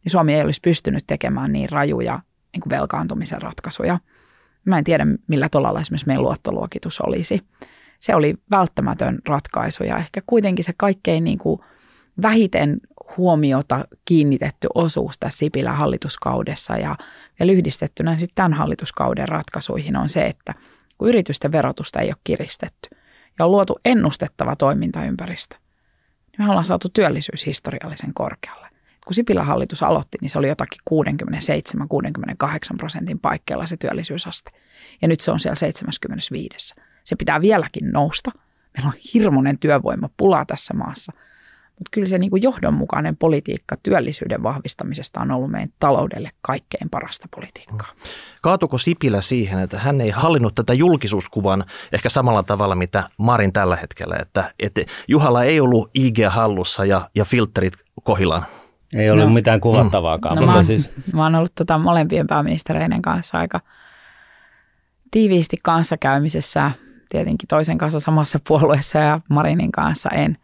niin 0.04 0.12
Suomi 0.12 0.34
ei 0.34 0.42
olisi 0.42 0.62
pystynyt 0.62 1.04
tekemään 1.08 1.54
niin 1.54 1.70
rajuja 1.70 2.20
niin 2.54 2.62
kuin 2.62 2.70
velkaantumisen 2.70 3.42
ratkaisuja. 3.42 4.00
Mä 4.66 4.78
en 4.78 4.84
tiedä, 4.84 5.06
millä 5.28 5.50
tolalla 5.50 5.80
esimerkiksi 5.80 6.08
meidän 6.08 6.24
luottoluokitus 6.24 7.02
olisi. 7.02 7.42
Se 8.00 8.16
oli 8.16 8.36
välttämätön 8.52 9.20
ratkaisu 9.28 9.84
ja 9.84 9.98
ehkä 9.98 10.22
kuitenkin 10.28 10.66
se 10.66 10.74
kaikkein 10.78 11.24
niin 11.24 11.38
kuin 11.38 11.60
vähiten 12.22 12.78
huomiota 13.18 13.86
kiinnitetty 14.06 14.68
osuus 14.74 15.20
tässä 15.20 15.38
Sipilän 15.38 15.76
hallituskaudessa 15.76 16.78
ja, 16.78 16.96
ja 17.40 17.46
yhdistettynä 17.46 18.12
sitten 18.18 18.36
tämän 18.36 18.54
hallituskauden 18.54 19.28
ratkaisuihin 19.28 19.96
on 19.96 20.10
se, 20.10 20.26
että 20.26 20.54
kun 20.98 21.10
yritysten 21.10 21.52
verotusta 21.52 22.00
ei 22.00 22.08
ole 22.08 22.16
kiristetty 22.24 22.90
ja 23.40 23.46
on 23.46 23.52
luotu 23.52 23.80
ennustettava 23.86 24.56
toimintaympäristö, 24.56 25.56
niin 26.38 26.48
me 26.48 26.50
ollaan 26.50 26.66
saatu 26.66 26.90
työllisyys 26.90 27.46
historiallisen 27.46 28.14
korkealle. 28.14 28.68
Kun 29.06 29.14
Sipilän 29.14 29.46
hallitus 29.46 29.84
aloitti, 29.84 30.18
niin 30.22 30.30
se 30.30 30.40
oli 30.40 30.48
jotakin 30.48 30.80
67-68 32.74 32.78
prosentin 32.78 33.20
paikkeilla 33.20 33.66
se 33.66 33.78
työllisyysaste. 33.78 34.52
Ja 35.02 35.08
nyt 35.08 35.20
se 35.20 35.32
on 35.32 35.40
siellä 35.40 35.56
75. 35.56 36.74
Se 37.04 37.16
pitää 37.16 37.42
vieläkin 37.42 37.92
nousta. 37.92 38.32
Meillä 38.78 38.88
on 38.88 39.00
hirmuinen 39.14 39.60
työvoimapula 39.60 40.46
tässä 40.46 40.74
maassa– 40.74 41.14
mutta 41.82 41.90
kyllä 41.92 42.08
se 42.08 42.18
niin 42.18 42.30
kuin 42.30 42.42
johdonmukainen 42.42 43.18
politiikka 43.18 43.76
työllisyyden 43.84 44.44
vahvistamisesta 44.44 45.22
on 45.22 45.32
ollut 45.32 45.52
meidän 45.52 45.70
taloudelle 45.80 46.30
kaikkein 46.42 46.90
parasta 46.90 47.28
politiikkaa. 47.36 47.88
Kaatuko 48.42 48.78
Sipilä 48.78 49.22
siihen, 49.22 49.60
että 49.60 49.80
hän 49.80 50.02
ei 50.02 50.10
hallinnut 50.10 50.56
tätä 50.56 50.74
julkisuuskuvan 50.74 51.66
ehkä 51.92 52.10
samalla 52.10 52.44
tavalla, 52.44 52.76
mitä 52.76 53.10
Marin 53.18 53.54
tällä 53.54 53.76
hetkellä, 53.76 54.16
että, 54.20 54.54
että 54.60 54.82
Juhalla 55.08 55.44
ei 55.44 55.60
ollut 55.60 55.90
IG 55.94 56.18
hallussa 56.30 56.86
ja, 56.86 57.10
ja 57.16 57.26
filterit 57.26 57.74
kohillaan? 58.04 58.46
Ei 58.96 59.12
ollut 59.12 59.26
no, 59.26 59.34
mitään 59.34 59.62
kuvattavaakaan. 59.62 60.36
No, 60.36 60.42
mutta 60.42 60.52
mä, 60.52 60.56
oon, 60.56 60.64
siis... 60.64 60.90
mä 61.14 61.24
oon 61.24 61.36
ollut 61.36 61.56
tota 61.56 61.78
molempien 61.78 62.28
pääministereiden 62.28 63.02
kanssa 63.02 63.38
aika 63.38 63.62
tiiviisti 65.12 65.58
kanssakäymisessä, 65.64 66.72
tietenkin 67.10 67.48
toisen 67.48 67.78
kanssa 67.78 68.00
samassa 68.00 68.40
puolueessa 68.48 69.00
ja 69.00 69.22
Marinin 69.30 69.72
kanssa 69.72 70.10
en. 70.10 70.38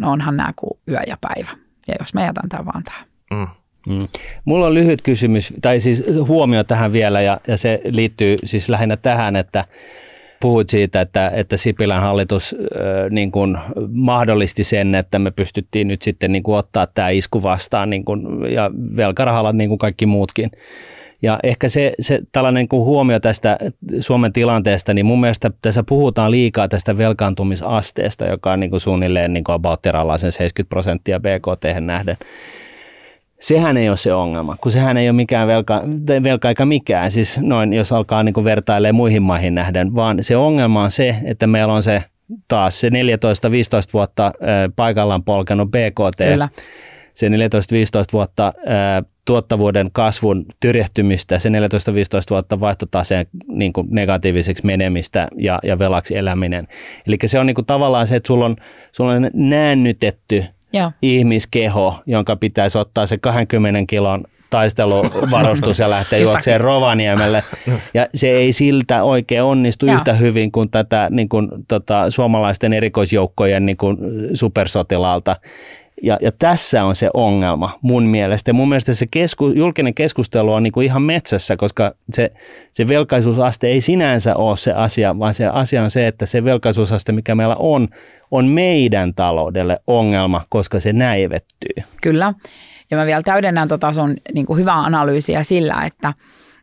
No 0.00 0.12
onhan 0.12 0.36
nämä 0.36 0.52
kuin 0.56 0.78
yö 0.88 1.00
ja 1.06 1.16
päivä. 1.20 1.50
Ja 1.88 1.94
jos 2.00 2.14
mä 2.14 2.24
jätän 2.24 2.48
tämän 2.48 2.66
vaan 2.66 2.82
tähän. 2.82 3.06
Mm. 3.30 3.46
Mm. 3.88 4.08
Mulla 4.44 4.66
on 4.66 4.74
lyhyt 4.74 5.02
kysymys, 5.02 5.54
tai 5.62 5.80
siis 5.80 6.04
huomio 6.28 6.64
tähän 6.64 6.92
vielä, 6.92 7.20
ja, 7.20 7.40
ja 7.48 7.56
se 7.56 7.80
liittyy 7.84 8.36
siis 8.44 8.68
lähinnä 8.68 8.96
tähän, 8.96 9.36
että 9.36 9.64
puhuit 10.40 10.68
siitä, 10.68 11.00
että, 11.00 11.30
että 11.34 11.56
Sipilän 11.56 12.00
hallitus 12.00 12.56
äh, 12.60 13.10
niin 13.10 13.32
kuin 13.32 13.58
mahdollisti 13.92 14.64
sen, 14.64 14.94
että 14.94 15.18
me 15.18 15.30
pystyttiin 15.30 15.88
nyt 15.88 16.02
sitten 16.02 16.32
niin 16.32 16.42
kuin 16.42 16.56
ottaa 16.56 16.86
tämä 16.86 17.08
isku 17.08 17.42
vastaan 17.42 17.90
niin 17.90 18.04
kuin, 18.04 18.52
ja 18.52 18.70
velkarahalla 18.96 19.52
niin 19.52 19.68
kuin 19.68 19.78
kaikki 19.78 20.06
muutkin. 20.06 20.50
Ja 21.22 21.38
ehkä 21.42 21.68
se, 21.68 21.92
se 22.00 22.20
tällainen 22.32 22.68
kuin 22.68 22.84
huomio 22.84 23.20
tästä 23.20 23.58
Suomen 24.00 24.32
tilanteesta, 24.32 24.94
niin 24.94 25.06
mun 25.06 25.20
mielestä 25.20 25.50
tässä 25.62 25.82
puhutaan 25.88 26.30
liikaa 26.30 26.68
tästä 26.68 26.98
velkaantumisasteesta, 26.98 28.26
joka 28.26 28.52
on 28.52 28.60
niin 28.60 28.70
kuin 28.70 28.80
suunnilleen 28.80 29.32
niin 29.32 29.44
kuin 29.44 29.54
about 29.54 29.80
70 30.16 30.68
prosenttia 30.68 31.20
BKT 31.20 31.80
nähden. 31.80 32.16
Sehän 33.40 33.76
ei 33.76 33.88
ole 33.88 33.96
se 33.96 34.12
ongelma, 34.12 34.56
kun 34.60 34.72
sehän 34.72 34.96
ei 34.96 35.08
ole 35.08 35.16
mikään 35.16 35.48
velka, 35.48 35.82
velka 36.24 36.48
eikä 36.48 36.64
mikään, 36.64 37.10
siis 37.10 37.38
noin, 37.38 37.72
jos 37.72 37.92
alkaa 37.92 38.22
niin 38.22 38.44
vertailemaan 38.44 38.94
muihin 38.94 39.22
maihin 39.22 39.54
nähden, 39.54 39.94
vaan 39.94 40.18
se 40.20 40.36
ongelma 40.36 40.82
on 40.82 40.90
se, 40.90 41.16
että 41.24 41.46
meillä 41.46 41.72
on 41.72 41.82
se 41.82 42.04
taas 42.48 42.80
se 42.80 42.88
14-15 42.88 42.92
vuotta 43.92 44.32
paikallaan 44.76 45.24
polkenut 45.24 45.70
BKT, 45.70 46.16
Kyllä. 46.16 46.48
se 47.14 47.28
14-15 47.28 47.32
vuotta 48.12 48.52
tuottavuuden 49.24 49.90
kasvun 49.92 50.46
tyrjehtymistä, 50.60 51.38
se 51.38 51.48
14-15 51.48 51.52
vuotta 52.30 52.60
vaihtotaseen 52.60 53.26
niin 53.48 53.72
kuin 53.72 53.86
negatiiviseksi 53.90 54.66
menemistä 54.66 55.28
ja, 55.36 55.58
ja 55.62 55.78
velaksi 55.78 56.16
eläminen. 56.16 56.68
Eli 57.06 57.16
se 57.26 57.38
on 57.38 57.46
niin 57.46 57.54
kuin 57.54 57.66
tavallaan 57.66 58.06
se, 58.06 58.16
että 58.16 58.26
sulla 58.26 58.44
on, 58.44 58.56
sulla 58.92 59.12
on 59.12 59.30
näännytetty– 59.34 60.44
Joo. 60.72 60.92
ihmiskeho, 61.02 62.02
jonka 62.06 62.36
pitäisi 62.36 62.78
ottaa 62.78 63.06
se 63.06 63.18
20 63.18 63.80
kilon 63.88 64.24
taisteluvarustus 64.50 65.78
ja 65.78 65.90
lähteä 65.90 66.18
juokseen 66.18 66.60
Rovaniemelle. 66.60 67.44
Ja 67.94 68.06
se 68.14 68.30
ei 68.30 68.52
siltä 68.52 69.02
oikein 69.02 69.42
onnistu 69.42 69.86
Joo. 69.86 69.94
yhtä 69.94 70.12
hyvin 70.12 70.52
kuin 70.52 70.70
tätä 70.70 71.08
niin 71.10 71.28
kuin, 71.28 71.48
tota, 71.68 72.10
suomalaisten 72.10 72.72
erikoisjoukkojen 72.72 73.66
niin 73.66 73.76
kuin 73.76 73.96
supersotilaalta. 74.34 75.36
Ja, 76.02 76.18
ja 76.20 76.32
tässä 76.32 76.84
on 76.84 76.96
se 76.96 77.10
ongelma 77.14 77.78
mun 77.82 78.02
mielestä. 78.04 78.50
Ja 78.50 78.54
mun 78.54 78.68
mielestä 78.68 78.94
se 78.94 79.06
kesku, 79.10 79.48
julkinen 79.48 79.94
keskustelu 79.94 80.52
on 80.52 80.62
niinku 80.62 80.80
ihan 80.80 81.02
metsässä, 81.02 81.56
koska 81.56 81.94
se, 82.12 82.32
se 82.72 82.88
velkaisuusaste 82.88 83.68
ei 83.68 83.80
sinänsä 83.80 84.36
ole 84.36 84.56
se 84.56 84.72
asia, 84.72 85.18
vaan 85.18 85.34
se 85.34 85.46
asia 85.46 85.82
on 85.82 85.90
se, 85.90 86.06
että 86.06 86.26
se 86.26 86.44
velkaisuusaste, 86.44 87.12
mikä 87.12 87.34
meillä 87.34 87.56
on, 87.58 87.88
on 88.30 88.46
meidän 88.46 89.14
taloudelle 89.14 89.80
ongelma, 89.86 90.42
koska 90.48 90.80
se 90.80 90.92
näivettyy. 90.92 91.84
Kyllä. 92.02 92.34
Ja 92.90 92.96
mä 92.96 93.06
vielä 93.06 93.22
täydennän 93.22 93.68
tota 93.68 93.92
sun 93.92 94.16
niin 94.34 94.46
kuin 94.46 94.58
hyvää 94.58 94.78
analyysiä 94.78 95.42
sillä, 95.42 95.82
että 95.86 96.14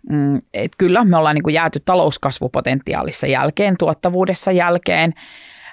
mm, 0.10 0.40
et 0.54 0.72
kyllä 0.78 1.06
me 1.06 1.18
ollaan 1.18 1.36
niin 1.36 1.44
kuin 1.44 1.54
jääty 1.54 1.80
talouskasvupotentiaalissa 1.86 3.28
jälkeen, 3.28 3.76
tuottavuudessa 3.78 4.52
jälkeen 4.52 5.14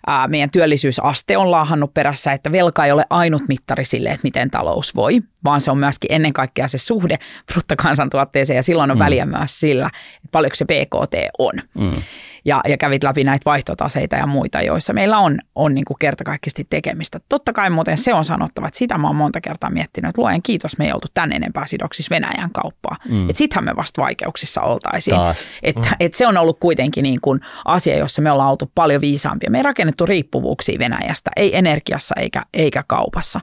ää, 0.06 0.28
meidän 0.28 0.50
työllisyysaste 0.50 1.36
on 1.36 1.50
laahannut 1.50 1.94
perässä, 1.94 2.32
että 2.32 2.52
velka 2.52 2.84
ei 2.84 2.92
ole 2.92 3.06
ainut 3.10 3.42
mittari 3.48 3.84
sille, 3.84 4.08
että 4.08 4.20
miten 4.24 4.50
talous 4.50 4.96
voi, 4.96 5.20
vaan 5.44 5.60
se 5.60 5.70
on 5.70 5.78
myöskin 5.78 6.12
ennen 6.12 6.32
kaikkea 6.32 6.68
se 6.68 6.78
suhde 6.78 7.18
bruttokansantuotteeseen 7.52 8.56
ja 8.56 8.62
silloin 8.62 8.90
on 8.90 8.96
mm. 8.96 9.04
väliä 9.04 9.26
myös 9.26 9.60
sillä, 9.60 9.90
että 10.16 10.28
paljonko 10.32 10.54
se 10.54 10.64
BKT 10.64 11.14
on. 11.38 11.52
Mm 11.74 12.02
ja, 12.44 12.60
ja 12.68 12.76
kävit 12.76 13.04
läpi 13.04 13.24
näitä 13.24 13.44
vaihtotaseita 13.44 14.16
ja 14.16 14.26
muita, 14.26 14.62
joissa 14.62 14.92
meillä 14.92 15.18
on, 15.18 15.38
on 15.54 15.74
niin 15.74 15.84
kuin 15.84 15.96
kertakaikkisesti 16.00 16.66
tekemistä. 16.70 17.20
Totta 17.28 17.52
kai 17.52 17.70
muuten 17.70 17.98
se 17.98 18.14
on 18.14 18.24
sanottava, 18.24 18.68
että 18.68 18.78
sitä 18.78 18.98
mä 18.98 19.06
oon 19.06 19.16
monta 19.16 19.40
kertaa 19.40 19.70
miettinyt, 19.70 20.08
että 20.08 20.22
luen 20.22 20.42
kiitos, 20.42 20.78
me 20.78 20.86
ei 20.86 20.92
oltu 20.92 21.06
tän 21.14 21.32
enempää 21.32 21.66
sidoksissa 21.66 22.14
Venäjän 22.14 22.50
kauppaa. 22.52 22.96
Mm. 23.08 23.30
Että 23.30 23.38
sittenhän 23.38 23.64
me 23.64 23.76
vasta 23.76 24.02
vaikeuksissa 24.02 24.60
oltaisiin. 24.60 25.16
Että 25.62 25.88
mm. 25.88 25.96
et 26.00 26.14
se 26.14 26.26
on 26.26 26.36
ollut 26.36 26.60
kuitenkin 26.60 27.02
niin 27.02 27.20
kuin 27.20 27.40
asia, 27.64 27.96
jossa 27.96 28.22
me 28.22 28.30
ollaan 28.30 28.50
oltu 28.50 28.72
paljon 28.74 29.00
viisaampia. 29.00 29.50
Me 29.50 29.58
ei 29.58 29.62
rakennettu 29.62 30.06
riippuvuuksia 30.06 30.78
Venäjästä, 30.78 31.30
ei 31.36 31.56
energiassa 31.56 32.14
eikä, 32.18 32.42
eikä 32.54 32.84
kaupassa. 32.86 33.40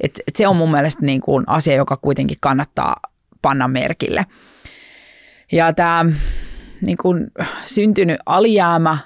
Et, 0.00 0.20
et 0.28 0.36
se 0.36 0.48
on 0.48 0.56
mun 0.56 0.70
mielestä 0.70 1.06
niin 1.06 1.20
kuin 1.20 1.44
asia, 1.46 1.74
joka 1.74 1.96
kuitenkin 1.96 2.36
kannattaa 2.40 2.96
panna 3.42 3.68
merkille. 3.68 4.26
Ja 5.52 5.72
tämä 5.72 6.04
niin 6.82 6.96
kuin 6.96 7.26
syntynyt 7.66 8.20
alijäämä, 8.26 8.98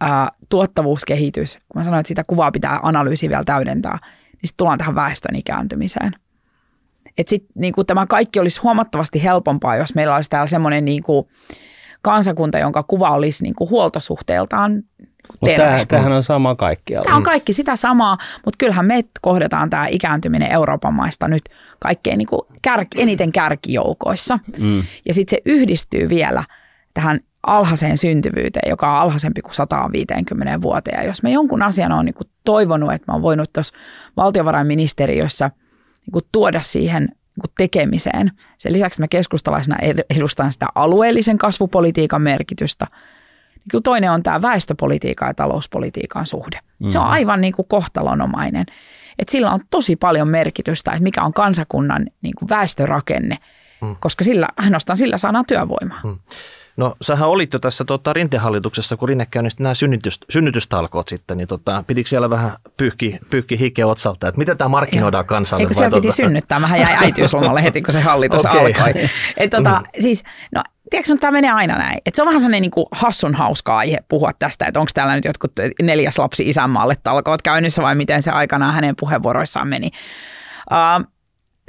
ää, 0.00 0.28
tuottavuuskehitys, 0.48 1.54
kun 1.54 1.80
mä 1.80 1.84
sanoin, 1.84 2.00
että 2.00 2.08
sitä 2.08 2.24
kuvaa 2.24 2.50
pitää 2.50 2.80
analyysi 2.82 3.28
vielä 3.28 3.44
täydentää, 3.44 3.98
niin 4.02 4.48
sitten 4.48 4.56
tullaan 4.56 4.78
tähän 4.78 4.94
väestön 4.94 5.36
ikääntymiseen. 5.36 6.12
Et 7.18 7.28
sit, 7.28 7.44
niin 7.54 7.72
kuin 7.72 7.86
tämä 7.86 8.06
kaikki 8.06 8.40
olisi 8.40 8.60
huomattavasti 8.60 9.22
helpompaa, 9.22 9.76
jos 9.76 9.94
meillä 9.94 10.16
olisi 10.16 10.30
täällä 10.30 10.46
semmoinen 10.46 10.84
niin 10.84 11.02
kuin 11.02 11.26
kansakunta, 12.02 12.58
jonka 12.58 12.82
kuva 12.82 13.10
olisi 13.10 13.42
niin 13.42 13.54
kuin 13.54 13.70
huoltosuhteeltaan 13.70 14.82
terve. 15.44 15.84
Tämähän 15.88 16.12
on 16.12 16.22
sama 16.22 16.54
kaikkialla. 16.54 17.04
Tämä 17.04 17.16
on 17.16 17.22
kaikki 17.22 17.52
sitä 17.52 17.76
samaa, 17.76 18.18
mutta 18.44 18.56
kyllähän 18.58 18.86
me 18.86 19.04
kohdataan 19.20 19.70
tämä 19.70 19.86
ikääntyminen 19.90 20.50
Euroopan 20.50 20.94
maista 20.94 21.28
nyt 21.28 21.42
kaikkein 21.78 22.18
niin 22.18 22.28
kuin 22.28 22.42
kärki, 22.62 23.02
eniten 23.02 23.32
kärkijoukoissa. 23.32 24.38
Mm. 24.58 24.82
Ja 25.08 25.14
sitten 25.14 25.36
se 25.36 25.42
yhdistyy 25.44 26.08
vielä– 26.08 26.44
tähän 27.00 27.20
alhaiseen 27.46 27.98
syntyvyyteen, 27.98 28.70
joka 28.70 28.92
on 28.92 29.00
alhaisempi 29.00 29.42
kuin 29.42 29.54
150 29.54 30.62
vuoteen. 30.62 31.00
Ja 31.00 31.06
jos 31.06 31.22
me 31.22 31.30
jonkun 31.30 31.62
asian 31.62 31.92
on 31.92 32.04
niin 32.04 32.14
kuin 32.14 32.28
toivonut, 32.44 32.92
että 32.92 33.12
mä 33.12 33.14
oon 33.14 33.22
voinut 33.22 33.52
tuossa 33.52 33.74
valtiovarainministeriössä 34.16 35.50
niin 36.00 36.12
kuin 36.12 36.24
tuoda 36.32 36.60
siihen 36.60 37.02
niin 37.02 37.40
kuin 37.40 37.50
tekemiseen. 37.56 38.32
Sen 38.58 38.72
lisäksi 38.72 39.00
mä 39.00 39.08
keskustalaisena 39.08 39.76
edustan 40.10 40.52
sitä 40.52 40.66
alueellisen 40.74 41.38
kasvupolitiikan 41.38 42.22
merkitystä. 42.22 42.86
Niin 43.54 43.64
kyllä 43.70 43.82
toinen 43.82 44.12
on 44.12 44.22
tämä 44.22 44.42
väestöpolitiikan 44.42 45.28
ja 45.28 45.34
talouspolitiikan 45.34 46.26
suhde. 46.26 46.56
Mm-hmm. 46.62 46.90
Se 46.90 46.98
on 46.98 47.04
mm-hmm. 47.04 47.14
aivan 47.14 47.40
niin 47.40 47.52
kuin 47.52 47.68
kohtalonomainen. 47.68 48.66
Et 49.18 49.28
sillä 49.28 49.50
on 49.50 49.60
tosi 49.70 49.96
paljon 49.96 50.28
merkitystä, 50.28 50.90
että 50.90 51.02
mikä 51.02 51.22
on 51.22 51.32
kansakunnan 51.32 52.06
niin 52.22 52.34
kuin 52.38 52.48
väestörakenne, 52.48 53.36
mm. 53.80 53.96
koska 54.00 54.24
sillä, 54.24 54.48
ainoastaan 54.56 54.96
sillä 54.96 55.18
saadaan 55.18 55.46
työvoimaa. 55.46 56.00
Mm. 56.04 56.18
No 56.76 56.96
sähän 57.02 57.28
olit 57.28 57.52
jo 57.52 57.58
tässä 57.58 57.84
tota, 57.84 58.12
rintehallituksessa, 58.12 58.96
kun 58.96 59.08
Rinne 59.08 59.26
käynnisti 59.26 59.62
nämä 59.62 59.74
synnytys, 59.74 60.20
synnytystalkoot 60.30 61.08
sitten, 61.08 61.36
niin 61.36 61.48
tota, 61.48 61.84
pitikö 61.86 62.08
siellä 62.08 62.30
vähän 62.30 62.52
pyyhki, 62.76 63.18
pyyhki 63.30 63.58
hike 63.58 63.84
otsalta, 63.84 64.28
että 64.28 64.38
miten 64.38 64.58
tämä 64.58 64.68
markkinoidaan 64.68 65.24
kansalle? 65.26 65.62
Eikö 65.62 65.74
siellä 65.74 65.96
piti 65.96 66.08
tota... 66.08 66.16
synnyttää? 66.16 66.60
Mähän 66.60 66.80
jäi 66.80 66.96
äitiyslomalle 67.04 67.62
heti, 67.62 67.82
kun 67.82 67.92
se 67.92 68.00
hallitus 68.00 68.46
okay. 68.46 68.66
alkoi. 68.66 69.08
Et, 69.36 69.50
tota, 69.50 69.70
mm. 69.70 70.02
siis, 70.02 70.24
no, 70.54 70.62
tiedätkö, 70.90 71.16
tämä 71.20 71.30
menee 71.30 71.50
aina 71.50 71.78
näin. 71.78 71.98
Et 72.06 72.14
se 72.14 72.22
on 72.22 72.26
vähän 72.26 72.40
sellainen 72.40 72.62
niin 72.62 72.70
kuin 72.70 72.86
hassun 72.92 73.34
hauska 73.34 73.78
aihe 73.78 73.98
puhua 74.08 74.30
tästä, 74.38 74.66
että 74.66 74.80
onko 74.80 74.90
täällä 74.94 75.14
nyt 75.14 75.24
jotkut 75.24 75.52
neljäs 75.82 76.18
lapsi 76.18 76.48
isänmaalle 76.48 76.94
talkoot 77.02 77.42
käynnissä 77.42 77.82
vai 77.82 77.94
miten 77.94 78.22
se 78.22 78.30
aikanaan 78.30 78.74
hänen 78.74 78.94
puheenvuoroissaan 79.00 79.68
meni. 79.68 79.90
Uh, 80.70 81.06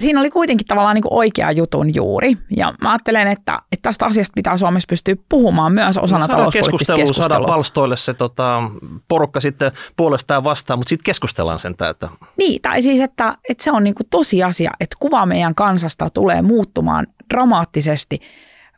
siinä 0.02 0.20
oli 0.20 0.30
kuitenkin 0.30 0.68
tavallaan 0.68 0.96
niin 0.96 1.04
kuin 1.04 1.14
oikea 1.14 1.52
jutun 1.52 1.96
juuri. 1.96 2.38
Ja 2.58 2.74
mä 2.82 2.92
ajattelen, 2.92 3.28
että, 3.28 3.60
että 3.72 3.82
tästä 3.82 4.06
asiasta 4.06 4.32
pitää 4.36 4.58
Suomessa 4.58 4.88
pystyä 4.90 5.16
puhumaan 5.30 5.74
myös 5.74 5.98
osana 5.98 6.28
no, 6.28 6.34
talouspoliittista 6.34 6.94
keskustelua. 6.94 7.24
Saadaan 7.24 7.46
palstoille 7.46 7.98
se 7.98 8.14
tota, 8.14 8.62
porukka 9.08 9.40
sitten 9.40 9.72
puolestaan 9.98 10.44
vastaan, 10.44 10.80
mutta 10.80 10.90
sitten 10.90 11.04
keskustellaan 11.06 11.60
sen 11.60 11.76
Että... 11.90 12.10
Niin, 12.38 12.62
tai 12.62 12.82
siis, 12.82 13.02
että, 13.02 13.38
että 13.50 13.64
se 13.64 13.72
on 13.72 13.84
niin 13.84 13.96
kuin 13.96 14.08
tosiasia, 14.10 14.72
että 14.80 14.98
kuva 15.00 15.26
meidän 15.26 15.56
kansasta 15.56 16.10
tulee 16.10 16.42
muuttumaan 16.42 17.08
dramaattisesti, 17.34 18.20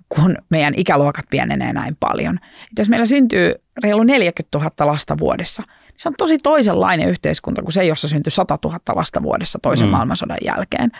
kun 0.09 0.35
meidän 0.49 0.73
ikäluokat 0.77 1.25
pienenee 1.29 1.73
näin 1.73 1.95
paljon. 1.99 2.35
Että 2.43 2.81
jos 2.81 2.89
meillä 2.89 3.05
syntyy 3.05 3.53
reilu 3.83 4.03
40 4.03 4.57
000 4.57 4.91
lasta 4.91 5.17
vuodessa– 5.17 5.63
se 5.97 6.09
on 6.09 6.15
tosi 6.17 6.37
toisenlainen 6.37 7.09
yhteiskunta 7.09 7.61
kuin 7.61 7.73
se, 7.73 7.83
jossa 7.83 8.07
syntyi 8.07 8.31
100 8.31 8.57
000 8.65 8.79
lasta 8.95 9.23
vuodessa 9.23 9.59
toisen 9.61 9.87
mm. 9.87 9.91
maailmansodan 9.91 10.37
jälkeen. 10.45 10.91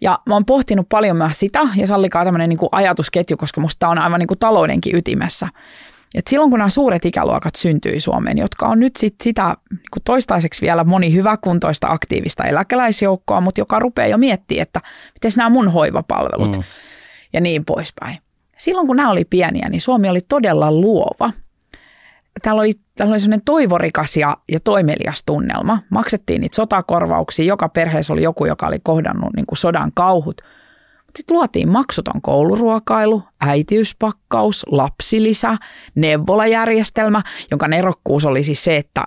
Ja 0.00 0.18
mä 0.26 0.34
oon 0.34 0.44
pohtinut 0.44 0.88
paljon 0.88 1.16
myös 1.16 1.40
sitä, 1.40 1.60
ja 1.76 1.86
sallikaa 1.86 2.24
tämmöinen 2.24 2.48
niin 2.48 2.58
ajatusketju, 2.72 3.36
koska 3.36 3.60
musta 3.60 3.78
tämä 3.78 3.90
on 3.90 3.98
aivan 3.98 4.18
niin 4.18 4.26
kuin 4.26 4.38
taloudenkin 4.38 4.96
ytimessä. 4.96 5.48
Et 6.14 6.26
silloin 6.26 6.50
kun 6.50 6.58
nämä 6.58 6.68
suuret 6.68 7.04
ikäluokat 7.04 7.54
syntyi 7.54 8.00
Suomeen, 8.00 8.38
jotka 8.38 8.66
on 8.66 8.80
nyt 8.80 8.96
sit 8.96 9.14
sitä 9.22 9.56
niin 9.70 10.02
toistaiseksi 10.04 10.62
vielä 10.62 10.84
moni 10.84 11.12
hyväkuntoista 11.12 11.90
aktiivista 11.90 12.44
eläkeläisjoukkoa, 12.44 13.40
mutta 13.40 13.60
joka 13.60 13.78
rupeaa 13.78 14.08
jo 14.08 14.18
miettimään, 14.18 14.62
että 14.62 14.80
miten 15.14 15.32
nämä 15.36 15.50
mun 15.50 15.72
hoivapalvelut 15.72 16.56
mm. 16.56 16.62
ja 17.32 17.40
niin 17.40 17.64
poispäin. 17.64 18.18
Silloin 18.56 18.86
kun 18.86 18.96
nämä 18.96 19.10
oli 19.10 19.24
pieniä, 19.24 19.68
niin 19.68 19.80
Suomi 19.80 20.08
oli 20.08 20.20
todella 20.28 20.72
luova– 20.72 21.32
täällä 22.42 22.60
oli, 22.60 22.74
täällä 22.94 23.12
oli 23.12 23.20
sellainen 23.20 23.44
toivorikas 23.44 24.16
ja, 24.16 24.36
ja 24.52 24.60
toimelias 24.60 25.22
tunnelma. 25.26 25.78
Maksettiin 25.90 26.40
niitä 26.40 26.56
sotakorvauksia, 26.56 27.44
joka 27.44 27.68
perheessä 27.68 28.12
oli 28.12 28.22
joku, 28.22 28.46
joka 28.46 28.66
oli 28.66 28.78
kohdannut 28.82 29.30
niin 29.36 29.46
kuin 29.46 29.58
sodan 29.58 29.90
kauhut. 29.94 30.40
Sitten 31.18 31.36
luotiin 31.36 31.68
maksuton 31.68 32.22
kouluruokailu, 32.22 33.22
äitiyspakkaus, 33.40 34.66
lapsilisä, 34.70 35.56
neuvolajärjestelmä, 35.94 37.22
jonka 37.50 37.68
nerokkuus 37.68 38.26
oli 38.26 38.44
siis 38.44 38.64
se, 38.64 38.76
että, 38.76 39.04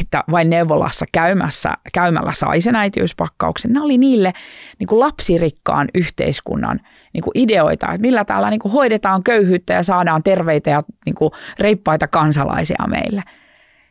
että 0.00 0.24
vain 0.30 0.50
neuvolassa 0.50 1.06
käymässä, 1.12 1.74
käymällä 1.94 2.32
sai 2.32 2.60
sen 2.60 2.76
äitiyspakkauksen. 2.76 3.72
Ne 3.72 3.80
oli 3.80 3.98
niille 3.98 4.32
niin 4.78 4.86
kuin 4.86 5.00
lapsirikkaan 5.00 5.88
yhteiskunnan 5.94 6.80
niin 7.12 7.22
kuin 7.22 7.32
ideoita, 7.34 7.86
että 7.86 8.02
millä 8.02 8.24
täällä 8.24 8.50
niin 8.50 8.60
kuin 8.60 8.72
hoidetaan 8.72 9.22
köyhyyttä 9.22 9.72
ja 9.72 9.82
saadaan 9.82 10.22
terveitä 10.22 10.70
ja 10.70 10.82
niin 11.06 11.14
kuin 11.14 11.30
reippaita 11.58 12.08
kansalaisia 12.08 12.84
meille. 12.88 13.22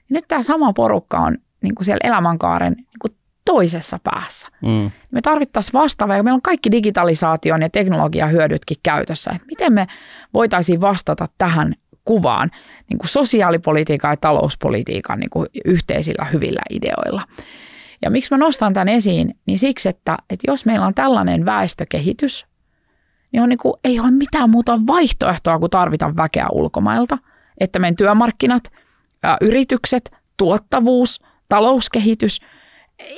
Nyt 0.10 0.26
tämä 0.28 0.44
sama 0.44 0.74
porukka 0.74 1.20
on 1.20 1.38
niin 1.62 1.76
kuin 1.76 1.86
siellä 1.86 2.02
elämänkaaren 2.04 2.74
niin 2.74 3.00
kuin 3.02 3.12
toisessa 3.46 4.00
päässä. 4.04 4.48
Mm. 4.62 4.92
Me 5.12 5.22
tarvittaisiin 5.22 5.74
vastaavaa, 5.74 6.18
ja 6.18 6.24
meillä 6.24 6.36
on 6.36 6.42
kaikki 6.42 6.72
digitalisaation 6.72 7.62
ja 7.62 7.70
teknologian 7.70 8.32
hyödytkin 8.32 8.78
käytössä. 8.84 9.32
Että 9.36 9.48
miten 9.48 9.74
me 9.74 9.88
voitaisiin 10.34 10.82
vastata 10.82 11.28
tähän 11.38 11.76
kuvaan 12.06 12.52
niin 12.90 12.98
kuin 12.98 13.10
sosiaalipolitiikan 13.10 14.12
ja 14.12 14.18
talouspolitiikan 14.18 15.20
niin 15.20 15.30
kuin 15.30 15.48
yhteisillä 15.66 16.26
hyvillä 16.26 16.62
ideoilla. 16.70 17.22
Ja 18.02 18.12
miksi 18.12 18.34
mä 18.34 18.38
nostan 18.38 18.74
tämän 18.74 18.90
esiin, 18.90 19.36
niin 19.46 19.60
siksi, 19.60 19.90
että, 19.90 20.18
että 20.30 20.52
jos 20.52 20.66
meillä 20.66 20.86
on 20.86 20.94
tällainen 20.94 21.46
väestökehitys, 21.46 22.46
niin, 23.32 23.44
on 23.44 23.50
niin 23.50 23.60
kuin, 23.60 23.74
ei 23.84 24.00
ole 24.00 24.12
mitään 24.12 24.50
muuta 24.50 24.80
vaihtoehtoa 24.88 25.60
kuin 25.60 25.70
tarvita 25.70 26.16
väkeä 26.18 26.48
ulkomailta. 26.52 27.18
Että 27.60 27.80
meidän 27.80 27.96
työmarkkinat, 27.96 28.64
yritykset, 29.42 30.12
tuottavuus, 30.38 31.22
talouskehitys– 31.50 32.40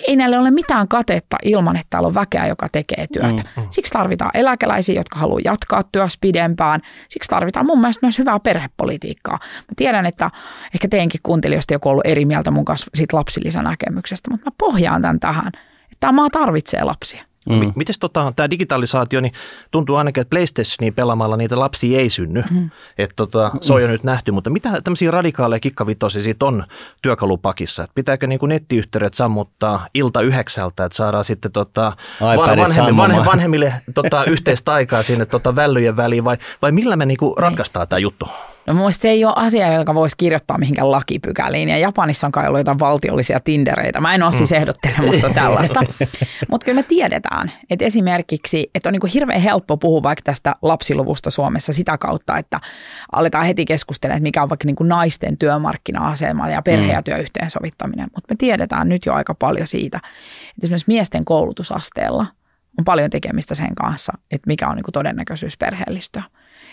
ei 0.08 0.16
näille 0.16 0.38
ole 0.38 0.52
mitään 0.52 0.88
katetta 0.88 1.38
ilman, 1.44 1.76
että 1.76 1.88
täällä 1.90 2.08
on 2.08 2.16
väkeä, 2.16 2.48
joka 2.48 2.68
tekee 2.72 3.06
työtä. 3.14 3.44
Mm, 3.58 3.64
mm. 3.64 3.68
Siksi 3.70 3.94
tarvitaan 3.94 4.32
eläkeläisiä, 4.34 4.96
jotka 4.96 5.20
haluaa 5.20 5.40
jatkaa 5.46 5.84
työssä 5.92 6.18
pidempään. 6.22 6.82
Siksi 7.10 7.30
tarvitaan 7.30 7.66
mun 7.66 7.82
mielestä 7.82 8.06
myös 8.06 8.20
hyvää 8.20 8.40
perhepolitiikkaa. 8.40 9.38
Mä 9.42 9.74
tiedän, 9.76 10.06
että 10.06 10.32
ehkä 10.74 10.88
teidänkin 10.88 11.20
kuuntelijoista 11.24 11.74
joku 11.74 11.90
on 11.90 11.92
ollut 11.92 12.06
eri 12.06 12.26
mieltä 12.26 12.52
mun 12.52 12.66
kanssa 12.66 12.88
siitä 12.94 13.18
lapsilisänäkemyksestä, 13.18 14.32
mutta 14.32 14.50
mä 14.50 14.56
pohjaan 14.58 15.02
tämän 15.02 15.20
tähän, 15.20 15.52
että 15.84 15.98
tämä 16.00 16.12
maa 16.12 16.30
tarvitsee 16.30 16.84
lapsia. 16.84 17.26
Mm. 17.50 17.74
Miten 17.76 17.96
tota, 18.00 18.34
tämä 18.36 18.50
digitalisaatio, 18.50 19.22
niin 19.22 19.34
tuntuu 19.72 19.96
ainakin, 19.96 20.22
että 20.22 20.30
PlayStationia 20.30 20.92
pelaamalla 20.92 21.38
niitä 21.38 21.60
lapsia 21.60 22.00
ei 22.00 22.10
synny. 22.10 22.44
Mm. 22.52 22.70
Että 22.98 23.16
tota, 23.16 23.52
se 23.62 23.74
on 23.74 23.82
jo 23.82 23.88
nyt 23.88 24.04
nähty, 24.04 24.32
mutta 24.32 24.50
mitä 24.50 24.82
tämmöisiä 24.84 25.12
radikaaleja 25.12 25.60
kikkavitosia 25.60 26.24
siitä 26.24 26.46
on 26.46 26.64
työkalupakissa? 27.02 27.84
Et 27.84 27.92
pitääkö 27.96 28.28
niin 28.28 28.40
nettiyhteydet 28.48 29.14
sammuttaa 29.14 29.88
ilta 29.94 30.22
yhdeksältä, 30.22 30.86
että 30.86 30.96
saadaan 30.96 31.26
sitten 31.26 31.52
tota, 31.52 31.94
vanhemmille, 32.22 32.98
vanhe, 32.98 33.26
vanhemmille 33.26 33.74
tota, 33.94 34.26
yhteistä 34.26 34.74
aikaa 34.74 35.04
sinne 35.04 35.26
tota, 35.26 35.56
vällyjen 35.56 35.98
väliin 35.98 36.24
vai, 36.24 36.38
vai 36.62 36.72
millä 36.72 36.96
me 36.96 37.06
niin 37.06 37.18
ratkaistaan 37.38 37.88
tämä 37.88 38.00
juttu? 38.00 38.28
No 38.68 38.74
mun 38.74 38.92
se 38.92 39.10
ei 39.10 39.26
ole 39.26 39.34
asia, 39.36 39.74
joka 39.74 39.96
voisi 39.96 40.18
kirjoittaa 40.18 40.58
mihinkään 40.58 40.92
lakipykäliin. 40.92 41.70
Ja 41.70 41.78
Japanissa 41.78 42.28
on 42.28 42.32
kai 42.32 42.48
ollut 42.48 42.60
jotain 42.60 42.80
valtiollisia 42.80 43.40
tindereitä. 43.40 44.02
Mä 44.02 44.16
en 44.16 44.24
ole 44.24 44.32
siis 44.32 44.52
mm. 44.52 44.58
ehdottelemassa 44.58 45.30
tällaista. 45.30 45.80
Mutta 46.50 46.66
kyllä 46.66 46.76
me 46.76 46.84
tiedetään, 46.84 47.52
että 47.70 47.86
esimerkiksi, 47.86 48.70
että 48.76 48.90
on 48.90 48.94
niin 48.94 49.12
hirveän 49.14 49.42
helppo 49.42 49.78
puhua 49.78 50.04
vaikka 50.04 50.22
tästä 50.24 50.56
lapsiluvusta 50.62 51.32
Suomessa 51.32 51.74
sitä 51.74 51.98
kautta, 51.98 52.38
että 52.38 52.60
aletaan 53.12 53.46
heti 53.46 53.66
keskustella, 53.66 54.16
että 54.16 54.24
mikä 54.24 54.44
on 54.44 54.50
vaikka 54.50 54.66
niin 54.66 54.90
naisten 54.90 55.38
työmarkkina-asema 55.38 56.50
ja 56.50 56.62
perhe- 56.62 56.94
ja 56.94 57.00
mm. 57.00 57.04
työyhteensovittaminen. 57.04 58.08
Mutta 58.16 58.34
me 58.34 58.36
tiedetään 58.38 58.90
nyt 58.90 59.06
jo 59.06 59.14
aika 59.14 59.34
paljon 59.34 59.68
siitä, 59.68 59.98
että 59.98 60.66
esimerkiksi 60.66 60.88
miesten 60.88 61.26
koulutusasteella 61.26 62.26
on 62.80 62.86
paljon 62.86 63.10
tekemistä 63.10 63.56
sen 63.56 63.76
kanssa, 63.76 64.14
että 64.32 64.48
mikä 64.48 64.68
on 64.68 64.76
niin 64.76 64.86
todennäköisyys 64.94 65.58
perheellistyä. 65.58 66.24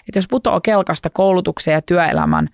Että 0.09 0.19
jos 0.19 0.29
putoaa 0.29 0.61
kelkasta 0.61 1.11
koulutuksen 1.11 1.75
ja 1.75 1.83
työelämän 1.83 2.49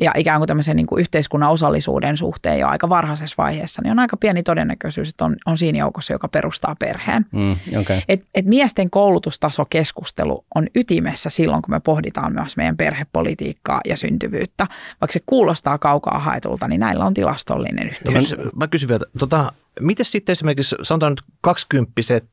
ja 0.00 0.12
ikään 0.16 0.40
kuin 0.40 0.48
tämmöisen 0.48 0.76
niin 0.76 0.86
kuin 0.86 1.00
yhteiskunnan 1.00 1.50
osallisuuden 1.50 2.16
suhteen 2.16 2.58
jo 2.58 2.68
aika 2.68 2.88
varhaisessa 2.88 3.34
vaiheessa, 3.38 3.82
niin 3.82 3.90
on 3.90 3.98
aika 3.98 4.16
pieni 4.16 4.42
todennäköisyys, 4.42 5.08
että 5.08 5.24
on, 5.24 5.36
on 5.46 5.58
siinä 5.58 5.78
joukossa, 5.78 6.12
joka 6.12 6.28
perustaa 6.28 6.76
perheen. 6.78 7.26
Mm, 7.32 7.56
okay. 7.80 8.00
et, 8.08 8.24
et 8.34 8.46
miesten 8.46 8.90
koulutustasokeskustelu 8.90 10.44
on 10.54 10.66
ytimessä 10.74 11.30
silloin, 11.30 11.62
kun 11.62 11.74
me 11.74 11.80
pohditaan 11.80 12.32
myös 12.32 12.56
meidän 12.56 12.76
perhepolitiikkaa 12.76 13.80
ja 13.84 13.96
syntyvyyttä. 13.96 14.66
Vaikka 15.00 15.12
se 15.12 15.20
kuulostaa 15.26 15.78
kaukaa 15.78 16.18
haetulta, 16.18 16.68
niin 16.68 16.80
näillä 16.80 17.04
on 17.04 17.14
tilastollinen 17.14 17.88
yhteys. 17.88 18.36
Mä, 18.36 18.44
mä 18.56 18.68
kysyn 18.68 18.88
vielä, 18.88 19.04
tota, 19.18 19.52
miten 19.80 20.06
sitten 20.06 20.32
esimerkiksi 20.32 20.76
sanotaan 20.82 21.12
nyt 21.12 21.22
kaksikymppiset 21.40 22.24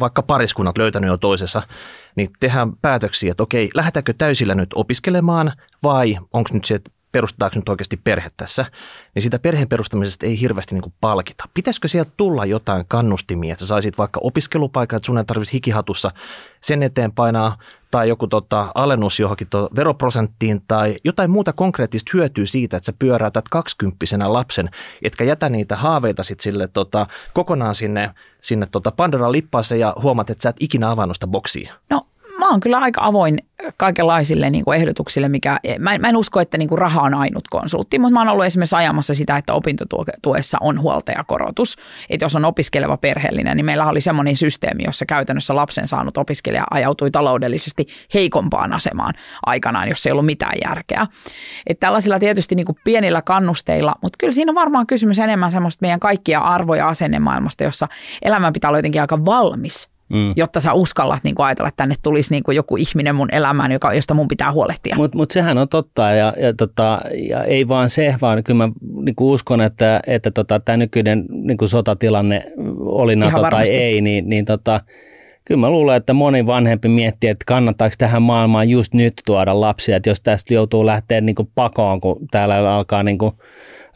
vaikka 0.00 0.22
pariskunnat 0.22 0.78
löytänyt 0.78 1.08
jo 1.08 1.16
toisessa, 1.16 1.62
niin 2.16 2.28
tehdään 2.40 2.72
päätöksiä, 2.82 3.30
että 3.30 3.42
okei, 3.42 3.70
lähdetäänkö 3.74 4.14
täysillä 4.18 4.54
nyt 4.54 4.70
opiskelemaan 4.74 5.52
vai 5.82 6.18
onko 6.32 6.50
nyt 6.52 6.64
se, 6.64 6.74
että 6.74 6.90
perustetaanko 7.14 7.58
nyt 7.58 7.68
oikeasti 7.68 7.96
perhe 7.96 8.30
tässä, 8.36 8.64
niin 9.14 9.22
sitä 9.22 9.38
perheen 9.38 9.68
perustamisesta 9.68 10.26
ei 10.26 10.40
hirveästi 10.40 10.74
niin 10.74 10.82
kuin 10.82 10.94
palkita. 11.00 11.44
Pitäisikö 11.54 11.88
sieltä 11.88 12.10
tulla 12.16 12.46
jotain 12.46 12.84
kannustimia, 12.88 13.52
että 13.52 13.60
sä 13.60 13.66
saisit 13.66 13.98
vaikka 13.98 14.20
opiskelupaikan, 14.22 14.96
että 14.96 15.06
sun 15.06 15.18
ei 15.18 15.24
tarvitsisi 15.24 15.52
hikihatussa 15.52 16.10
sen 16.60 16.82
eteen 16.82 17.12
painaa, 17.12 17.58
tai 17.90 18.08
joku 18.08 18.26
tota, 18.26 18.72
alennus 18.74 19.20
johonkin 19.20 19.46
to, 19.50 19.68
veroprosenttiin, 19.76 20.62
tai 20.68 20.96
jotain 21.04 21.30
muuta 21.30 21.52
konkreettista 21.52 22.10
hyötyä 22.14 22.46
siitä, 22.46 22.76
että 22.76 22.86
sä 22.86 22.92
pyöräytät 22.98 23.48
kaksikymppisenä 23.48 24.32
lapsen, 24.32 24.70
etkä 25.02 25.24
jätä 25.24 25.48
niitä 25.48 25.76
haaveita 25.76 26.22
sit 26.22 26.40
sille 26.40 26.68
tota, 26.68 27.06
kokonaan 27.34 27.74
sinne, 27.74 28.10
sinne 28.42 28.66
tota 28.66 28.90
Pandoran 28.90 29.32
lippaaseen 29.32 29.80
ja 29.80 29.94
huomaat, 30.02 30.30
että 30.30 30.42
sä 30.42 30.48
et 30.48 30.56
ikinä 30.60 30.90
avannut 30.90 31.16
sitä 31.16 31.26
boksia. 31.26 31.74
No 31.90 32.06
mä 32.44 32.50
oon 32.50 32.60
kyllä 32.60 32.78
aika 32.78 33.00
avoin 33.04 33.38
kaikenlaisille 33.76 34.50
niin 34.50 34.64
kuin 34.64 34.78
ehdotuksille, 34.78 35.28
mikä, 35.28 35.60
mä 35.78 35.94
en, 35.94 36.00
mä 36.00 36.08
en 36.08 36.16
usko, 36.16 36.40
että 36.40 36.58
niin 36.58 36.68
kuin 36.68 36.78
raha 36.78 37.02
on 37.02 37.14
ainut 37.14 37.48
konsultti, 37.48 37.98
mutta 37.98 38.12
mä 38.12 38.20
oon 38.20 38.28
ollut 38.28 38.44
esimerkiksi 38.44 38.76
ajamassa 38.76 39.14
sitä, 39.14 39.36
että 39.36 39.54
opintotuessa 39.54 40.58
on 40.60 40.80
huoltajakorotus. 40.80 41.76
Että 42.10 42.24
jos 42.24 42.36
on 42.36 42.44
opiskeleva 42.44 42.96
perheellinen, 42.96 43.56
niin 43.56 43.64
meillä 43.64 43.86
oli 43.86 44.00
semmoinen 44.00 44.36
systeemi, 44.36 44.84
jossa 44.84 45.06
käytännössä 45.06 45.56
lapsen 45.56 45.88
saanut 45.88 46.16
opiskelija 46.16 46.64
ajautui 46.70 47.10
taloudellisesti 47.10 47.86
heikompaan 48.14 48.72
asemaan 48.72 49.14
aikanaan, 49.46 49.88
jos 49.88 50.06
ei 50.06 50.12
ollut 50.12 50.26
mitään 50.26 50.58
järkeä. 50.64 51.06
Että 51.66 51.86
tällaisilla 51.86 52.18
tietysti 52.18 52.54
niin 52.54 52.66
kuin 52.66 52.78
pienillä 52.84 53.22
kannusteilla, 53.22 53.94
mutta 54.02 54.16
kyllä 54.18 54.32
siinä 54.32 54.50
on 54.50 54.54
varmaan 54.54 54.86
kysymys 54.86 55.18
enemmän 55.18 55.52
semmoista 55.52 55.82
meidän 55.82 56.00
kaikkia 56.00 56.40
arvoja 56.40 56.88
asennemaailmasta, 56.88 57.64
jossa 57.64 57.88
elämän 58.22 58.52
pitää 58.52 58.68
olla 58.70 58.78
jotenkin 58.78 59.00
aika 59.00 59.24
valmis 59.24 59.93
mm. 60.08 60.32
jotta 60.36 60.60
sä 60.60 60.72
uskallat 60.72 61.24
niin 61.24 61.34
kuin 61.34 61.46
ajatella, 61.46 61.68
että 61.68 61.76
tänne 61.76 61.94
tulisi 62.02 62.34
niin 62.34 62.42
kuin 62.42 62.56
joku 62.56 62.76
ihminen 62.76 63.14
mun 63.14 63.28
elämään, 63.32 63.72
joka, 63.72 63.94
josta 63.94 64.14
mun 64.14 64.28
pitää 64.28 64.52
huolehtia. 64.52 64.96
Mutta 64.96 65.16
mut 65.16 65.30
sehän 65.30 65.58
on 65.58 65.68
totta 65.68 66.10
ja, 66.10 66.32
ja, 66.40 66.54
tota, 66.54 67.00
ja 67.28 67.44
ei 67.44 67.68
vaan 67.68 67.90
se, 67.90 68.14
vaan 68.22 68.44
kyllä 68.44 68.66
mä 68.66 68.72
niin 69.04 69.14
kuin 69.14 69.34
uskon, 69.34 69.60
että, 69.60 70.00
että 70.06 70.30
tota, 70.30 70.60
tämä 70.60 70.76
nykyinen 70.76 71.24
niin 71.30 71.58
kuin 71.58 71.68
sotatilanne 71.68 72.52
oli 72.78 73.16
NATO 73.16 73.42
tai 73.50 73.64
ei, 73.70 74.00
niin, 74.00 74.28
niin 74.28 74.44
tota, 74.44 74.80
kyllä 75.44 75.60
mä 75.60 75.70
luulen, 75.70 75.96
että 75.96 76.12
moni 76.12 76.46
vanhempi 76.46 76.88
miettii, 76.88 77.30
että 77.30 77.44
kannattaako 77.46 77.94
tähän 77.98 78.22
maailmaan 78.22 78.68
just 78.68 78.94
nyt 78.94 79.14
tuoda 79.26 79.60
lapsia, 79.60 79.96
että 79.96 80.10
jos 80.10 80.20
tästä 80.20 80.54
joutuu 80.54 80.86
lähteä 80.86 81.20
niin 81.20 81.34
kuin 81.34 81.50
pakoon, 81.54 82.00
kun 82.00 82.16
täällä 82.30 82.74
alkaa 82.74 83.02
niin 83.02 83.18
kuin 83.18 83.32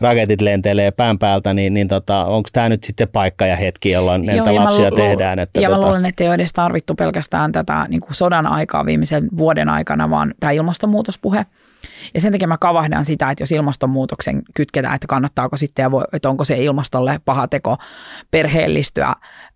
raketit 0.00 0.40
lentelee 0.40 0.90
pään 0.90 1.18
päältä, 1.18 1.54
niin, 1.54 1.74
niin 1.74 1.88
tota, 1.88 2.24
onko 2.24 2.48
tämä 2.52 2.68
nyt 2.68 2.84
sitten 2.84 3.06
se 3.06 3.12
paikka 3.12 3.46
ja 3.46 3.56
hetki, 3.56 3.90
jolloin 3.90 4.24
Joo, 4.24 4.44
näitä 4.44 4.54
lapsia 4.54 4.90
lu- 4.90 4.96
tehdään? 4.96 5.38
Että 5.38 5.60
ja 5.60 5.68
tota... 5.68 5.80
mä 5.80 5.86
luulen, 5.86 6.06
että 6.06 6.24
ei 6.24 6.28
ole 6.28 6.34
edes 6.34 6.52
tarvittu 6.52 6.94
pelkästään 6.94 7.52
tätä 7.52 7.86
niin 7.88 8.00
kuin 8.00 8.14
sodan 8.14 8.46
aikaa 8.46 8.86
viimeisen 8.86 9.28
vuoden 9.36 9.68
aikana, 9.68 10.10
vaan 10.10 10.34
tämä 10.40 10.50
ilmastonmuutospuhe. 10.50 11.46
Ja 12.14 12.20
sen 12.20 12.32
takia 12.32 12.48
mä 12.48 12.58
kavahdan 12.60 13.04
sitä, 13.04 13.30
että 13.30 13.42
jos 13.42 13.52
ilmastonmuutoksen 13.52 14.42
kytketään, 14.54 14.94
että 14.94 15.06
kannattaako 15.06 15.56
sitten 15.56 15.82
ja 15.82 15.90
voi, 15.90 16.04
että 16.12 16.28
onko 16.28 16.44
se 16.44 16.58
ilmastolle 16.58 17.20
paha 17.24 17.48
teko 17.48 17.76
perheellistyä 18.30 19.14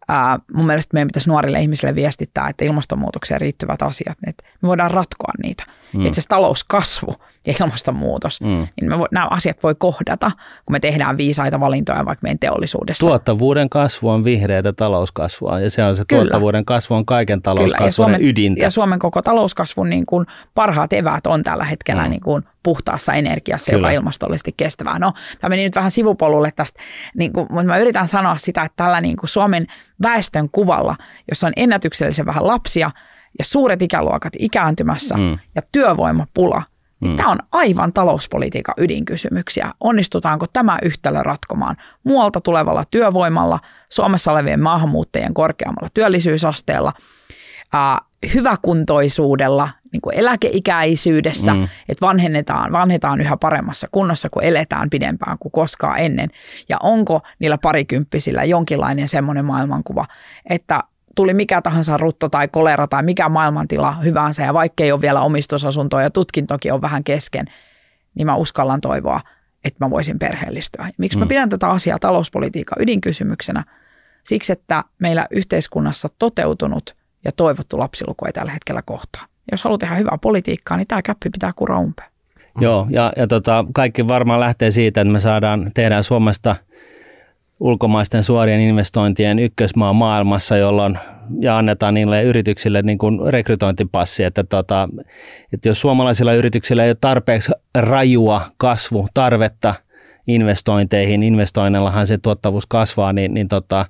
ää, 0.09 0.39
mun 0.55 0.67
mielestä 0.67 0.95
meidän 0.95 1.09
pitäisi 1.09 1.29
nuorille 1.29 1.61
ihmisille 1.61 1.95
viestittää, 1.95 2.49
että 2.49 2.65
ilmastonmuutokseen 2.65 3.41
riittyvät 3.41 3.83
asiat, 3.83 4.19
että 4.27 4.45
me 4.63 4.69
voidaan 4.69 4.91
ratkoa 4.91 5.33
niitä. 5.43 5.65
Mm. 5.93 6.01
Itse 6.01 6.11
asiassa 6.11 6.29
talouskasvu 6.29 7.15
ja 7.47 7.55
ilmastonmuutos, 7.61 8.41
mm. 8.41 8.49
niin 8.49 8.89
me 8.91 8.99
vo, 8.99 9.07
nämä 9.13 9.27
asiat 9.31 9.63
voi 9.63 9.75
kohdata, 9.79 10.31
kun 10.67 10.73
me 10.73 10.81
tehdään 10.81 11.17
viisaita 11.17 11.61
valintoja 11.61 12.05
vaikka 12.05 12.23
meidän 12.23 12.39
teollisuudessa. 12.39 13.07
Tuottavuuden 13.07 13.71
kasvu 13.71 14.09
on 14.09 14.25
vihreätä 14.25 14.73
talouskasvua 14.73 15.61
ja 15.61 15.71
se 15.71 15.85
on 15.85 15.97
se 15.97 16.05
Kyllä. 16.09 16.23
tuottavuuden 16.23 16.65
kasvu 16.65 16.95
on 16.95 17.07
kaiken 17.07 17.43
talouskasvun 17.43 17.87
ja 17.87 17.93
Suomen, 17.93 18.23
ydintä. 18.25 18.61
Ja 18.63 18.71
Suomen 18.71 18.99
koko 18.99 19.23
talouskasvun 19.23 19.91
niin 19.91 20.07
kuin 20.07 20.27
parhaat 20.55 20.93
eväät 20.93 21.27
on 21.27 21.43
tällä 21.43 21.65
hetkellä 21.65 22.05
mm. 22.05 22.11
niin 22.11 22.21
kuin 22.21 22.43
puhtaassa 22.63 23.13
energiassa, 23.13 23.73
Kyllä. 23.73 23.81
joka 23.81 23.89
on 23.89 23.95
ilmastollisesti 23.95 24.55
kestävää. 24.57 24.99
No, 24.99 25.13
tämä 25.41 25.49
meni 25.49 25.65
nyt 25.65 25.77
vähän 25.77 25.91
sivupolulle 25.91 26.51
tästä, 26.57 26.81
niin 27.15 27.33
kuin, 27.33 27.47
mutta 27.51 27.67
mä 27.67 27.79
yritän 27.79 28.09
sanoa 28.09 28.37
sitä, 28.37 28.63
että 28.63 28.77
tällä 28.77 29.01
niin 29.01 29.17
kuin 29.17 29.29
Suomen 29.29 29.67
väestön 30.03 30.49
kuvalla, 30.51 30.97
jossa 31.31 31.47
on 31.47 31.53
ennätyksellisen 31.57 32.27
vähän 32.27 32.47
lapsia 32.47 32.91
ja 33.39 33.45
suuret 33.45 33.83
ikäluokat 33.83 34.33
ikääntymässä 34.39 35.17
mm. 35.17 35.39
ja 35.55 35.63
työvoimapula, 35.73 36.63
niin 37.01 37.13
mm. 37.13 37.17
tämä 37.17 37.31
on 37.31 37.39
aivan 37.53 37.93
talouspolitiikan 37.93 38.75
ydinkysymyksiä. 38.79 39.73
Onnistutaanko 39.81 40.47
tämä 40.53 40.79
yhtälö 40.83 41.23
ratkomaan 41.23 41.77
muualta 42.05 42.41
tulevalla 42.41 42.85
työvoimalla, 42.91 43.61
Suomessa 43.89 44.33
olevien 44.33 44.63
maahanmuuttajien 44.63 45.35
korkeammalla 45.35 45.89
työllisyysasteella– 45.95 46.93
äh, 47.75 48.01
hyväkuntoisuudella 48.35 49.69
niin 49.93 50.01
kuin 50.01 50.19
eläkeikäisyydessä, 50.19 51.55
mm. 51.55 51.69
että 51.89 52.07
vanhennetaan, 52.07 52.73
vanhetaan 52.73 53.21
yhä 53.21 53.37
paremmassa 53.37 53.89
kunnossa, 53.93 54.31
kun 54.31 54.45
eletään 54.45 54.91
pidempään 54.91 55.39
kuin 55.39 55.53
koskaan 55.53 55.99
ennen. 55.99 56.29
Ja 56.69 56.77
onko 56.83 57.21
niillä 57.39 57.59
parikymppisillä 57.59 58.45
jonkinlainen 58.45 59.09
semmoinen 59.09 59.45
maailmankuva, 59.45 60.05
että 60.51 60.81
tuli 61.17 61.35
mikä 61.35 61.63
tahansa 61.63 61.97
rutto 61.97 62.29
tai 62.29 62.49
kolera 62.49 62.87
tai 62.87 63.03
mikä 63.03 63.29
maailmantila 63.29 63.93
hyvänsä 63.93 64.43
ja 64.43 64.55
vaikka 64.55 64.85
ei 64.85 64.93
ole 64.93 65.01
vielä 65.01 65.21
omistusasuntoa 65.21 66.03
ja 66.03 66.11
tutkintokin 66.11 66.73
on 66.73 66.83
vähän 66.83 67.05
kesken, 67.05 67.47
niin 68.15 68.27
mä 68.27 68.37
uskallan 68.37 68.81
toivoa, 68.81 69.21
että 69.65 69.85
mä 69.85 69.91
voisin 69.91 70.19
perheellistyä. 70.19 70.89
Miksi 70.99 71.19
mä 71.19 71.25
mm. 71.25 71.29
pidän 71.29 71.49
tätä 71.49 71.69
asiaa 71.69 71.99
talouspolitiikan 71.99 72.83
ydinkysymyksenä? 72.83 73.65
Siksi, 74.25 74.53
että 74.53 74.85
meillä 74.99 75.27
yhteiskunnassa 75.31 76.09
toteutunut 76.19 76.97
ja 77.25 77.33
toivottu 77.33 77.79
lapsiluku 77.79 78.25
ei 78.25 78.33
tällä 78.33 78.53
hetkellä 78.53 78.83
kohtaa. 78.83 79.32
Jos 79.51 79.65
haluaa 79.65 79.79
tehdä 79.79 79.95
hyvää 79.95 80.19
politiikkaa, 80.21 80.77
niin 80.77 80.87
tämä 80.87 81.03
käppi 81.03 81.31
pitää 81.31 81.53
kuraa 81.57 81.79
umpeen. 81.79 82.09
Joo, 82.61 82.87
ja, 82.91 83.13
ja 83.17 83.27
tota, 83.27 83.65
kaikki 83.75 84.09
varmaan 84.09 84.41
lähtee 84.41 84.71
siitä, 84.71 85.01
että 85.01 85.13
me 85.13 85.21
saadaan, 85.21 85.71
tehdään 85.75 86.05
Suomesta 86.05 86.57
ulkomaisten 87.61 88.23
suorien 88.23 88.61
investointien 88.61 89.39
ykkösmaa 89.39 89.93
maailmassa, 89.93 90.57
jolloin 90.57 90.99
ja 91.41 91.59
annetaan 91.59 91.95
niille 91.95 92.23
yrityksille 92.23 92.83
niin 92.83 92.99
kuin 92.99 93.33
rekrytointipassi, 93.33 94.25
että, 94.25 94.45
tota, 94.45 94.89
että 95.53 95.69
jos 95.69 95.81
suomalaisilla 95.81 96.33
yrityksillä 96.33 96.85
ei 96.85 96.91
ole 96.91 96.97
tarpeeksi 97.01 97.53
rajua 97.75 98.41
kasvutarvetta 98.57 99.75
investointeihin, 100.27 101.23
investoinnillahan 101.23 102.07
se 102.07 102.19
tuottavuus 102.19 102.67
kasvaa, 102.67 103.13
niin, 103.13 103.35
niin 103.35 103.49
tota, 103.49 103.87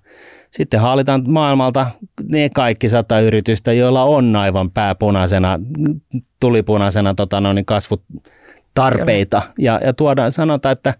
sitten 0.53 0.81
haalitaan 0.81 1.25
maailmalta 1.27 1.87
ne 2.29 2.51
kaikki 2.55 2.89
sata 2.89 3.21
yritystä, 3.21 3.73
joilla 3.73 4.05
on 4.05 4.37
aivan 4.37 4.71
pääpunaisena, 4.71 5.59
tulipunaisena 6.41 7.15
tota, 7.15 7.41
no, 7.41 7.53
niin 7.53 7.65
kasvutarpeita. 7.65 9.43
Ja, 9.59 9.81
ja 9.85 9.93
tuodaan, 9.93 10.33
sanotaan, 10.33 10.73
että 10.73 10.95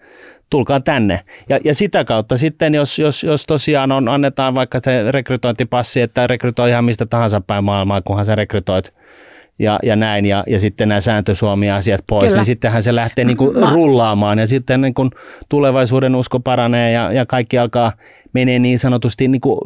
tulkaa 0.51 0.81
tänne. 0.81 1.21
Ja, 1.49 1.59
ja 1.65 1.75
sitä 1.75 2.05
kautta 2.05 2.37
sitten, 2.37 2.75
jos, 2.75 2.99
jos, 2.99 3.25
jos 3.25 3.47
tosiaan 3.47 3.93
on, 3.93 4.09
annetaan 4.09 4.55
vaikka 4.55 4.79
se 4.83 5.13
rekrytointipassi, 5.13 6.01
että 6.01 6.27
rekrytoi 6.27 6.71
ihan 6.71 6.85
mistä 6.85 7.07
tahansa 7.07 7.41
päin 7.41 7.65
maailmaa, 7.65 8.03
kunhan 8.03 8.25
sä 8.25 8.35
rekrytoit 8.35 8.95
ja, 9.59 9.79
ja 9.83 9.97
näin, 9.97 10.25
ja, 10.27 10.45
ja 10.47 10.61
sitten 10.61 10.89
nämä 10.89 11.01
sääntösuomia-asiat 11.01 12.01
pois, 12.09 12.25
Kyllä. 12.25 12.37
niin 12.37 12.45
sittenhän 12.45 12.83
se 12.83 12.95
lähtee 12.95 13.25
niin 13.25 13.37
kuin 13.37 13.59
Mä... 13.59 13.73
rullaamaan, 13.73 14.39
ja 14.39 14.47
sitten 14.47 14.81
niin 14.81 14.95
kuin 14.95 15.11
tulevaisuuden 15.49 16.15
usko 16.15 16.41
paranee, 16.41 16.93
ja, 16.93 17.13
ja 17.13 17.27
kaikki 17.27 17.59
alkaa 17.59 17.93
menee 18.33 18.59
niin 18.59 18.79
sanotusti 18.79 19.29
niin 19.29 19.41
kuin 19.41 19.59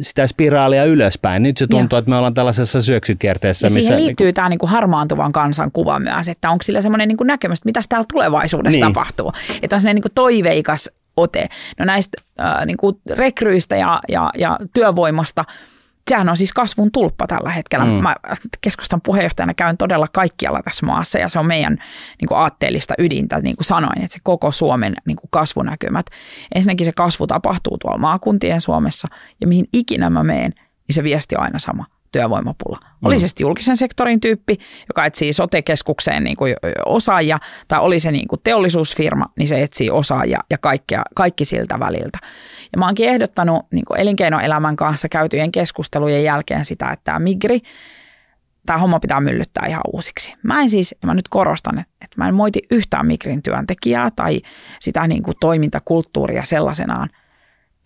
sitä 0.00 0.26
spiraalia 0.26 0.84
ylöspäin. 0.84 1.42
Nyt 1.42 1.56
se 1.56 1.66
tuntuu, 1.66 1.96
Joo. 1.96 1.98
että 1.98 2.10
me 2.10 2.16
ollaan 2.16 2.34
tällaisessa 2.34 2.82
syöksykierteessä. 2.82 3.66
Ja 3.66 3.70
siihen 3.70 3.82
missä, 3.82 3.96
liittyy 3.96 4.24
niin 4.24 4.28
kuin... 4.28 4.34
tämä 4.34 4.48
niin 4.48 4.58
kuin 4.58 4.70
harmaantuvan 4.70 5.32
kansan 5.32 5.72
kuva 5.72 5.98
myös, 5.98 6.28
että 6.28 6.50
onko 6.50 6.62
sillä 6.62 6.80
semmoinen 6.80 7.08
niin 7.08 7.16
kuin 7.16 7.26
näkemys, 7.26 7.58
että 7.58 7.68
mitä 7.68 7.80
täällä 7.88 8.06
tulevaisuudessa 8.12 8.80
niin. 8.80 8.94
tapahtuu. 8.94 9.32
Että 9.62 9.76
on 9.76 9.80
semmoinen 9.80 9.94
niin 9.94 10.02
kuin 10.02 10.14
toiveikas 10.14 10.90
ote. 11.16 11.48
No 11.78 11.84
näistä 11.84 12.22
äh, 12.40 12.66
niin 12.66 12.76
kuin 12.76 12.96
rekryistä 13.10 13.76
ja, 13.76 14.00
ja, 14.08 14.30
ja 14.38 14.58
työvoimasta– 14.74 15.44
sehän 16.10 16.28
on 16.28 16.36
siis 16.36 16.52
kasvun 16.52 16.92
tulppa 16.92 17.26
tällä 17.26 17.50
hetkellä. 17.50 17.84
Mm. 17.84 17.90
Mä 17.90 18.16
keskustan 18.60 19.00
puheenjohtajana 19.00 19.54
käyn 19.54 19.76
todella 19.76 20.06
kaikkialla 20.12 20.62
tässä 20.62 20.86
maassa 20.86 21.18
ja 21.18 21.28
se 21.28 21.38
on 21.38 21.46
meidän 21.46 21.76
niin 22.20 22.28
kuin 22.28 22.38
aatteellista 22.38 22.94
ydintä, 22.98 23.40
niin 23.40 23.56
kuin 23.56 23.64
sanoin, 23.64 24.02
että 24.02 24.14
se 24.14 24.20
koko 24.22 24.52
Suomen 24.52 24.94
niin 25.06 25.16
kuin 25.16 25.30
kasvunäkymät. 25.30 26.06
Ensinnäkin 26.54 26.84
se 26.84 26.92
kasvu 26.92 27.26
tapahtuu 27.26 27.78
tuolla 27.78 27.98
maakuntien 27.98 28.60
Suomessa 28.60 29.08
ja 29.40 29.46
mihin 29.46 29.66
ikinä 29.72 30.10
mä 30.10 30.22
meen, 30.22 30.52
niin 30.88 30.94
se 30.94 31.02
viesti 31.02 31.36
on 31.36 31.42
aina 31.42 31.58
sama 31.58 31.84
työvoimapula. 32.16 32.78
Mm. 32.82 33.06
Oli 33.06 33.18
se 33.18 33.26
julkisen 33.40 33.76
sektorin 33.76 34.20
tyyppi, 34.20 34.58
joka 34.88 35.04
etsii 35.06 35.32
sote-keskukseen 35.32 36.24
niin 36.24 36.36
kuin 36.36 36.54
osaajia, 36.86 37.38
tai 37.68 37.80
oli 37.80 38.00
se 38.00 38.12
niin 38.12 38.28
kuin 38.28 38.40
teollisuusfirma, 38.44 39.26
niin 39.38 39.48
se 39.48 39.62
etsii 39.62 39.90
osaajia 39.90 40.38
ja 40.50 40.58
kaikkea, 40.58 41.02
kaikki 41.14 41.44
siltä 41.44 41.80
väliltä. 41.80 42.18
Ja 42.72 42.78
mä 42.78 42.86
oonkin 42.86 43.08
ehdottanut 43.08 43.66
niin 43.72 43.84
kuin 43.84 44.00
elinkeinoelämän 44.00 44.76
kanssa 44.76 45.08
käytyjen 45.08 45.52
keskustelujen 45.52 46.24
jälkeen 46.24 46.64
sitä, 46.64 46.90
että 46.90 47.04
tämä 47.04 47.18
migri, 47.18 47.60
tämä 48.66 48.78
homma 48.78 49.00
pitää 49.00 49.20
myllyttää 49.20 49.66
ihan 49.66 49.82
uusiksi. 49.92 50.34
Mä 50.42 50.60
en 50.60 50.70
siis, 50.70 50.94
mä 51.04 51.14
nyt 51.14 51.28
korostan, 51.28 51.78
että 51.78 52.16
mä 52.16 52.28
en 52.28 52.34
moiti 52.34 52.62
yhtään 52.70 53.06
Migrin 53.06 53.42
työntekijää 53.42 54.10
tai 54.16 54.40
sitä 54.80 55.06
niin 55.06 55.22
kuin 55.22 55.36
toimintakulttuuria 55.40 56.44
sellaisenaan. 56.44 57.10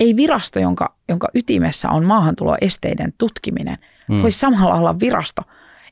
Ei 0.00 0.16
virasto, 0.16 0.60
jonka, 0.60 0.94
jonka 1.08 1.28
ytimessä 1.34 1.88
on 1.88 2.04
maahantuloesteiden 2.04 3.12
tutkiminen, 3.18 3.76
mm. 4.10 4.22
voi 4.22 4.32
samalla 4.32 4.74
olla 4.74 5.00
virasto, 5.00 5.42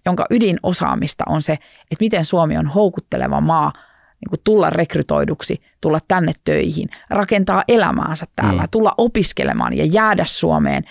jonka 0.07 0.27
ydinosaamista 0.31 1.25
on 1.29 1.43
se, 1.43 1.53
että 1.53 2.01
miten 2.01 2.25
Suomi 2.25 2.57
on 2.57 2.67
houkutteleva 2.67 3.41
maa– 3.41 3.73
niin 4.21 4.31
kuin 4.31 4.41
tulla 4.45 4.71
rekrytoiduksi, 4.71 5.63
tulla 5.81 5.99
tänne 6.09 6.33
töihin, 6.45 6.89
rakentaa 7.11 7.65
elämäänsä 7.69 8.27
täällä, 8.37 8.63
mm. 8.63 8.69
tulla 8.71 8.95
opiskelemaan 8.99 9.77
ja 9.77 9.85
jäädä 9.85 10.25
Suomeen, 10.27 10.85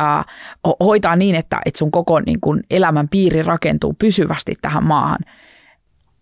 äh, 0.00 0.24
hoitaa 0.80 1.16
niin, 1.16 1.34
että, 1.34 1.60
että 1.64 1.78
sun 1.78 1.90
koko 1.90 2.20
niin 2.20 2.40
kuin, 2.40 2.62
elämän 2.70 3.08
piiri 3.08 3.42
rakentuu 3.42 3.94
pysyvästi 3.94 4.54
tähän 4.62 4.84
maahan– 4.84 5.18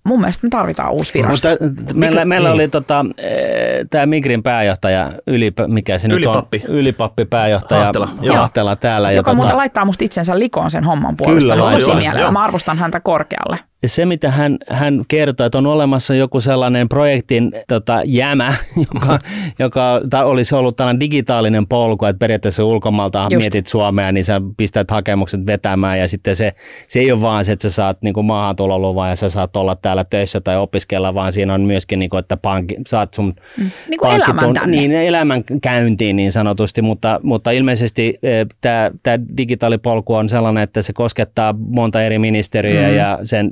mun 0.05 0.21
mielestä 0.21 0.47
me 0.47 0.51
tarvitaan 0.51 0.91
uusi 0.91 1.15
virasto. 1.15 1.49
Mutta 1.49 1.95
meillä, 1.95 2.25
meillä 2.25 2.49
niin. 2.49 2.55
oli 2.55 2.69
tota, 2.69 3.05
eh, 3.19 3.87
tämä 3.91 4.07
Migrin 4.07 4.43
pääjohtaja, 4.43 5.13
yli, 5.27 5.53
mikä 5.67 5.99
se 5.99 6.09
ylipappi. 6.09 6.59
nyt 6.59 6.69
on? 6.69 6.75
Ylipappi 6.75 7.25
pääjohtaja 7.25 7.87
Ahtela, 7.87 8.09
Ahtela 8.39 8.77
täällä. 8.77 9.13
Joka 9.13 9.31
ja 9.31 9.37
tota, 9.37 9.57
laittaa 9.57 9.85
musta 9.85 10.05
itsensä 10.05 10.39
likoon 10.39 10.71
sen 10.71 10.85
homman 10.85 11.17
puolesta. 11.17 11.55
Kyllä, 11.55 11.71
tosi 11.71 11.95
mielellä. 11.95 12.31
Mä 12.31 12.45
arvostan 12.45 12.79
häntä 12.79 13.01
korkealle. 13.01 13.59
Ja 13.83 13.89
se, 13.89 14.07
mitä 14.07 14.31
hän, 14.31 14.59
hän 14.69 15.05
kertoi, 15.09 15.47
että 15.47 15.59
on 15.59 15.67
olemassa 15.67 16.15
joku 16.15 16.41
sellainen 16.41 16.89
projektin 16.89 17.53
tota, 17.69 18.03
jämä, 18.05 18.55
joka, 18.95 19.19
joka 19.59 20.01
tai 20.11 20.25
olisi 20.25 20.55
ollut 20.55 20.77
tällainen 20.77 21.01
digitaalinen 21.01 21.67
polku, 21.67 22.05
että 22.05 22.19
periaatteessa 22.19 22.65
ulkomaalta 22.65 23.27
Just. 23.31 23.37
mietit 23.37 23.67
Suomea, 23.67 24.13
niin 24.13 24.25
sä 24.25 24.41
pistät 24.57 24.91
hakemukset 24.91 25.47
vetämään 25.47 25.99
ja 25.99 26.09
sitten 26.09 26.37
se, 26.37 26.53
se 26.89 27.01
ei 27.01 27.13
ole 27.13 27.21
vaan 27.21 27.45
se, 27.45 27.53
että 27.53 27.69
sä 27.69 27.75
saat 27.75 28.03
niin 28.03 28.25
maahantuloluvan 28.25 29.09
ja 29.09 29.17
sä 29.17 29.29
saat 29.29 29.57
olla 29.57 29.77
täällä 29.77 30.05
töissä 30.05 30.41
tai 30.41 30.57
opiskella, 30.57 31.15
vaan 31.15 31.33
siinä 31.33 31.55
on 31.55 31.61
myöskin, 31.61 31.99
niin 31.99 32.11
kuin, 32.11 32.19
että 32.19 32.37
pankki, 32.37 32.77
saat 32.87 33.15
sun 33.15 33.35
mm. 33.57 33.71
niin 33.89 34.01
elämän 34.15 34.55
tänne. 34.55 34.77
Niin, 34.77 34.93
elämän 34.93 35.45
käyntiin 35.63 36.17
niin 36.17 36.33
sanotusti, 36.33 36.83
mutta, 36.83 37.21
mutta 37.23 37.51
ilmeisesti 37.51 38.19
e, 38.23 38.47
tämä 38.61 39.19
digitaalipolku 39.37 40.15
on 40.15 40.29
sellainen, 40.29 40.63
että 40.63 40.83
se 40.83 40.93
koskettaa 40.93 41.55
monta 41.59 42.03
eri 42.03 42.19
ministeriöä 42.19 42.89
mm. 42.89 42.95
ja 42.95 43.19
sen 43.25 43.51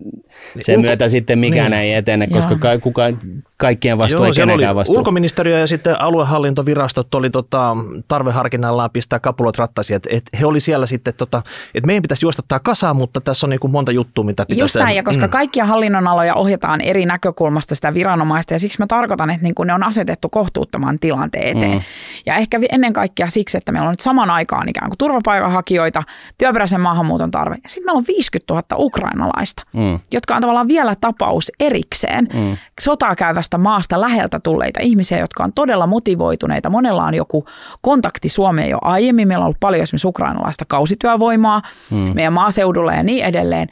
sen 0.61 0.77
Ulko- 0.79 0.87
myötä 0.87 1.09
sitten 1.09 1.39
mikään 1.39 1.71
niin. 1.71 1.81
ei 1.83 1.95
etene, 1.95 2.27
koska 2.27 2.57
ka- 2.57 2.79
kukaan, 2.79 3.21
kaikkien 3.59 3.99
vastuu 3.99 4.19
Joo, 4.19 4.27
ei 4.27 4.33
kenenkään 4.33 4.77
vastuu. 4.77 4.97
Ulkoministeriö 4.97 5.59
ja 5.59 5.67
sitten 5.67 6.01
aluehallintovirastot 6.01 7.15
oli 7.15 7.31
tota, 7.31 7.77
tarveharkinnallaan 8.09 8.91
pistää 8.91 9.19
kapulot 9.19 9.59
rattaisiin, 9.59 9.97
että 9.97 10.09
et 10.13 10.23
he 10.41 10.47
oli 10.47 10.61
siellä 10.61 10.87
sitten, 10.87 11.15
tota, 11.15 11.43
että 11.75 11.87
meidän 11.87 12.03
pitäisi 12.03 12.25
juosta 12.25 12.43
tämä 12.49 12.61
kasaan, 12.61 12.97
mutta 12.97 13.21
tässä 13.21 13.47
on 13.47 13.51
niin 13.51 13.61
kuin 13.61 13.71
monta 13.71 13.93
juttua, 13.93 14.25
mitä 14.25 14.47
pitäisi... 14.47 14.61
Just 14.61 14.77
näin, 14.77 14.97
ja 14.97 15.03
koska 15.03 15.27
mm. 15.27 15.31
kaikkia 15.31 15.67
hallinnonaloja 15.67 16.35
ohjataan 16.35 16.81
eri 16.81 17.07
näkökulmasta 17.07 17.75
sitä 17.75 17.95
viranomaista, 17.95 18.55
ja 18.55 18.59
siksi 18.59 18.79
mä 18.79 18.87
tarkoitan, 18.87 19.31
että 19.31 19.43
niin 19.43 19.55
kuin 19.55 19.67
ne 19.67 19.75
on 19.75 19.83
asetettu 19.83 20.29
kohtuuttoman 20.29 20.99
tilanteen 20.99 21.57
eteen. 21.57 21.75
Mm. 21.75 21.83
Ja 22.27 22.37
ehkä 22.37 22.61
ennen 22.73 22.93
kaikkea 22.93 23.29
siksi, 23.29 23.59
että 23.59 23.73
meillä 23.73 23.89
on 23.89 23.93
nyt 23.93 24.01
saman 24.01 24.31
aikaan 24.31 24.69
ikään 24.69 24.91
kuin 24.91 24.99
turvapaikanhakijoita, 24.99 26.03
työperäisen 26.39 26.81
maahanmuuton 26.81 27.31
tarve, 27.31 27.57
ja 27.63 27.69
sitten 27.69 27.87
meillä 27.87 27.99
on 27.99 28.05
50 28.09 28.55
000 28.55 28.85
ukrainalaista, 28.85 29.63
mm. 29.73 29.99
jotka 30.13 30.35
on 30.37 30.41
tavallaan 30.41 30.69
vielä 30.69 30.97
tapaus 31.01 31.53
erikseen 31.61 32.29
mm. 32.35 32.57
sotaa 32.81 33.17
käyvästä 33.17 33.48
maasta 33.57 34.01
läheltä 34.01 34.41
tulleita 34.41 34.81
ihmisiä, 34.83 35.19
jotka 35.19 35.45
on 35.45 35.53
todella 35.53 35.87
motivoituneita. 35.87 36.71
Monella 36.71 37.05
on 37.05 37.15
joku 37.15 37.45
kontakti 37.81 38.29
Suomeen 38.29 38.71
jo 38.71 38.79
aiemmin. 38.83 39.29
Meillä 39.29 39.43
on 39.43 39.47
ollut 39.47 39.61
paljon 39.61 39.83
esimerkiksi 39.83 40.09
ukrainalaista 40.09 40.65
kausityövoimaa 40.69 41.63
mm. 41.91 41.97
meidän 42.15 42.33
maaseudulla 42.33 42.93
ja 42.93 43.03
niin 43.03 43.25
edelleen. 43.25 43.69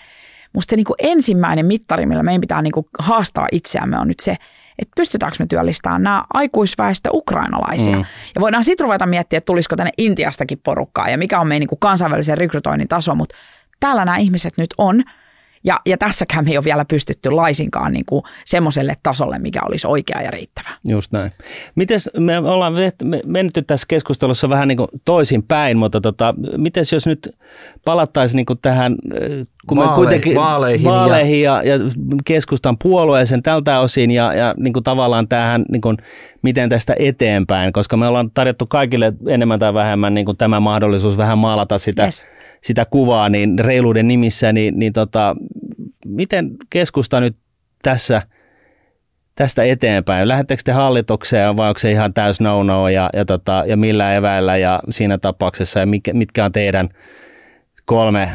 Musta 0.53 0.71
se 0.71 0.77
niin 0.77 0.85
kuin 0.85 0.97
ensimmäinen 0.99 1.67
mittari, 1.67 2.07
millä 2.07 2.23
meidän 2.23 2.41
pitää 2.41 2.63
niin 2.63 2.73
kuin 2.73 2.87
haastaa 2.99 3.47
itseämme, 3.53 3.99
on 3.99 4.09
nyt 4.09 4.21
se, 4.21 4.37
että 4.79 4.93
pystytäänkö 4.97 5.37
me 5.39 5.47
työllistämään 5.47 6.03
nämä 6.03 6.25
aikuisväestö 6.35 7.11
ukrainalaisia. 7.13 7.97
Mm. 7.97 8.05
Ja 8.35 8.41
voidaan 8.41 8.65
sitten 8.65 8.85
ruveta 8.85 9.07
miettiä, 9.07 9.37
että 9.37 9.47
tulisiko 9.47 9.77
tänne 9.77 9.91
Intiastakin 9.99 10.61
porukkaa 10.65 11.09
ja 11.09 11.19
mikä 11.19 11.41
on 11.41 11.47
meidän 11.47 11.61
niin 11.61 11.69
kuin 11.69 11.79
kansainvälisen 11.79 12.39
rekrytoinnin 12.39 12.89
taso, 12.89 13.15
mutta 13.15 13.35
täällä 13.81 14.05
nämä 14.05 14.17
ihmiset 14.17 14.57
nyt 14.57 14.75
on– 14.79 15.03
Ja, 15.67 15.81
ja 15.87 15.99
tässäkään 15.99 16.45
me 16.45 16.51
ei 16.51 16.57
ole 16.57 16.65
vielä 16.65 16.85
pystytty 16.85 17.31
laisinkaan 17.31 17.93
niin 17.93 18.05
kuin 18.07 18.23
semmoiselle 18.45 18.95
tasolle, 19.03 19.39
mikä 19.39 19.61
olisi 19.69 19.87
oikea 19.87 20.23
ja 20.23 20.31
riittävä. 20.31 20.69
Just 20.89 21.13
näin. 21.13 21.33
Mites 21.75 22.11
me 22.19 22.39
ollaan 22.39 22.75
menty 23.27 23.63
tässä 23.63 23.87
keskustelussa 23.89 24.49
vähän 24.49 24.69
niin 24.69 24.79
kuin 24.79 24.89
toisin 25.05 25.43
päin, 25.43 25.79
mutta 25.79 26.01
tota, 26.01 26.35
miten 26.57 26.85
jos 26.93 27.07
nyt 27.07 27.37
palattaisiin 27.85 28.37
niin 28.37 28.47
kuin 28.47 28.59
tähän 28.63 28.97
kun 29.67 29.79
Vaale- 29.79 29.91
me 29.91 29.95
kuitenkin 29.95 30.35
vaaleihin 30.35 30.85
vaaleihin 30.85 31.43
ja, 31.43 31.63
ja, 31.63 31.75
keskustan 32.25 32.77
puolueeseen 32.83 33.43
tältä 33.43 33.81
osin 33.81 34.11
ja, 34.11 34.35
ja 34.35 34.55
niin 34.59 34.73
kuin 34.73 34.85
tavallaan 34.85 35.29
tähän, 35.29 35.65
niin 35.71 35.81
kuin, 35.81 35.97
miten 36.43 36.69
tästä 36.69 36.95
eteenpäin, 36.99 37.73
koska 37.73 37.97
me 37.97 38.09
ollaan 38.09 38.31
tarjottu 38.35 38.67
kaikille 38.67 39.13
enemmän 39.27 39.59
tai 39.59 39.75
vähemmän 39.75 40.15
niin 40.15 40.27
kuin 40.27 40.37
tämä 40.37 40.61
mahdollisuus 40.61 41.17
vähän 41.17 41.39
maalata 41.39 41.79
sitä, 41.79 42.05
Yes. 42.05 42.25
Sitä 42.61 42.85
kuvaa 42.85 43.29
niin 43.29 43.59
reiluuden 43.59 44.09
nimissä, 44.09 44.53
niin, 44.53 44.79
niin 44.79 44.93
tota, 44.93 45.37
miten 46.07 46.51
keskusta 46.71 47.21
nyt 47.21 47.37
tässä 47.83 48.23
tästä 49.35 49.63
eteenpäin? 49.63 50.29
Lähdettekö 50.29 50.63
te 50.65 50.73
hallitukseen 50.73 51.57
vai 51.57 51.69
onko 51.69 51.79
se 51.79 51.91
ihan 51.91 52.15
täys 52.15 52.41
no, 52.41 52.63
-no 52.63 52.89
ja, 52.89 53.11
ja, 53.13 53.25
tota, 53.25 53.65
ja 53.67 53.77
millä 53.77 54.15
eväillä 54.15 54.57
ja 54.57 54.81
siinä 54.91 55.19
tapauksessa 55.19 55.81
ja 55.81 55.87
mitkä, 55.87 56.15
mitkä 56.15 56.45
on 56.45 56.53
teidän 56.53 56.89
kolme 57.85 58.31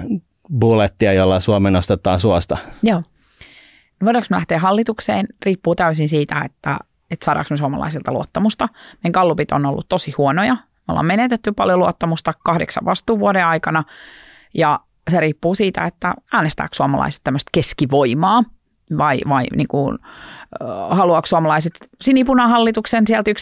bullettia, 0.60 1.14
jolla 1.14 1.40
Suomi 1.40 1.72
nostetaan 1.72 2.20
suosta? 2.20 2.58
Joo. 2.84 3.04
Voidaanko 4.06 4.28
me 4.30 4.36
lähteä 4.36 4.60
hallitukseen? 4.60 5.26
Riippuu 5.46 5.76
täysin 5.76 6.10
siitä, 6.10 6.42
että, 6.46 6.78
että 7.12 7.26
saadaanko 7.26 7.48
me 7.50 7.58
suomalaisilta 7.58 8.12
luottamusta. 8.12 8.68
Meidän 9.04 9.12
kallupit 9.12 9.52
on 9.52 9.66
ollut 9.66 9.86
tosi 9.90 10.12
huonoja. 10.12 10.58
Me 10.88 10.92
ollaan 10.92 11.06
menetetty 11.06 11.52
paljon 11.52 11.80
luottamusta 11.80 12.34
kahdeksan 12.44 12.86
vastuuvuoden 12.86 13.46
aikana. 13.46 13.84
Ja 14.54 14.80
se 15.10 15.20
riippuu 15.20 15.56
siitä, 15.56 15.86
että 15.86 16.14
äänestääkö 16.34 16.76
suomalaiset 16.76 17.22
tämmöistä 17.24 17.50
keskivoimaa 17.52 18.44
vai, 18.98 19.20
vai 19.30 19.46
niin 19.56 19.68
kuin, 19.68 19.98
haluaako 20.90 21.26
suomalaiset 21.26 21.74
sinipunahallituksen 22.02 23.08
sieltä 23.08 23.32
11-15 23.32 23.34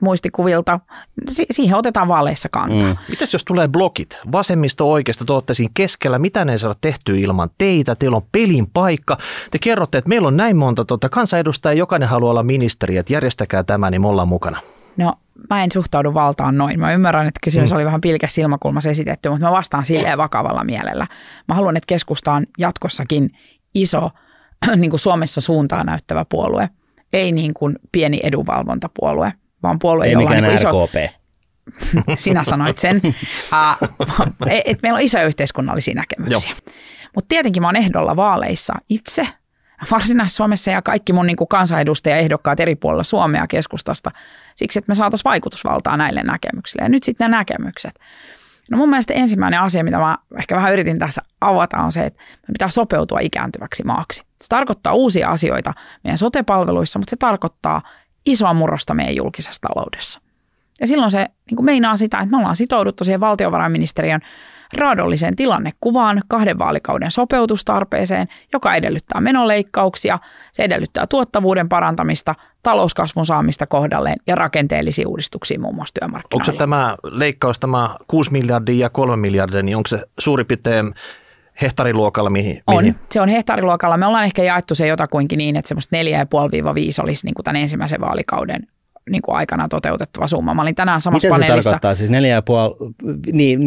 muistikuvilta. 0.00 0.80
Si- 1.28 1.46
siihen 1.50 1.76
otetaan 1.76 2.08
vaaleissa 2.08 2.48
kantaa. 2.48 2.88
Mm. 2.88 2.96
Mitäs 3.08 3.32
jos 3.32 3.44
tulee 3.44 3.68
blokit? 3.68 4.20
Vasemmisto 4.32 4.90
oikeasta 4.90 5.24
te 5.24 5.52
keskellä. 5.74 6.18
Mitä 6.18 6.44
ne 6.44 6.52
ei 6.52 6.58
saada 6.58 6.74
tehtyä 6.80 7.16
ilman 7.16 7.50
teitä? 7.58 7.94
Teillä 7.94 8.16
on 8.16 8.26
pelin 8.32 8.70
paikka. 8.72 9.18
Te 9.50 9.58
kerrotte, 9.58 9.98
että 9.98 10.08
meillä 10.08 10.28
on 10.28 10.36
näin 10.36 10.56
monta 10.56 10.84
tuota, 10.84 11.08
kansanedustajaa, 11.08 11.74
jokainen 11.74 12.08
haluaa 12.08 12.30
olla 12.30 12.42
ministeri, 12.42 12.96
että 12.96 13.12
järjestäkää 13.12 13.64
tämä, 13.64 13.90
niin 13.90 14.00
me 14.00 14.08
ollaan 14.08 14.28
mukana. 14.28 14.60
No 14.96 15.14
mä 15.50 15.64
en 15.64 15.72
suhtaudu 15.72 16.14
valtaan 16.14 16.58
noin. 16.58 16.80
Mä 16.80 16.92
ymmärrän, 16.92 17.26
että 17.26 17.40
kysymys 17.44 17.72
oli 17.72 17.84
vähän 17.84 18.00
pilkäs 18.00 18.34
silmäkulmassa 18.34 18.90
esitetty, 18.90 19.28
mutta 19.28 19.46
mä 19.46 19.52
vastaan 19.52 19.84
silleen 19.84 20.18
vakavalla 20.18 20.64
mielellä. 20.64 21.06
Mä 21.48 21.54
haluan, 21.54 21.76
että 21.76 21.86
keskusta 21.86 22.32
on 22.32 22.46
jatkossakin 22.58 23.30
iso, 23.74 24.10
niin 24.76 24.90
kuin 24.90 25.00
Suomessa 25.00 25.40
suuntaa 25.40 25.84
näyttävä 25.84 26.24
puolue. 26.24 26.70
Ei 27.12 27.32
niin 27.32 27.54
kuin 27.54 27.76
pieni 27.92 28.20
edunvalvontapuolue, 28.22 29.32
vaan 29.62 29.78
puolue, 29.78 30.06
Ei 30.06 30.12
jolla 30.12 30.30
on 30.30 30.42
niin 30.42 30.54
iso, 30.54 30.86
RKP. 30.86 31.12
sinä 32.16 32.44
sanoit 32.44 32.78
sen, 32.78 33.00
uh, 33.04 33.88
että 34.64 34.82
meillä 34.82 34.96
on 34.96 35.02
isoja 35.02 35.24
yhteiskunnallisia 35.24 35.94
näkemyksiä. 35.94 36.52
Mutta 37.14 37.28
tietenkin 37.28 37.62
mä 37.62 37.68
oon 37.68 37.76
ehdolla 37.76 38.16
vaaleissa 38.16 38.74
itse, 38.88 39.28
Varsinais-Suomessa 39.90 40.70
ja 40.70 40.82
kaikki 40.82 41.12
mun 41.12 41.26
niin 41.26 41.36
kansanedustajaehdokkaat 41.50 42.60
eri 42.60 42.74
puolilla 42.74 43.02
Suomea 43.02 43.46
keskustasta 43.46 44.10
siksi, 44.54 44.78
että 44.78 44.90
me 44.90 44.94
saataisiin 44.94 45.30
vaikutusvaltaa 45.30 45.96
näille 45.96 46.22
näkemyksille. 46.22 46.84
Ja 46.84 46.88
nyt 46.88 47.02
sitten 47.02 47.30
nämä 47.30 47.38
näkemykset. 47.38 48.00
No 48.70 48.78
mun 48.78 48.90
mielestä 48.90 49.14
ensimmäinen 49.14 49.60
asia, 49.60 49.84
mitä 49.84 49.98
mä 49.98 50.16
ehkä 50.38 50.56
vähän 50.56 50.72
yritin 50.72 50.98
tässä 50.98 51.22
avata, 51.40 51.76
on 51.76 51.92
se, 51.92 52.04
että 52.04 52.22
me 52.48 52.52
pitää 52.52 52.68
sopeutua 52.68 53.18
ikääntyväksi 53.20 53.82
maaksi. 53.84 54.22
Se 54.22 54.48
tarkoittaa 54.48 54.92
uusia 54.92 55.30
asioita 55.30 55.72
meidän 56.04 56.18
sote-palveluissa, 56.18 56.98
mutta 56.98 57.10
se 57.10 57.16
tarkoittaa 57.16 57.82
isoa 58.26 58.54
murrosta 58.54 58.94
meidän 58.94 59.16
julkisessa 59.16 59.68
taloudessa. 59.68 60.20
Ja 60.80 60.86
silloin 60.86 61.10
se 61.10 61.26
niin 61.50 61.56
kuin 61.56 61.64
meinaa 61.64 61.96
sitä, 61.96 62.18
että 62.18 62.30
me 62.30 62.36
ollaan 62.36 62.56
sitouduttu 62.56 63.04
siihen 63.04 63.20
valtiovarainministeriön 63.20 64.20
raadolliseen 64.78 65.36
tilannekuvaan 65.36 66.22
kahden 66.28 66.58
vaalikauden 66.58 67.10
sopeutustarpeeseen, 67.10 68.28
joka 68.52 68.74
edellyttää 68.74 69.20
menoleikkauksia, 69.20 70.18
se 70.52 70.62
edellyttää 70.62 71.06
tuottavuuden 71.06 71.68
parantamista, 71.68 72.34
talouskasvun 72.62 73.26
saamista 73.26 73.66
kohdalleen 73.66 74.16
ja 74.26 74.34
rakenteellisia 74.34 75.08
uudistuksia 75.08 75.60
muun 75.60 75.74
muassa 75.74 75.92
Onko 75.92 76.00
työmarkkinoilla. 76.00 76.52
se 76.52 76.58
tämä 76.58 76.96
leikkaus, 77.04 77.60
tämä 77.60 77.96
6 78.08 78.32
miljardia 78.32 78.80
ja 78.80 78.90
3 78.90 79.16
miljardia, 79.16 79.62
niin 79.62 79.76
onko 79.76 79.86
se 79.88 80.02
suurin 80.18 80.46
piirtein 80.46 80.94
hehtaariluokalla, 81.62 82.30
mihin? 82.30 82.62
On. 82.66 82.76
mihin? 82.76 82.96
Se 83.10 83.20
on 83.20 83.28
hehtaariluokalla. 83.28 83.96
Me 83.96 84.06
ollaan 84.06 84.24
ehkä 84.24 84.42
jaettu 84.42 84.74
se 84.74 84.86
jotakuinkin 84.86 85.38
niin, 85.38 85.56
että 85.56 85.68
semmoista 85.68 85.96
4,5-5 85.96 87.02
olisi 87.02 87.26
niin 87.26 87.34
kuin 87.34 87.44
tämän 87.44 87.62
ensimmäisen 87.62 88.00
vaalikauden 88.00 88.66
niin 89.10 89.22
kuin 89.22 89.36
aikana 89.36 89.68
toteutettava 89.68 90.26
summa. 90.26 90.54
Mä 90.54 90.62
olin 90.62 90.74
tänään 90.74 91.00
samassa 91.00 91.28
Mitä 91.28 91.36
se 91.36 91.40
paneelissa. 91.40 91.70
tarkoittaa? 91.70 91.94
Siis 91.94 92.10
4,5 92.10 92.16
niin, 93.32 93.60
4,5-5, 93.60 93.62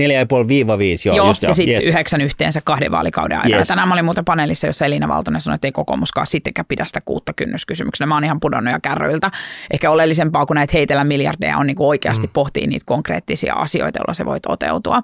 joo, 1.06 1.16
Joo, 1.16 1.28
just 1.28 1.44
ja 1.44 1.54
sitten 1.54 1.74
yes. 1.74 1.88
yhdeksän 1.88 2.22
yhteensä 2.22 2.62
kahden 2.64 2.92
vaalikauden 2.92 3.38
aikana. 3.38 3.58
Yes. 3.58 3.68
Tänään 3.68 3.88
mä 3.88 3.94
olin 3.94 4.06
muuten 4.06 4.26
paneelissa, 4.26 4.68
jossa 4.68 4.86
Elina 4.86 5.08
Valtonen 5.08 5.42
sanoi, 5.42 5.56
että 5.56 5.68
ei 5.68 5.72
kokoomuskaan 5.72 6.28
sittenkään 6.28 6.66
pidä 6.66 6.86
sitä 6.86 7.02
kuutta 7.02 7.34
kynnyskysymyksenä. 7.34 8.08
Mä 8.08 8.16
oon 8.16 8.24
ihan 8.24 8.40
pudonnut 8.40 8.74
jo 8.74 8.80
kärryiltä. 8.82 9.32
Ehkä 9.74 9.92
oleellisempaa 9.92 10.46
kuin 10.46 10.56
näitä 10.56 10.72
heitellä 10.74 11.04
miljardeja 11.04 11.58
on 11.58 11.68
niin 11.68 11.78
kuin 11.78 11.88
oikeasti 11.88 12.28
mm. 12.28 12.34
pohtii 12.34 12.68
niitä 12.68 12.86
konkreettisia 12.86 13.54
asioita, 13.54 14.00
joilla 14.00 14.14
se 14.14 14.26
voi 14.26 14.40
toteutua. 14.40 15.02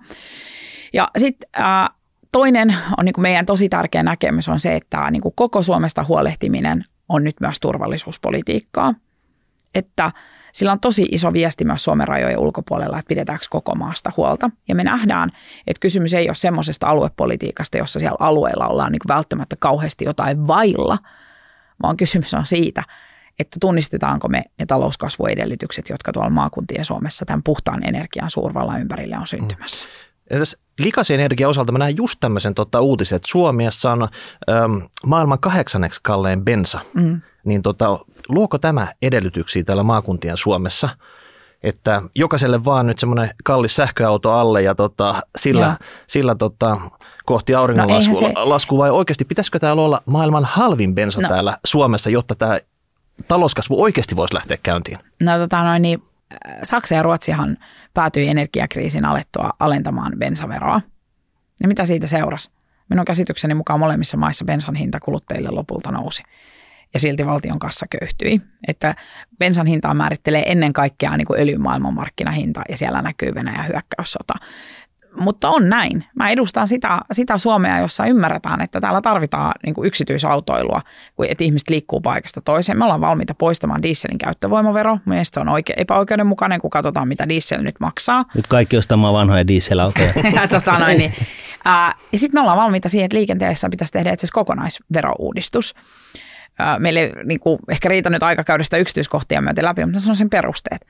Ja 0.94 1.08
sitten 1.18 1.50
äh, 1.60 1.90
toinen 2.32 2.76
on 2.98 3.06
niin 3.06 3.14
kuin 3.14 3.22
meidän 3.22 3.46
tosi 3.46 3.70
tärkeä 3.70 4.04
näkemys 4.04 4.50
on 4.50 4.60
se, 4.60 4.76
että 4.76 5.12
niin 5.12 5.22
kuin 5.22 5.34
koko 5.36 5.62
Suomesta 5.62 6.04
huolehtiminen 6.04 6.86
on 7.10 7.24
nyt 7.24 7.36
myös 7.40 7.60
turvallisuuspolitiikkaa. 7.60 8.94
Että 9.76 10.12
sillä 10.52 10.72
on 10.72 10.80
tosi 10.80 11.08
iso 11.12 11.34
viesti 11.34 11.66
myös 11.66 11.84
Suomen 11.84 12.08
rajojen 12.08 12.40
ulkopuolella, 12.40 13.00
että 13.00 13.10
pidetäänkö 13.10 13.46
koko 13.50 13.76
maasta 13.76 14.12
huolta. 14.18 14.50
Ja 14.68 14.76
me 14.76 14.84
nähdään, 14.84 15.30
että 15.68 15.80
kysymys 15.80 16.14
ei 16.14 16.30
ole 16.30 16.36
semmoisesta 16.36 16.88
aluepolitiikasta, 16.88 17.78
jossa 17.78 18.00
siellä 18.00 18.18
alueella 18.20 18.68
ollaan 18.68 18.92
niin 18.92 19.02
välttämättä 19.08 19.56
kauheasti 19.60 20.06
jotain 20.06 20.48
vailla, 20.48 20.98
vaan 21.84 21.98
kysymys 21.98 22.34
on 22.34 22.46
siitä, 22.46 22.84
että 23.40 23.58
tunnistetaanko 23.62 24.28
me 24.28 24.44
ne 24.60 24.66
talouskasvuedellytykset, 24.66 25.90
jotka 25.90 26.12
tuolla 26.12 26.30
maakuntien 26.30 26.86
Suomessa 26.86 27.26
tämän 27.26 27.44
puhtaan 27.44 27.88
energian 27.88 28.30
suurvallan 28.30 28.82
ympärille 28.82 29.18
on 29.18 29.28
syntymässä. 29.28 29.86
Entäs 30.30 30.58
likaisen 30.80 31.16
energian 31.16 31.50
osalta 31.50 31.72
mä 31.72 31.78
näen 31.78 31.98
just 31.98 32.20
tämmöisen 32.20 32.54
tota, 32.54 32.82
uutisen, 32.82 33.16
että 33.16 33.28
Suomessa 33.28 33.92
on 33.92 34.02
äm, 34.50 34.82
maailman 35.06 35.40
kahdeksanneksi 35.40 36.00
kallein 36.04 36.46
bensa. 36.46 36.80
Mm. 36.94 37.22
Niin 37.44 37.62
tota, 37.62 38.00
luoko 38.30 38.58
tämä 38.58 38.88
edellytyksiä 39.02 39.64
täällä 39.64 39.84
maakuntien 39.84 40.38
Suomessa, 40.38 40.90
että 41.64 42.02
jokaiselle 42.16 42.66
vaan 42.66 42.88
nyt 42.88 43.00
semmoinen 43.00 43.30
kallis 43.44 43.76
sähköauto 43.76 44.32
alle 44.32 44.62
ja 44.62 44.76
tota, 44.76 45.22
sillä, 45.38 45.78
sillä 46.08 46.36
tota, 46.36 46.78
kohti 47.26 47.54
No 47.54 47.60
auringonlasku 47.60 48.18
eihän 48.18 48.32
se- 48.34 48.40
lasku, 48.40 48.78
vai 48.78 48.92
oikeasti 48.92 49.26
pitäisikö 49.26 49.60
täällä 49.60 49.82
olla 49.82 50.02
maailman 50.06 50.46
halvin 50.46 50.96
bensa 50.96 51.22
No. 51.22 51.30
täällä 51.30 51.58
Suomessa, 51.66 52.10
jotta 52.10 52.36
tämä 52.36 52.60
talouskasvu 53.28 53.84
oikeasti 53.84 54.16
voisi 54.16 54.36
lähteä 54.36 54.58
käyntiin? 54.64 54.98
No 55.20 55.38
tota 55.40 55.64
noin, 55.64 55.82
niin 55.82 56.04
äh, 56.34 56.58
Saksa 56.64 56.96
ja 56.96 57.04
Ruotsihan 57.04 57.58
päätyi 57.96 58.28
energiakriisin 58.28 59.06
alettua 59.06 59.50
alentamaan 59.60 60.14
bensaveroa. 60.18 60.82
Ja 61.62 61.68
mitä 61.68 61.86
siitä 61.86 62.08
seurasi? 62.08 62.52
Minun 62.90 63.06
käsitykseni 63.06 63.54
mukaan 63.54 63.80
molemmissa 63.80 64.18
maissa 64.18 64.46
bensan 64.46 64.76
hinta 64.76 65.00
kuluttajille 65.00 65.50
lopulta 65.50 65.92
nousi. 65.92 66.24
Ja 66.94 67.00
silti 67.00 67.26
valtion 67.26 67.60
kassa 67.60 67.86
köyhtyi. 68.00 68.42
Että 68.68 68.96
bensan 69.40 69.66
hintaa 69.66 69.94
määrittelee 69.94 70.52
ennen 70.52 70.74
kaikkea 70.74 71.18
niin 71.18 71.26
kuin 71.26 71.40
öljyn 71.40 71.62
maailmanmarkkinahinta 71.62 72.62
ja 72.70 72.78
siellä 72.78 73.02
näkyy 73.02 73.36
Venäjän 73.36 73.68
hyökkäyssota. 73.68 74.34
Mutta 75.20 75.50
on 75.50 75.70
näin. 75.70 76.06
Mä 76.16 76.30
edustan 76.30 76.68
sitä, 76.68 77.00
sitä 77.12 77.38
Suomea, 77.38 77.80
jossa 77.80 78.06
ymmärretään, 78.06 78.62
että 78.62 78.82
täällä 78.82 79.02
tarvitaan 79.02 79.54
niin 79.66 79.76
kuin 79.76 79.88
yksityisautoilua, 79.88 80.82
kun 81.16 81.26
että 81.30 81.44
ihmiset 81.44 81.70
liikkuu 81.70 82.02
paikasta 82.02 82.42
toiseen. 82.42 82.78
Me 82.78 82.84
ollaan 82.84 83.02
valmiita 83.02 83.34
poistamaan 83.34 83.84
dieselin 83.84 84.18
käyttövoimavero. 84.18 85.00
Mielestäni 85.06 85.46
se 85.46 85.50
on 85.50 85.56
oike- 85.56 85.74
epäoikeudenmukainen, 85.78 86.62
kun 86.62 86.70
katsotaan, 86.70 87.08
mitä 87.08 87.30
diesel 87.30 87.62
nyt 87.62 87.76
maksaa. 87.80 88.26
Nyt 88.36 88.48
kaikki 88.48 88.78
ostamaan 88.78 89.14
vanhoja 89.14 89.48
dieselautoja. 89.48 90.14
ja 90.36 90.48
tota 90.48 90.80
noin, 90.80 90.98
niin, 90.98 91.14
ää, 91.66 91.96
ja 92.12 92.20
sitten 92.20 92.38
me 92.38 92.42
ollaan 92.42 92.58
valmiita 92.58 92.90
siihen, 92.90 93.06
että 93.06 93.18
liikenteessä 93.18 93.70
pitäisi 93.70 93.94
tehdä 93.94 94.12
itse 94.12 94.26
asiassa 94.26 94.36
kokonaisverouudistus. 94.36 95.76
Ää, 96.60 96.80
meille 96.80 97.00
ei 97.00 97.14
niin 97.24 97.40
kuin, 97.40 97.60
ehkä 97.72 97.90
riitä 97.90 98.10
nyt 98.10 98.24
aika 98.24 98.44
käydä 98.44 98.64
sitä 98.64 98.78
yksityiskohtia 98.78 99.42
myöten 99.42 99.66
läpi, 99.66 99.86
mutta 99.86 100.00
se 100.00 100.10
on 100.10 100.16
sen 100.16 100.30
perusteet. 100.30 100.86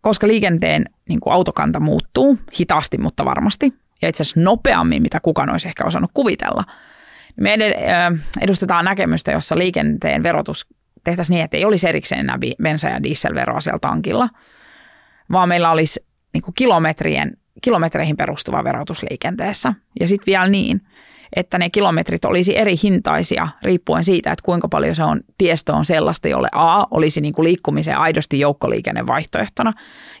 Koska 0.00 0.26
liikenteen 0.26 0.84
niin 1.08 1.20
kuin 1.20 1.32
autokanta 1.32 1.80
muuttuu 1.80 2.38
hitaasti, 2.60 2.98
mutta 2.98 3.24
varmasti, 3.24 3.74
ja 4.02 4.08
itse 4.08 4.22
asiassa 4.22 4.40
nopeammin, 4.40 5.02
mitä 5.02 5.20
kukaan 5.20 5.50
olisi 5.50 5.68
ehkä 5.68 5.84
osannut 5.84 6.10
kuvitella, 6.14 6.64
niin 7.36 7.58
me 7.58 7.74
edustetaan 8.40 8.84
näkemystä, 8.84 9.32
jossa 9.32 9.58
liikenteen 9.58 10.22
verotus 10.22 10.66
tehtäisiin 11.04 11.34
niin, 11.34 11.44
että 11.44 11.56
ei 11.56 11.64
olisi 11.64 11.88
erikseen 11.88 12.20
enää 12.20 12.38
bensa- 12.62 12.88
ja 12.88 13.02
dieselveroa 13.02 13.60
siellä 13.60 13.78
tankilla, 13.78 14.28
vaan 15.32 15.48
meillä 15.48 15.70
olisi 15.70 16.06
niin 16.32 16.42
kuin 16.42 16.54
kilometrien, 16.54 17.36
kilometreihin 17.62 18.16
perustuva 18.16 18.64
verotus 18.64 19.02
liikenteessä. 19.10 19.74
Ja 20.00 20.08
sitten 20.08 20.26
vielä 20.26 20.48
niin, 20.48 20.80
että 21.36 21.58
ne 21.58 21.70
kilometrit 21.70 22.24
olisi 22.24 22.56
eri 22.58 22.74
hintaisia 22.82 23.48
riippuen 23.62 24.04
siitä, 24.04 24.32
että 24.32 24.42
kuinka 24.42 24.68
paljon 24.68 24.94
se 24.94 25.04
on, 25.04 25.20
tiesto 25.38 25.74
on 25.74 25.84
sellaista, 25.84 26.28
jolle 26.28 26.48
A 26.52 26.84
olisi 26.90 27.20
niin 27.20 27.34
kuin 27.34 27.44
liikkumiseen 27.44 27.98
aidosti 27.98 28.40
joukkoliikenne 28.40 29.06
vaihtoehtona 29.06 29.72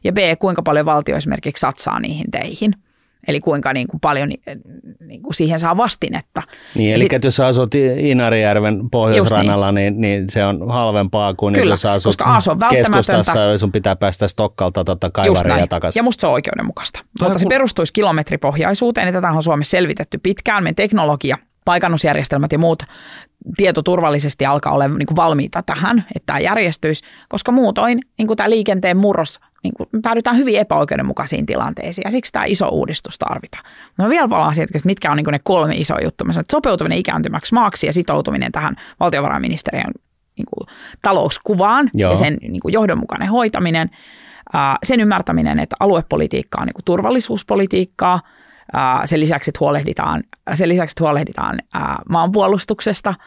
ja 0.04 0.12
B, 0.12 0.18
kuinka 0.38 0.62
paljon 0.62 0.86
valtio 0.86 1.16
esimerkiksi 1.16 1.60
satsaa 1.60 2.00
niihin 2.00 2.30
teihin– 2.30 2.74
Eli 3.28 3.40
kuinka 3.40 3.72
niin 3.72 3.86
kuin 3.86 4.00
paljon 4.00 4.28
niin 5.06 5.22
kuin 5.22 5.34
siihen 5.34 5.60
saa 5.60 5.76
vastinetta. 5.76 6.42
Niin, 6.74 6.94
eli 6.94 6.98
sit, 6.98 7.24
jos 7.24 7.40
asut 7.40 7.74
Inarijärven 7.98 8.90
pohjoisrannalla, 8.90 9.72
niin. 9.72 10.00
Niin, 10.00 10.00
niin 10.00 10.30
se 10.30 10.44
on 10.44 10.70
halvempaa 10.70 11.34
kuin 11.34 11.54
Kyllä, 11.54 11.72
jos 11.72 11.86
asut 11.86 12.14
keskustassa 12.70 13.40
ja 13.40 13.58
sun 13.58 13.72
pitää 13.72 13.96
päästä 13.96 14.28
Stokkalta 14.28 14.84
tota 14.84 15.10
kaivaria 15.10 15.66
takaisin. 15.66 16.00
Ja 16.00 16.04
musta 16.04 16.20
se 16.20 16.26
on 16.26 16.32
oikeudenmukaista. 16.32 16.98
Toi 16.98 17.06
Mutta 17.28 17.32
kun... 17.32 17.40
se 17.40 17.46
perustuisi 17.46 17.92
kilometripohjaisuuteen, 17.92 19.06
ja 19.06 19.12
tätä 19.12 19.28
on 19.28 19.42
Suomessa 19.42 19.70
selvitetty 19.70 20.18
pitkään. 20.18 20.62
Meidän 20.62 20.74
teknologia, 20.74 21.38
paikannusjärjestelmät 21.70 22.52
ja 22.52 22.58
muut 22.58 22.82
tietoturvallisesti 23.56 24.46
alkaa 24.46 24.72
olla 24.72 24.88
niin 24.88 25.16
valmiita 25.16 25.62
tähän, 25.62 25.98
että 26.16 26.26
tämä 26.26 26.38
järjestyisi, 26.38 27.04
koska 27.28 27.52
muutoin 27.52 28.00
niin 28.18 28.26
kuin 28.26 28.36
tämä 28.36 28.50
liikenteen 28.50 28.96
murros 28.96 29.40
niin 29.62 29.74
kuin, 29.76 29.88
me 29.92 30.00
päädytään 30.02 30.36
hyvin 30.36 30.58
epäoikeudenmukaisiin 30.58 31.46
tilanteisiin 31.46 32.02
ja 32.04 32.10
siksi 32.10 32.32
tämä 32.32 32.44
iso 32.44 32.68
uudistus 32.68 33.18
tarvitaan. 33.18 33.64
Mä 33.98 34.08
vielä 34.08 34.28
palaan 34.28 34.54
siitä, 34.54 34.72
että 34.74 34.86
mitkä 34.86 35.10
on 35.10 35.16
niin 35.16 35.26
ne 35.30 35.38
kolme 35.38 35.74
isoa 35.74 36.00
juttua. 36.02 36.24
Mä 36.24 36.32
sanon, 36.32 36.42
että 36.42 36.56
sopeutuminen 36.56 36.98
ikääntymäksi 36.98 37.54
maaksi 37.54 37.86
ja 37.86 37.92
sitoutuminen 37.92 38.52
tähän 38.52 38.76
valtiovarainministeriön 39.00 39.92
niin 40.36 40.46
kuin, 40.54 40.68
talouskuvaan 41.02 41.90
Joo. 41.94 42.10
ja 42.10 42.16
sen 42.16 42.36
niin 42.40 42.60
kuin, 42.60 42.72
johdonmukainen 42.72 43.28
hoitaminen. 43.28 43.90
sen 44.82 45.00
ymmärtäminen, 45.00 45.58
että 45.58 45.76
aluepolitiikka 45.80 46.60
on 46.60 46.66
niin 46.66 46.74
kuin, 46.74 46.84
turvallisuuspolitiikkaa. 46.84 48.20
sen 49.04 49.20
lisäksi, 49.20 49.50
että 49.50 49.60
huolehditaan, 49.60 50.22
sen 50.56 50.68
lisäksi, 50.68 50.92
että 50.92 51.04
huolehditaan 51.04 51.58
maanpuolustuksesta– 52.08 53.14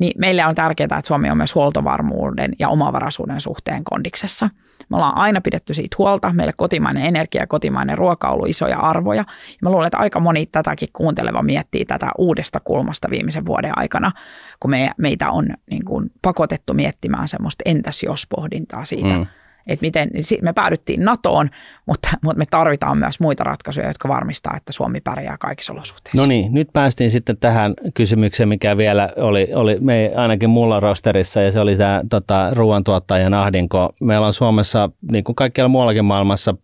niin 0.00 0.12
meille 0.18 0.46
on 0.46 0.54
tärkeää, 0.54 0.84
että 0.84 1.08
Suomi 1.08 1.30
on 1.30 1.36
myös 1.36 1.54
huoltovarmuuden 1.54 2.52
ja 2.58 2.68
omavaraisuuden 2.68 3.40
suhteen 3.40 3.84
kondiksessa. 3.84 4.50
Me 4.88 4.96
ollaan 4.96 5.16
aina 5.16 5.40
pidetty 5.40 5.74
siitä 5.74 5.96
huolta. 5.98 6.32
Meille 6.32 6.52
kotimainen 6.56 7.02
energia 7.02 7.42
ja 7.42 7.46
kotimainen 7.46 7.98
ruoka 7.98 8.28
on 8.28 8.34
ollut 8.34 8.48
isoja 8.48 8.78
arvoja. 8.78 9.24
Ja 9.48 9.58
mä 9.62 9.70
luulen, 9.70 9.86
että 9.86 9.98
aika 9.98 10.20
moni 10.20 10.46
tätäkin 10.46 10.88
kuunteleva 10.92 11.42
miettii 11.42 11.84
tätä 11.84 12.10
uudesta 12.18 12.60
kulmasta 12.60 13.10
viimeisen 13.10 13.46
vuoden 13.46 13.78
aikana, 13.78 14.12
kun 14.60 14.70
me, 14.70 14.90
meitä 14.98 15.30
on 15.30 15.46
niin 15.70 15.84
kuin 15.84 16.10
pakotettu 16.22 16.74
miettimään 16.74 17.28
semmoista 17.28 17.62
entäs 17.64 18.02
jos 18.02 18.26
pohdintaa 18.30 18.84
siitä, 18.84 19.18
mm 19.18 19.26
että 19.66 19.86
miten, 19.86 20.10
me 20.42 20.52
päädyttiin 20.52 21.04
NATOon, 21.04 21.48
mutta, 21.86 22.08
mutta 22.22 22.38
me 22.38 22.44
tarvitaan 22.50 22.98
myös 22.98 23.20
muita 23.20 23.44
ratkaisuja, 23.44 23.86
jotka 23.86 24.08
varmistaa, 24.08 24.54
että 24.56 24.72
Suomi 24.72 25.00
pärjää 25.00 25.36
kaikissa 25.40 25.72
olosuhteissa. 25.72 26.22
No 26.22 26.26
niin, 26.26 26.54
nyt 26.54 26.68
päästiin 26.72 27.10
sitten 27.10 27.36
tähän 27.36 27.74
kysymykseen, 27.94 28.48
mikä 28.48 28.76
vielä 28.76 29.12
oli, 29.16 29.48
oli 29.54 29.76
me 29.80 30.12
ainakin 30.16 30.50
mulla 30.50 30.80
rosterissa, 30.80 31.40
ja 31.40 31.52
se 31.52 31.60
oli 31.60 31.76
tämä 31.76 32.02
tota, 32.10 32.50
ruoantuottajan 32.54 33.34
ahdinko. 33.34 33.92
Meillä 34.00 34.26
on 34.26 34.32
Suomessa, 34.32 34.90
niin 35.12 35.24
kuin 35.24 35.36
kaikkialla 35.36 35.68
muuallakin 35.68 36.04
maailmassa, 36.04 36.54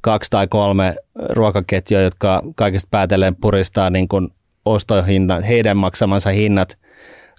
kaksi 0.00 0.30
tai 0.30 0.46
kolme 0.46 0.96
ruokaketjua, 1.28 2.00
jotka 2.00 2.42
kaikista 2.56 2.88
päätellen 2.90 3.36
puristaa 3.36 3.90
niin 3.90 4.08
kuin 4.08 4.28
ostohinnat, 4.64 5.48
heidän 5.48 5.76
maksamansa 5.76 6.30
hinnat 6.30 6.78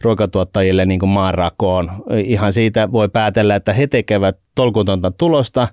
ruokatuottajille 0.01 0.85
niin 0.85 0.99
kuin 0.99 1.09
maanrakoon. 1.09 1.91
Ihan 2.23 2.53
siitä 2.53 2.91
voi 2.91 3.09
päätellä, 3.09 3.55
että 3.55 3.73
he 3.73 3.87
tekevät 3.87 4.37
tolkutonta 4.55 5.11
tulosta 5.11 5.67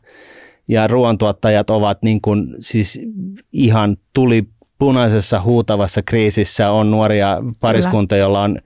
ja 0.68 0.86
ruoantuottajat 0.86 1.70
ovat 1.70 2.02
niin 2.02 2.20
kuin, 2.20 2.54
siis 2.58 3.00
ihan 3.52 3.96
tuli 4.12 4.48
punaisessa 4.78 5.40
huutavassa 5.40 6.02
kriisissä. 6.02 6.70
On 6.70 6.90
nuoria 6.90 7.38
pariskunta, 7.60 8.16
joilla 8.16 8.42
on 8.42 8.58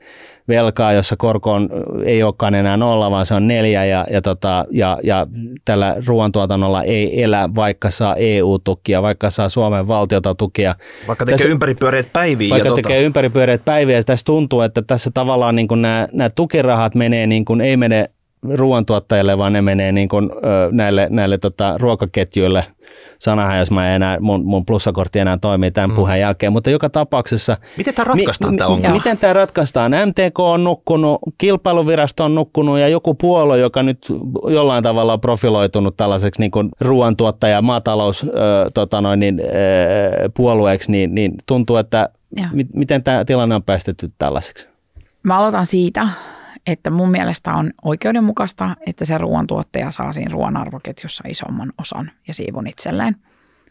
velkaa, 0.49 0.93
jossa 0.93 1.17
korko 1.17 1.53
on, 1.53 1.69
ei 2.05 2.23
olekaan 2.23 2.55
enää 2.55 2.77
nolla, 2.77 3.11
vaan 3.11 3.27
se 3.27 3.35
on 3.35 3.49
neljä 3.49 3.85
ja, 3.85 4.07
ja, 4.11 4.23
tota, 4.23 4.65
ja, 4.71 4.99
ja 5.03 5.27
tällä 5.65 5.97
ruoantuotannolla 6.07 6.83
ei 6.83 7.23
elä, 7.23 7.49
vaikka 7.55 7.91
saa 7.91 8.17
EU-tukia, 8.17 9.03
vaikka 9.03 9.31
saa 9.31 9.49
Suomen 9.49 9.89
valtiota 9.89 10.35
tukia. 10.35 10.75
Vaikka 11.09 11.25
tekee 11.25 11.37
tässä, 11.37 11.49
ympäripyöreät 11.49 12.13
päiviä. 12.13 12.51
Vaikka 12.51 12.69
tota... 12.69 12.83
tekee 12.83 13.03
ympäripyöreät 13.03 13.65
päiviä 13.65 13.97
ja 13.97 14.03
tässä 14.03 14.25
tuntuu, 14.25 14.61
että 14.61 14.83
tässä 14.83 15.11
tavallaan 15.15 15.57
niin 15.57 15.69
kuin 15.69 15.83
nämä, 15.83 16.09
nämä 16.13 16.31
tukirahat 16.31 16.95
menee 16.95 17.27
niin 17.27 17.45
kuin, 17.45 17.61
ei 17.61 17.77
mene 17.77 18.11
ruoantuottajille, 18.55 19.39
vaan 19.39 19.53
ne 19.53 19.63
menee 19.63 19.93
niin 19.93 20.09
kuin, 20.09 20.31
ö, 20.33 20.69
näille, 20.73 21.07
näille 21.11 21.39
tota, 21.39 21.79
ruokaketjuille– 21.79 22.65
sanahan, 23.19 23.59
jos 23.59 23.71
mä 23.71 23.95
enää, 23.95 24.21
mun, 24.21 24.45
mun 24.45 24.67
plussakortti 24.67 25.19
enää 25.19 25.39
toimii 25.41 25.71
tämän 25.71 25.91
mm. 25.91 25.97
puheen 25.97 26.21
jälkeen, 26.21 26.53
mutta 26.53 26.71
joka 26.71 26.91
tapauksessa... 26.91 27.57
Miten 27.77 27.95
tämä 27.95 28.05
ratkaistaan 28.05 28.55
mi, 28.55 28.59
tämä 28.59 28.69
ongelma? 28.69 28.97
Miten 28.97 29.19
tämä 29.19 29.33
ratkaistaan? 29.33 29.93
MTK 29.93 30.41
on 30.41 30.65
nukkunut, 30.65 31.19
kilpailuvirasto 31.39 32.25
on 32.25 32.35
nukkunut 32.35 32.79
ja 32.79 32.89
joku 32.89 33.15
puolue, 33.15 33.59
joka 33.59 33.83
nyt 33.83 34.07
jollain 34.51 34.83
tavalla 34.83 35.13
on 35.13 35.21
profiloitunut 35.21 35.97
tällaiseksi 35.97 36.41
niin 36.41 36.51
kuin 36.51 36.69
ruoantuottaja, 36.81 37.63
maatalous 37.63 38.23
äh, 38.23 38.31
tota 38.75 39.01
noin, 39.01 39.21
niin, 39.21 39.41
puolueeksi, 40.37 40.93
niin, 40.93 41.15
niin 41.15 41.35
tuntuu, 41.47 41.77
että 41.77 42.09
mi, 42.53 42.67
miten 42.75 43.03
tämä 43.03 43.25
tilanne 43.25 43.55
on 43.55 43.63
päästetty 43.63 44.13
tällaiseksi? 44.19 44.69
Mä 45.23 45.39
aloitan 45.39 45.67
siitä, 45.67 46.09
että 46.69 46.91
mun 46.91 47.11
mielestä 47.11 47.55
on 47.55 47.73
oikeudenmukaista, 47.85 48.77
että 48.87 49.05
se 49.05 49.19
ruoantuottaja 49.19 49.91
saa 49.91 50.13
siinä 50.13 50.33
ruoan 50.33 50.57
arvoketjussa 50.57 51.25
isomman 51.29 51.73
osan 51.79 52.11
ja 52.29 52.35
siivun 52.35 52.67
itselleen. 52.67 53.17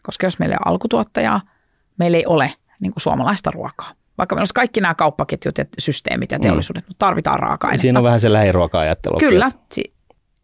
Koska 0.04 0.26
jos 0.26 0.40
meillä 0.40 0.56
on 0.56 0.72
alkutuottajaa, 0.72 1.42
meillä 1.98 2.18
ei 2.18 2.26
ole 2.26 2.54
niin 2.80 2.94
kuin 2.94 3.02
suomalaista 3.02 3.52
ruokaa. 3.52 3.92
Vaikka 4.18 4.36
meillä 4.36 4.42
olisi 4.42 4.54
kaikki 4.54 4.82
nämä 4.82 4.96
kauppaketjut 4.96 5.58
ja 5.58 5.66
systeemit 5.80 6.32
ja 6.32 6.38
mm. 6.38 6.42
teollisuudet, 6.42 6.84
mm. 6.84 6.88
mutta 6.90 7.06
tarvitaan 7.06 7.40
raaka-ainetta. 7.40 7.82
Siinä 7.82 8.00
on 8.00 8.04
vähän 8.04 8.20
se 8.20 8.34
lähiruoka-ajattelu. 8.34 9.18
Kyllä. 9.18 9.52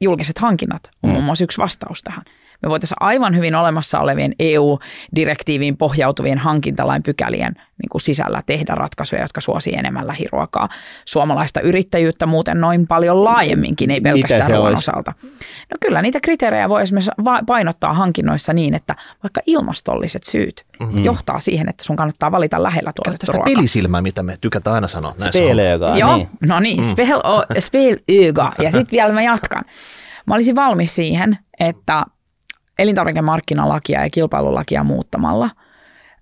Julkiset 0.02 0.40
hankinnat 0.40 0.90
on 1.04 1.10
mm. 1.10 1.14
muun 1.14 1.24
muassa 1.24 1.44
yksi 1.44 1.58
vastaus 1.58 2.02
tähän 2.02 2.24
me 2.64 2.70
voitaisiin 2.70 2.98
aivan 3.00 3.36
hyvin 3.36 3.56
olemassa 3.56 4.00
olevien 4.00 4.34
EU-direktiiviin 4.40 5.78
pohjautuvien 5.78 6.38
hankintalain 6.38 7.04
pykälien 7.04 7.54
niin 7.56 7.90
kuin 7.92 8.02
sisällä 8.02 8.44
tehdä 8.46 8.76
ratkaisuja, 8.76 9.22
jotka 9.22 9.42
suosii 9.42 9.74
enemmän 9.74 10.08
lähiruokaa. 10.08 10.70
Suomalaista 11.06 11.62
yrittäjyyttä 11.62 12.26
muuten 12.26 12.62
noin 12.62 12.88
paljon 12.88 13.24
laajemminkin, 13.24 13.92
ei 13.92 14.02
pelkästään 14.02 14.52
ruoan 14.52 14.76
osalta. 14.76 15.14
No 15.72 15.78
kyllä 15.82 16.02
niitä 16.02 16.20
kriteerejä 16.20 16.70
voi 16.70 16.82
esimerkiksi 16.82 17.12
painottaa 17.46 17.94
hankinnoissa 17.94 18.54
niin, 18.54 18.74
että 18.74 18.96
vaikka 19.24 19.42
ilmastolliset 19.46 20.24
syyt 20.24 20.66
mm-hmm. 20.80 21.04
johtaa 21.04 21.40
siihen, 21.40 21.70
että 21.70 21.84
sun 21.84 21.96
kannattaa 21.96 22.32
valita 22.32 22.64
lähellä 22.64 22.92
tuotettu 22.96 23.32
ruokaa. 23.32 23.54
pelisilmää, 23.56 24.02
mitä 24.02 24.24
me 24.24 24.38
tykätään 24.42 24.74
aina 24.74 24.88
sanoa. 24.88 25.16
Spelöga. 25.20 25.98
Joo, 25.98 26.18
niin. 26.18 26.30
no 26.42 26.60
niin, 26.60 26.80
mm. 26.80 26.96
spelöga. 27.60 28.54
Ja 28.60 28.72
sitten 28.72 28.92
vielä 28.92 29.14
mä 29.14 29.22
jatkan. 29.22 29.64
Mä 30.28 30.34
olisin 30.34 30.56
valmis 30.56 30.96
siihen, 30.96 31.38
että 31.60 32.06
elintarvikemarkkinalakia 32.80 34.04
ja 34.04 34.10
kilpailulakia 34.10 34.84
muuttamalla 34.84 35.50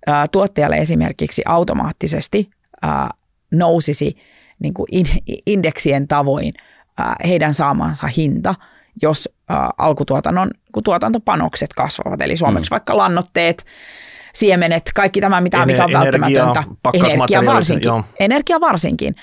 ää, 0.07 0.27
tuottajalle 0.27 0.77
esimerkiksi 0.77 1.41
automaattisesti 1.45 2.49
ää, 2.81 3.09
nousisi 3.51 4.17
niin 4.59 4.73
kuin 4.73 4.87
in, 4.91 5.05
indeksien 5.45 6.07
tavoin 6.07 6.53
ää, 6.97 7.15
heidän 7.27 7.53
saamansa 7.53 8.07
hinta, 8.07 8.55
jos 9.01 9.29
ää, 9.49 9.69
alkutuotannon 9.77 10.51
kun 10.71 10.83
tuotantopanokset 10.83 11.73
kasvavat. 11.73 12.21
Eli 12.21 12.37
suomeksi 12.37 12.69
mm. 12.69 12.73
vaikka 12.73 12.97
lannoitteet, 12.97 13.65
siemenet, 14.33 14.91
kaikki 14.95 15.21
tämä, 15.21 15.41
mitä, 15.41 15.65
mikä 15.65 15.85
on 15.85 15.93
välttämätöntä. 15.93 16.63
Energia 16.93 17.45
varsinkin. 17.45 17.87
Joo. 17.87 18.03
Energia 18.19 18.61
varsinkin. 18.61 19.15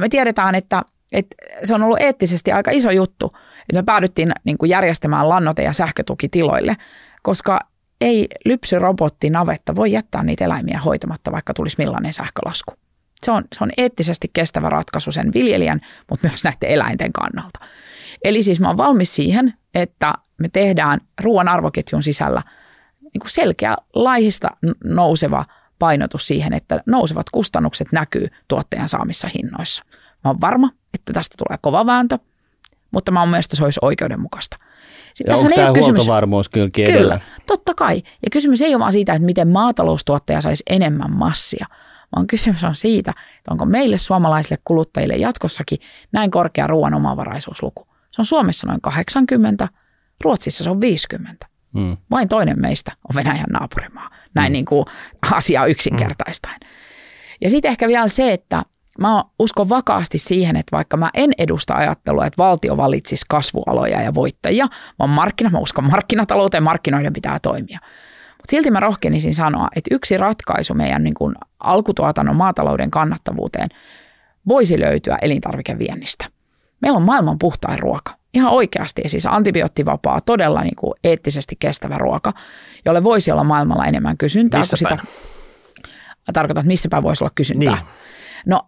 Me 0.00 0.08
tiedetään, 0.08 0.54
että, 0.54 0.82
että 1.12 1.36
se 1.64 1.74
on 1.74 1.82
ollut 1.82 2.00
eettisesti 2.00 2.52
aika 2.52 2.70
iso 2.70 2.90
juttu, 2.90 3.32
että 3.62 3.74
me 3.74 3.82
päädyttiin 3.82 4.32
niin 4.44 4.58
kuin 4.58 4.70
järjestämään 4.70 5.28
lannoite- 5.28 5.62
ja 5.62 5.72
sähkötukitiloille, 5.72 6.76
koska 7.22 7.60
ei 8.00 8.28
lypsyrobotti 8.44 9.30
navetta 9.30 9.76
voi 9.76 9.92
jättää 9.92 10.22
niitä 10.22 10.44
eläimiä 10.44 10.80
hoitamatta, 10.80 11.32
vaikka 11.32 11.54
tulisi 11.54 11.76
millainen 11.78 12.12
sähkölasku. 12.12 12.74
Se 13.22 13.30
on, 13.30 13.44
se 13.52 13.64
on 13.64 13.70
eettisesti 13.76 14.30
kestävä 14.32 14.68
ratkaisu 14.68 15.12
sen 15.12 15.32
viljelijän, 15.32 15.80
mutta 16.10 16.28
myös 16.28 16.44
näiden 16.44 16.70
eläinten 16.70 17.12
kannalta. 17.12 17.60
Eli 18.24 18.42
siis 18.42 18.60
mä 18.60 18.68
oon 18.68 18.76
valmis 18.76 19.14
siihen, 19.14 19.54
että 19.74 20.12
me 20.38 20.48
tehdään 20.48 21.00
ruoan 21.20 21.48
arvoketjun 21.48 22.02
sisällä 22.02 22.42
niin 23.00 23.20
kuin 23.20 23.30
selkeä 23.30 23.76
laihista 23.94 24.48
nouseva 24.84 25.44
painotus 25.78 26.26
siihen, 26.26 26.52
että 26.52 26.82
nousevat 26.86 27.30
kustannukset 27.32 27.92
näkyy 27.92 28.28
tuottajan 28.48 28.88
saamissa 28.88 29.28
hinnoissa. 29.34 29.82
Mä 30.24 30.30
oon 30.30 30.40
varma, 30.40 30.70
että 30.94 31.12
tästä 31.12 31.34
tulee 31.38 31.58
kova 31.62 31.86
vääntö– 31.86 32.18
mutta 32.92 33.12
mä 33.12 33.20
oon 33.20 33.28
mielestä 33.28 33.56
se 33.56 33.64
olisi 33.64 33.80
oikeudenmukaista. 33.82 34.56
Sitten 35.14 35.32
ja 35.32 35.36
onko 35.36 35.54
tämä 35.54 35.72
kysymys, 35.72 36.00
huoltovarmuus 36.00 36.48
kyllä 36.48 36.68
Kyllä, 36.70 37.20
totta 37.46 37.74
kai. 37.74 37.96
Ja 37.96 38.30
kysymys 38.32 38.62
ei 38.62 38.74
ole 38.74 38.80
vaan 38.80 38.92
siitä, 38.92 39.12
että 39.12 39.26
miten 39.26 39.48
maataloustuottaja 39.48 40.40
saisi 40.40 40.62
enemmän 40.70 41.16
massia, 41.16 41.66
vaan 42.16 42.26
kysymys 42.26 42.64
on 42.64 42.74
siitä, 42.74 43.10
että 43.38 43.50
onko 43.50 43.64
meille 43.64 43.98
suomalaisille 43.98 44.58
kuluttajille 44.64 45.14
jatkossakin 45.14 45.78
näin 46.12 46.30
korkea 46.30 46.66
ruoan 46.66 46.94
omavaraisuusluku. 46.94 47.86
Se 48.10 48.20
on 48.20 48.24
Suomessa 48.24 48.66
noin 48.66 48.80
80, 48.80 49.68
Ruotsissa 50.24 50.64
se 50.64 50.70
on 50.70 50.80
50. 50.80 51.46
Hmm. 51.78 51.96
Vain 52.10 52.28
toinen 52.28 52.60
meistä 52.60 52.92
on 53.10 53.14
Venäjän 53.14 53.46
naapurimaa. 53.50 54.10
Näin 54.34 54.46
hmm. 54.46 54.52
niin 54.52 54.64
kuin 54.64 54.84
asia 55.32 55.66
yksinkertaistaen. 55.66 56.60
Hmm. 56.60 56.68
Ja 57.40 57.50
sitten 57.50 57.70
ehkä 57.70 57.88
vielä 57.88 58.08
se, 58.08 58.32
että 58.32 58.62
mä 58.98 59.24
uskon 59.38 59.68
vakaasti 59.68 60.18
siihen, 60.18 60.56
että 60.56 60.76
vaikka 60.76 60.96
mä 60.96 61.10
en 61.14 61.30
edusta 61.38 61.74
ajattelua, 61.74 62.26
että 62.26 62.42
valtio 62.42 62.76
valitsisi 62.76 63.24
kasvualoja 63.28 64.02
ja 64.02 64.14
voittajia, 64.14 64.68
vaan 64.98 65.10
markkina, 65.10 65.50
mä 65.50 65.58
uskon 65.58 65.90
markkinatalouteen, 65.90 66.62
markkinoiden 66.62 67.12
pitää 67.12 67.38
toimia. 67.38 67.78
Mutta 68.28 68.50
silti 68.50 68.70
mä 68.70 68.80
rohkenisin 68.80 69.34
sanoa, 69.34 69.68
että 69.76 69.94
yksi 69.94 70.16
ratkaisu 70.18 70.74
meidän 70.74 71.04
niin 71.04 71.14
kuin 71.14 71.34
alkutuotannon 71.60 72.36
maatalouden 72.36 72.90
kannattavuuteen 72.90 73.68
voisi 74.48 74.80
löytyä 74.80 75.18
elintarvikeviennistä. 75.22 76.24
Meillä 76.80 76.96
on 76.96 77.02
maailman 77.02 77.38
puhtain 77.38 77.78
ruoka. 77.78 78.14
Ihan 78.34 78.52
oikeasti, 78.52 79.02
siis 79.06 79.26
antibioottivapaa, 79.26 80.20
todella 80.20 80.62
niin 80.62 80.76
kuin 80.76 80.94
eettisesti 81.04 81.56
kestävä 81.58 81.98
ruoka, 81.98 82.32
jolle 82.84 83.04
voisi 83.04 83.32
olla 83.32 83.44
maailmalla 83.44 83.86
enemmän 83.86 84.18
kysyntää. 84.18 84.60
Missä 84.60 84.76
sitä, 84.76 84.98
tarkoitan, 86.32 86.62
että 86.62 86.68
missä 86.68 86.88
päin 86.88 87.02
voisi 87.02 87.24
olla 87.24 87.32
kysyntää. 87.34 87.74
Niin. 87.74 87.86
No 88.46 88.60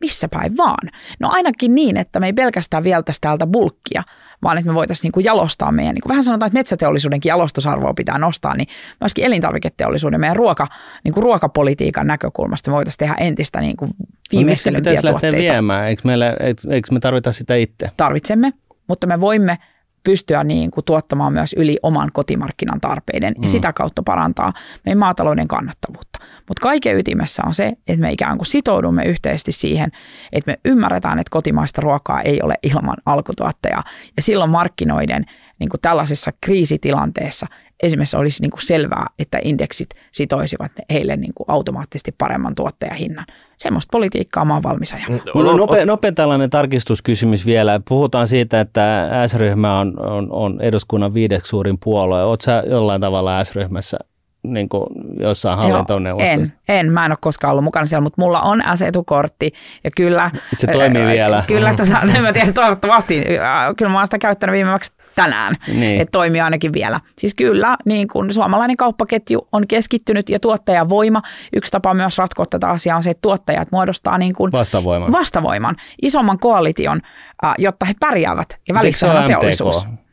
missä 0.00 0.28
päin 0.28 0.56
vaan. 0.56 0.88
No 1.20 1.28
ainakin 1.32 1.74
niin, 1.74 1.96
että 1.96 2.20
me 2.20 2.26
ei 2.26 2.32
pelkästään 2.32 2.84
vielä 2.84 3.02
täältä 3.20 3.46
bulkkia, 3.46 4.02
vaan 4.42 4.58
että 4.58 4.70
me 4.70 4.74
voitaisiin 4.74 5.02
niin 5.02 5.12
kuin 5.12 5.24
jalostaa 5.24 5.72
meidän, 5.72 5.94
niin 5.94 6.02
kuin 6.02 6.10
vähän 6.10 6.24
sanotaan, 6.24 6.46
että 6.46 6.58
metsäteollisuudenkin 6.58 7.30
jalostusarvoa 7.30 7.94
pitää 7.94 8.18
nostaa, 8.18 8.56
niin 8.56 8.68
myöskin 9.00 9.24
elintarviketeollisuuden, 9.24 10.20
meidän 10.20 10.36
ruoka, 10.36 10.66
niin 11.04 11.14
kuin 11.14 11.24
ruokapolitiikan 11.24 12.06
näkökulmasta 12.06 12.70
me 12.70 12.74
voitaisiin 12.74 12.98
tehdä 12.98 13.14
entistä 13.20 13.60
niin 13.60 13.76
kuin 13.76 13.90
No, 13.98 14.06
se 14.30 14.36
viimeisteleviä 14.36 14.80
pitäisi 14.80 15.04
lähteä 15.04 15.20
tuotteita. 15.30 15.52
viemään? 15.52 15.88
Eikö, 15.88 16.02
meillä, 16.04 16.36
eikö, 16.40 16.62
eikö 16.70 16.88
me 16.92 17.00
tarvita 17.00 17.32
sitä 17.32 17.54
itse? 17.54 17.90
Tarvitsemme, 17.96 18.52
mutta 18.88 19.06
me 19.06 19.20
voimme 19.20 19.58
pystyä 20.06 20.44
niin 20.44 20.70
kuin 20.70 20.84
tuottamaan 20.84 21.32
myös 21.32 21.54
yli 21.58 21.78
oman 21.82 22.10
kotimarkkinan 22.12 22.80
tarpeiden 22.80 23.34
ja 23.42 23.48
sitä 23.48 23.72
kautta 23.72 24.02
parantaa 24.02 24.52
meidän 24.84 24.98
maatalouden 24.98 25.48
kannattavuutta. 25.48 26.18
Mutta 26.48 26.62
kaiken 26.62 26.98
ytimessä 26.98 27.42
on 27.46 27.54
se, 27.54 27.72
että 27.86 28.00
me 28.00 28.12
ikään 28.12 28.38
kuin 28.38 28.46
sitoudumme 28.46 29.04
yhteisesti 29.04 29.52
siihen, 29.52 29.90
että 30.32 30.50
me 30.50 30.58
ymmärretään, 30.64 31.18
että 31.18 31.30
kotimaista 31.30 31.80
ruokaa 31.80 32.20
ei 32.20 32.42
ole 32.42 32.54
ilman 32.62 32.96
alkutuottajaa. 33.06 33.84
Ja 34.16 34.22
silloin 34.22 34.50
markkinoiden 34.50 35.24
niin 35.58 35.68
kuin 35.68 35.80
tällaisessa 35.80 36.32
kriisitilanteessa 36.40 37.46
esimerkiksi 37.82 38.16
olisi 38.16 38.42
niin 38.42 38.50
kuin 38.50 38.66
selvää, 38.66 39.06
että 39.18 39.38
indeksit 39.42 39.90
sitoisivat 40.12 40.72
heille 40.90 41.16
niin 41.16 41.34
kuin 41.34 41.44
automaattisesti 41.48 42.14
paremman 42.18 42.54
tuottajahinnan. 42.54 43.26
Semmoista 43.56 43.90
politiikkaa 43.92 44.44
mä 44.44 44.54
oon 44.54 44.62
valmis 44.62 44.92
ajamaan. 44.92 45.56
Nopea, 45.56 45.86
nopea 45.86 46.12
tällainen 46.12 46.50
tarkistuskysymys 46.50 47.46
vielä. 47.46 47.80
Puhutaan 47.88 48.28
siitä, 48.28 48.60
että 48.60 49.10
S-ryhmä 49.26 49.80
on, 49.80 50.00
on, 50.00 50.32
on 50.32 50.60
eduskunnan 50.60 51.14
viideksi 51.14 51.48
suurin 51.48 51.78
puolue. 51.84 52.22
Oletko 52.24 52.44
sä 52.44 52.62
jollain 52.66 53.00
tavalla 53.00 53.44
S-ryhmässä 53.44 53.98
niin 54.52 54.68
kuin 54.68 54.86
jossain 55.20 55.58
hallintoneuvostossa? 55.58 56.32
en, 56.68 56.76
en, 56.86 56.92
mä 56.92 57.04
en 57.06 57.12
ole 57.12 57.18
koskaan 57.20 57.50
ollut 57.50 57.64
mukana 57.64 57.86
siellä, 57.86 58.02
mutta 58.02 58.22
mulla 58.22 58.40
on 58.40 58.62
S-etukortti 58.74 59.52
ja 59.84 59.90
kyllä... 59.96 60.30
Se 60.52 60.66
toimii 60.66 61.02
ää, 61.02 61.08
vielä. 61.12 61.44
Kyllä, 61.46 61.74
tota, 61.74 61.98
en 62.16 62.22
mä 62.22 62.32
tiedä, 62.32 62.52
toivottavasti. 62.52 63.24
Ää, 63.40 63.74
Kyllä 63.74 63.92
mä 63.92 63.98
oon 63.98 64.06
sitä 64.06 64.18
käyttänyt 64.18 64.52
viimeksi 64.54 64.92
tänään, 65.14 65.54
Niin. 65.74 66.00
että 66.00 66.12
toimii 66.12 66.40
ainakin 66.40 66.72
vielä. 66.72 67.00
Siis 67.18 67.34
kyllä, 67.34 67.76
niin 67.84 68.08
kun 68.08 68.32
suomalainen 68.32 68.76
kauppaketju 68.76 69.48
on 69.52 69.66
keskittynyt 69.66 70.28
ja 70.28 70.40
tuottajavoima, 70.40 71.22
yksi 71.56 71.72
tapa 71.72 71.94
myös 71.94 72.18
ratkoa 72.18 72.46
tätä 72.50 72.68
asiaa 72.68 72.96
on 72.96 73.02
se, 73.02 73.10
että 73.10 73.22
tuottajat 73.22 73.68
muodostaa 73.72 74.18
niin 74.18 74.34
kuin 74.34 74.52
Vastavoiman. 74.52 75.12
vastavoiman, 75.12 75.74
isomman 76.02 76.38
koalition, 76.38 77.00
ää, 77.42 77.54
jotta 77.58 77.86
he 77.86 77.92
pärjäävät 78.00 78.48
ja 78.68 78.74
välissä 78.74 79.12
on 79.12 79.26
teollisuus. 79.26 79.86
MTK? 79.86 80.05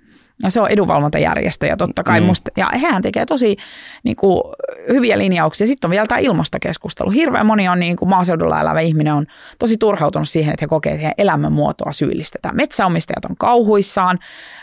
Ja 0.43 0.51
se 0.51 0.61
on 0.61 0.69
edunvalvontajärjestö 0.69 1.65
ja 1.67 1.77
totta 1.77 2.03
kai 2.03 2.19
Niin. 2.19 2.27
musta, 2.27 2.51
ja 2.57 2.69
hehän 2.81 3.01
tekee 3.01 3.25
tosi 3.25 3.57
niin 4.03 4.15
kuin, 4.15 4.43
hyviä 4.89 5.17
linjauksia. 5.17 5.67
Sitten 5.67 5.87
on 5.87 5.91
vielä 5.91 6.07
tämä 6.07 6.19
ilmastokeskustelu. 6.19 7.09
Hirveän 7.09 7.45
moni 7.45 7.69
on 7.69 7.79
niin 7.79 7.95
kuin 7.95 8.09
maaseudulla 8.09 8.61
elävä 8.61 8.79
ihminen 8.79 9.13
on 9.13 9.25
tosi 9.59 9.77
turhautunut 9.77 10.29
siihen, 10.29 10.53
että 10.53 10.63
he 10.63 10.67
kokee, 10.67 10.91
että 10.91 11.01
heidän 11.01 11.13
elämänmuotoa 11.17 11.91
syyllistetään. 11.91 12.55
Metsäomistajat 12.55 13.25
on 13.25 13.37
kauhuissaan. 13.37 14.19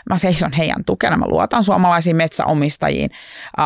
Mä 0.09 0.17
seison 0.17 0.53
heidän 0.53 0.85
tukena. 0.85 1.17
Mä 1.17 1.25
luotan 1.27 1.63
suomalaisiin 1.63 2.15
metsäomistajiin. 2.15 3.09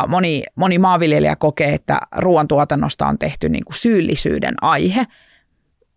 Moni, 0.08 0.42
moni 0.54 0.78
maanviljelijä 0.78 1.36
kokee, 1.36 1.74
että 1.74 1.98
ruoantuotannosta 2.16 3.06
on 3.06 3.18
tehty 3.18 3.48
niin 3.48 3.64
kuin 3.64 3.76
syyllisyyden 3.76 4.54
aihe. 4.62 5.06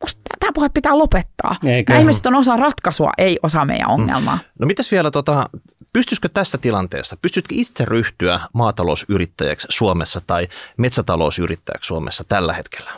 Musta 0.02 0.22
tämä 0.40 0.52
puhe 0.54 0.70
pitää 0.70 0.98
lopettaa. 0.98 1.56
Eikö? 1.66 1.94
Nämä 1.94 2.00
ihmiset 2.02 2.26
on 2.26 2.36
osa 2.36 2.58
ratkaisua, 2.58 3.10
ei 3.18 3.40
osa 3.44 3.66
meidän 3.66 3.90
ongelmaa. 3.90 4.40
No 4.60 4.68
mitäs 4.68 4.92
vielä, 4.92 5.12
tota, 5.12 5.50
pystyisikö 5.94 6.30
tässä 6.30 6.58
tilanteessa, 6.58 7.18
pystytkö 7.22 7.56
itse 7.58 7.86
ryhtyä 7.86 8.40
maatalousyrittäjäksi 8.54 9.68
Suomessa 9.70 10.22
tai 10.28 10.48
metsätalousyrittäjäksi 10.78 11.88
Suomessa 11.88 12.24
tällä 12.24 12.54
hetkellä? 12.54 12.92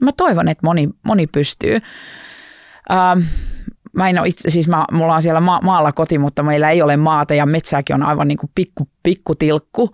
Mä 0.00 0.10
toivon, 0.16 0.48
että 0.48 0.66
moni, 0.66 0.88
moni 1.02 1.26
pystyy. 1.26 1.78
Ähm, 2.90 3.20
mä 3.92 4.08
en 4.08 4.18
ole 4.18 4.28
itse, 4.28 4.50
siis 4.50 4.68
mä, 4.68 4.84
mulla 4.92 5.14
on 5.14 5.22
siellä 5.22 5.40
ma- 5.40 5.60
maalla 5.62 5.92
koti, 5.92 6.18
mutta 6.18 6.42
meillä 6.42 6.70
ei 6.70 6.82
ole 6.82 6.96
maata 6.96 7.34
ja 7.34 7.46
metsääkin 7.46 7.94
on 7.94 8.02
aivan 8.02 8.28
niin 8.28 8.38
kuin 8.38 8.50
pikku, 9.02 9.34
tilkku. 9.34 9.90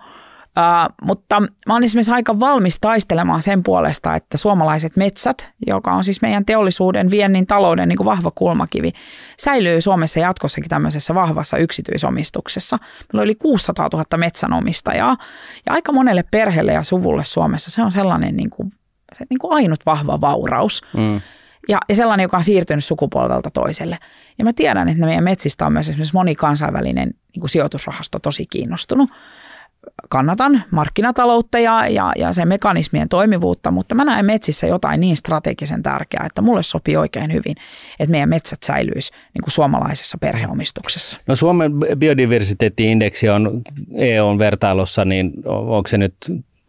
Uh, 0.56 0.94
mutta 1.02 1.40
mä 1.40 1.72
olen 1.72 1.84
esimerkiksi 1.84 2.12
aika 2.12 2.40
valmis 2.40 2.80
taistelemaan 2.80 3.42
sen 3.42 3.62
puolesta, 3.62 4.14
että 4.14 4.38
suomalaiset 4.38 4.96
metsät, 4.96 5.50
joka 5.66 5.92
on 5.92 6.04
siis 6.04 6.22
meidän 6.22 6.44
teollisuuden, 6.44 7.10
viennin, 7.10 7.46
talouden 7.46 7.88
niin 7.88 7.96
kuin 7.96 8.04
vahva 8.04 8.30
kulmakivi, 8.34 8.92
säilyy 9.38 9.80
Suomessa 9.80 10.20
jatkossakin 10.20 10.70
tämmöisessä 10.70 11.14
vahvassa 11.14 11.56
yksityisomistuksessa. 11.56 12.78
Meillä 12.78 13.20
on 13.20 13.24
yli 13.24 13.34
600 13.34 13.88
000 13.92 14.04
metsänomistajaa 14.16 15.16
ja 15.66 15.72
aika 15.72 15.92
monelle 15.92 16.24
perheelle 16.30 16.72
ja 16.72 16.82
suvulle 16.82 17.24
Suomessa 17.24 17.70
se 17.70 17.82
on 17.82 17.92
sellainen 17.92 18.36
niin 18.36 18.50
kuin, 18.50 18.72
se 19.18 19.24
niin 19.30 19.38
kuin 19.38 19.52
ainut 19.52 19.86
vahva 19.86 20.20
vauraus. 20.20 20.82
Mm. 20.96 21.20
Ja, 21.68 21.78
ja 21.88 21.96
sellainen, 21.96 22.24
joka 22.24 22.36
on 22.36 22.44
siirtynyt 22.44 22.84
sukupolvelta 22.84 23.50
toiselle. 23.50 23.98
Ja 24.38 24.44
mä 24.44 24.52
tiedän, 24.52 24.88
että 24.88 25.06
meidän 25.06 25.24
metsistä 25.24 25.66
on 25.66 25.72
myös 25.72 25.88
esimerkiksi 25.88 26.14
moni 26.14 26.34
kansainvälinen 26.34 27.08
niin 27.08 27.40
kuin 27.40 27.50
sijoitusrahasto 27.50 28.18
tosi 28.18 28.46
kiinnostunut. 28.46 29.10
Kannatan 30.08 30.64
markkinataloutta 30.70 31.58
ja, 31.58 31.88
ja, 31.88 32.12
ja 32.16 32.32
sen 32.32 32.48
mekanismien 32.48 33.08
toimivuutta, 33.08 33.70
mutta 33.70 33.94
mä 33.94 34.04
näen 34.04 34.26
metsissä 34.26 34.66
jotain 34.66 35.00
niin 35.00 35.16
strategisen 35.16 35.82
tärkeää, 35.82 36.26
että 36.26 36.42
mulle 36.42 36.62
sopii 36.62 36.96
oikein 36.96 37.32
hyvin, 37.32 37.54
että 38.00 38.10
meidän 38.10 38.28
metsät 38.28 38.62
säilyisi 38.62 39.12
niin 39.34 39.42
kuin 39.42 39.52
suomalaisessa 39.52 40.18
perheomistuksessa. 40.20 41.18
No 41.26 41.36
Suomen 41.36 41.72
biodiversiteettiindeksi 41.98 43.28
on 43.28 43.62
EUn 43.94 44.38
vertailussa, 44.38 45.04
niin 45.04 45.32
onko 45.44 45.88
se 45.88 45.98
nyt 45.98 46.14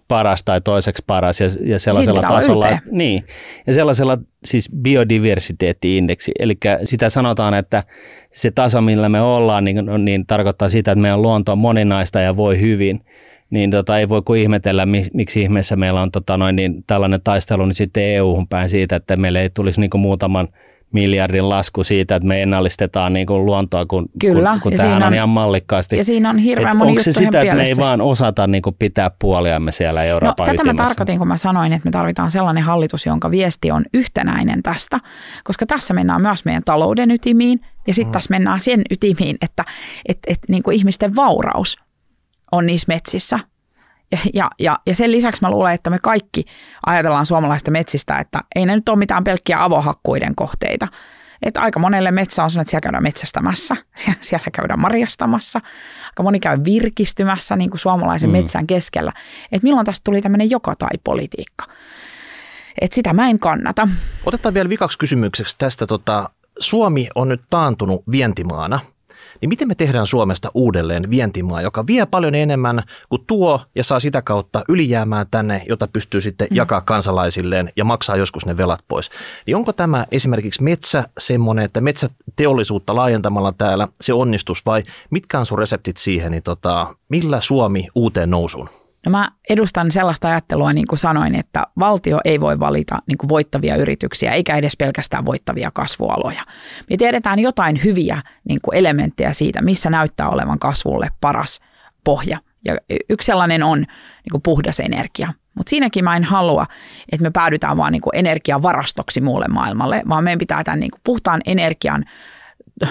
paras 0.07 0.43
tai 0.43 0.61
toiseksi 0.61 1.03
paras 1.07 1.41
ja, 1.41 1.47
ja 1.65 1.79
sellaisella 1.79 2.21
tasolla, 2.21 2.65
ylpeä. 2.65 2.79
niin, 2.91 3.23
ja 3.67 3.73
sellaisella 3.73 4.17
siis 4.45 4.69
biodiversiteettiindeksi, 4.81 6.31
eli 6.39 6.57
sitä 6.83 7.09
sanotaan, 7.09 7.53
että 7.53 7.83
se 8.31 8.51
taso, 8.51 8.81
millä 8.81 9.09
me 9.09 9.21
ollaan, 9.21 9.63
niin, 9.63 9.77
niin 9.97 10.25
tarkoittaa 10.25 10.69
sitä, 10.69 10.91
että 10.91 11.01
meidän 11.01 11.21
luonto 11.21 11.51
on 11.51 11.57
moninaista 11.57 12.19
ja 12.19 12.37
voi 12.37 12.61
hyvin, 12.61 13.01
niin 13.49 13.71
tota, 13.71 13.99
ei 13.99 14.09
voi 14.09 14.21
kuin 14.21 14.41
ihmetellä, 14.41 14.85
mi- 14.85 15.09
miksi 15.13 15.41
ihmeessä 15.41 15.75
meillä 15.75 16.01
on 16.01 16.11
tota, 16.11 16.37
noin, 16.37 16.55
niin, 16.55 16.83
tällainen 16.87 17.21
taistelu 17.23 17.65
nyt 17.65 17.77
sitten 17.77 18.03
EU-hun 18.03 18.47
päin 18.47 18.69
siitä, 18.69 18.95
että 18.95 19.15
meille 19.15 19.41
ei 19.41 19.49
tulisi 19.49 19.79
niin 19.79 19.89
kuin 19.89 20.01
muutaman 20.01 20.47
miljardin 20.93 21.49
lasku 21.49 21.83
siitä, 21.83 22.15
että 22.15 22.27
me 22.27 22.41
ennallistetaan 22.41 23.13
niin 23.13 23.27
kuin 23.27 23.45
luontoa, 23.45 23.85
kun, 23.85 24.09
Kyllä, 24.21 24.51
kun, 24.51 24.61
kun 24.61 24.71
ja 24.71 24.77
tämähän 24.77 25.01
on 25.01 25.07
on- 25.07 25.13
ihan 25.13 25.29
mallikkaasti. 25.29 25.97
Ja 25.97 26.03
siinä 26.03 26.29
on 26.29 26.37
hirveän 26.37 26.71
Et 26.71 26.77
moni 26.77 26.91
onko 26.91 27.03
se 27.03 27.11
sitä, 27.11 27.41
että 27.41 27.55
me 27.55 27.63
ei 27.63 27.77
vaan 27.77 28.01
osata 28.01 28.47
niin 28.47 28.61
kuin 28.61 28.75
pitää 28.79 29.11
puoliamme 29.21 29.71
siellä 29.71 29.99
No, 29.99 30.05
Euroopan 30.05 30.45
tätä 30.45 30.63
mä 30.63 30.71
ytimessä? 30.71 30.83
tarkoitin, 30.85 31.17
kun 31.17 31.27
mä 31.27 31.37
sanoin, 31.37 31.73
että 31.73 31.87
me 31.87 31.91
tarvitaan 31.91 32.31
sellainen 32.31 32.63
hallitus, 32.63 33.05
jonka 33.05 33.31
viesti 33.31 33.71
on 33.71 33.85
yhtenäinen 33.93 34.63
tästä, 34.63 34.99
koska 35.43 35.65
tässä 35.65 35.93
mennään 35.93 36.21
myös 36.21 36.45
meidän 36.45 36.63
talouden 36.65 37.11
ytimiin 37.11 37.59
ja 37.87 37.93
sitten 37.93 38.13
tässä 38.13 38.29
mennään 38.29 38.59
sen 38.59 38.81
ytimiin, 38.91 39.35
että 39.41 39.65
et, 40.07 40.17
et, 40.27 40.39
niin 40.47 40.63
kuin 40.63 40.75
ihmisten 40.77 41.15
vauraus 41.15 41.77
on 42.51 42.65
niissä 42.65 42.85
metsissä. 42.87 43.39
Ja, 44.11 44.17
ja, 44.33 44.49
ja, 44.59 44.79
ja 44.85 44.95
sen 44.95 45.11
lisäksi 45.11 45.41
mä 45.41 45.51
luulen, 45.51 45.73
että 45.73 45.89
me 45.89 45.99
kaikki 45.99 46.45
ajatellaan 46.85 47.25
suomalaista 47.25 47.71
metsistä, 47.71 48.19
että 48.19 48.39
ei 48.55 48.65
ne 48.65 48.75
nyt 48.75 48.89
ole 48.89 48.97
mitään 48.97 49.23
pelkkiä 49.23 49.63
avohakkuiden 49.63 50.35
kohteita. 50.35 50.87
Että 51.43 51.61
aika 51.61 51.79
monelle 51.79 52.11
metsä 52.11 52.43
on 52.43 52.49
sellainen, 52.49 52.61
että 52.61 52.71
siellä 52.71 52.83
käydään 52.83 53.03
metsästämässä, 53.03 53.75
siellä- 53.95 54.17
siellä 54.21 54.45
käydään 54.53 54.79
marjastamassa, 54.79 55.61
aika 56.05 56.23
moni 56.23 56.39
käy 56.39 56.57
virkistymässä 56.63 57.55
niin 57.55 57.69
kuin 57.69 57.79
suomalaisen 57.79 58.29
mm. 58.29 58.31
metsän 58.31 58.67
keskellä. 58.67 59.11
Että 59.51 59.65
milloin 59.65 59.85
tästä 59.85 60.03
tuli 60.03 60.21
tämmöinen 60.21 60.49
joka 60.49 60.75
tai 60.75 60.97
politiikka. 61.03 61.65
Että 62.81 62.95
sitä 62.95 63.13
mä 63.13 63.29
en 63.29 63.39
kannata. 63.39 63.87
Otetaan 64.25 64.53
vielä 64.53 64.69
vikaksi 64.69 64.97
kysymykseksi 64.97 65.55
tästä. 65.57 65.87
Tota, 65.87 66.29
Suomi 66.59 67.07
on 67.15 67.27
nyt 67.27 67.41
taantunut 67.49 68.03
vientimaana. 68.11 68.79
Niin 69.41 69.49
miten 69.49 69.67
me 69.67 69.75
tehdään 69.75 70.05
Suomesta 70.05 70.51
uudelleen 70.53 71.09
vientimaa, 71.09 71.61
joka 71.61 71.87
vie 71.87 72.05
paljon 72.05 72.35
enemmän 72.35 72.83
kuin 73.09 73.23
tuo 73.27 73.61
ja 73.75 73.83
saa 73.83 73.99
sitä 73.99 74.21
kautta 74.21 74.63
ylijäämää 74.69 75.25
tänne, 75.31 75.63
jota 75.69 75.87
pystyy 75.87 76.21
sitten 76.21 76.47
mm. 76.51 76.55
jakaa 76.55 76.81
kansalaisilleen 76.81 77.71
ja 77.75 77.85
maksaa 77.85 78.15
joskus 78.15 78.45
ne 78.45 78.57
velat 78.57 78.79
pois. 78.87 79.09
Niin 79.45 79.55
onko 79.55 79.73
tämä 79.73 80.05
esimerkiksi 80.11 80.63
metsä 80.63 81.09
semmoinen, 81.17 81.65
että 81.65 81.81
metsäteollisuutta 81.81 82.95
laajentamalla 82.95 83.53
täällä 83.57 83.87
se 84.01 84.13
onnistus 84.13 84.65
vai 84.65 84.83
mitkä 85.09 85.39
on 85.39 85.45
sun 85.45 85.59
reseptit 85.59 85.97
siihen, 85.97 86.31
niin 86.31 86.43
tota, 86.43 86.95
millä 87.09 87.41
Suomi 87.41 87.87
uuteen 87.95 88.29
nousuun? 88.29 88.69
No 89.07 89.11
mä 89.11 89.31
edustan 89.49 89.91
sellaista 89.91 90.27
ajattelua, 90.27 90.73
niin 90.73 90.87
kuin 90.87 90.99
sanoin, 90.99 91.35
että 91.35 91.63
valtio 91.79 92.19
ei 92.25 92.39
voi 92.39 92.59
valita 92.59 92.99
niin 93.07 93.17
kuin 93.17 93.29
voittavia 93.29 93.75
yrityksiä, 93.75 94.31
eikä 94.31 94.55
edes 94.55 94.77
pelkästään 94.77 95.25
voittavia 95.25 95.71
kasvualoja. 95.71 96.43
Me 96.89 96.97
tiedetään 96.97 97.39
jotain 97.39 97.83
hyviä 97.83 98.21
niin 98.49 98.59
kuin 98.61 98.77
elementtejä 98.77 99.33
siitä, 99.33 99.61
missä 99.61 99.89
näyttää 99.89 100.29
olevan 100.29 100.59
kasvulle 100.59 101.09
paras 101.21 101.59
pohja. 102.03 102.39
Ja 102.65 102.77
yksi 103.09 103.25
sellainen 103.25 103.63
on 103.63 103.77
niin 103.77 104.31
kuin 104.31 104.41
puhdas 104.41 104.79
energia. 104.79 105.33
Mutta 105.55 105.69
siinäkin 105.69 106.03
mä 106.03 106.15
en 106.15 106.23
halua, 106.23 106.65
että 107.11 107.23
me 107.23 107.31
päädytään 107.31 107.77
vaan 107.77 107.91
niin 107.91 108.01
kuin 108.01 108.15
energiavarastoksi 108.15 109.21
muulle 109.21 109.47
maailmalle, 109.47 110.01
vaan 110.09 110.23
meidän 110.23 110.39
pitää 110.39 110.63
tämän 110.63 110.79
niin 110.79 110.91
kuin 110.91 111.01
puhtaan 111.03 111.41
energian 111.45 112.05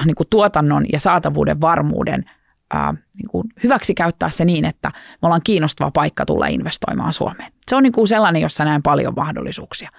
niin 0.05 0.14
kuin 0.17 0.29
tuotannon 0.31 0.85
ja 0.93 1.01
saatavuuden 1.01 1.61
varmuuden 1.61 2.25
ää, 2.71 2.93
niin 2.93 3.29
kuin 3.31 3.49
hyväksi 3.62 3.95
käyttää 3.95 4.31
se 4.31 4.45
niin, 4.45 4.64
että 4.64 4.91
me 5.23 5.27
ollaan 5.27 5.41
kiinnostava 5.45 5.91
paikka 5.91 6.27
tulla 6.27 6.47
investoimaan 6.47 7.12
Suomeen. 7.12 7.53
Se 7.69 7.77
on 7.77 7.83
niin 7.83 7.93
kuin 7.93 8.09
sellainen, 8.09 8.43
jossa 8.43 8.64
näen 8.64 8.83
paljon 8.83 9.12
mahdollisuuksia. 9.17 9.91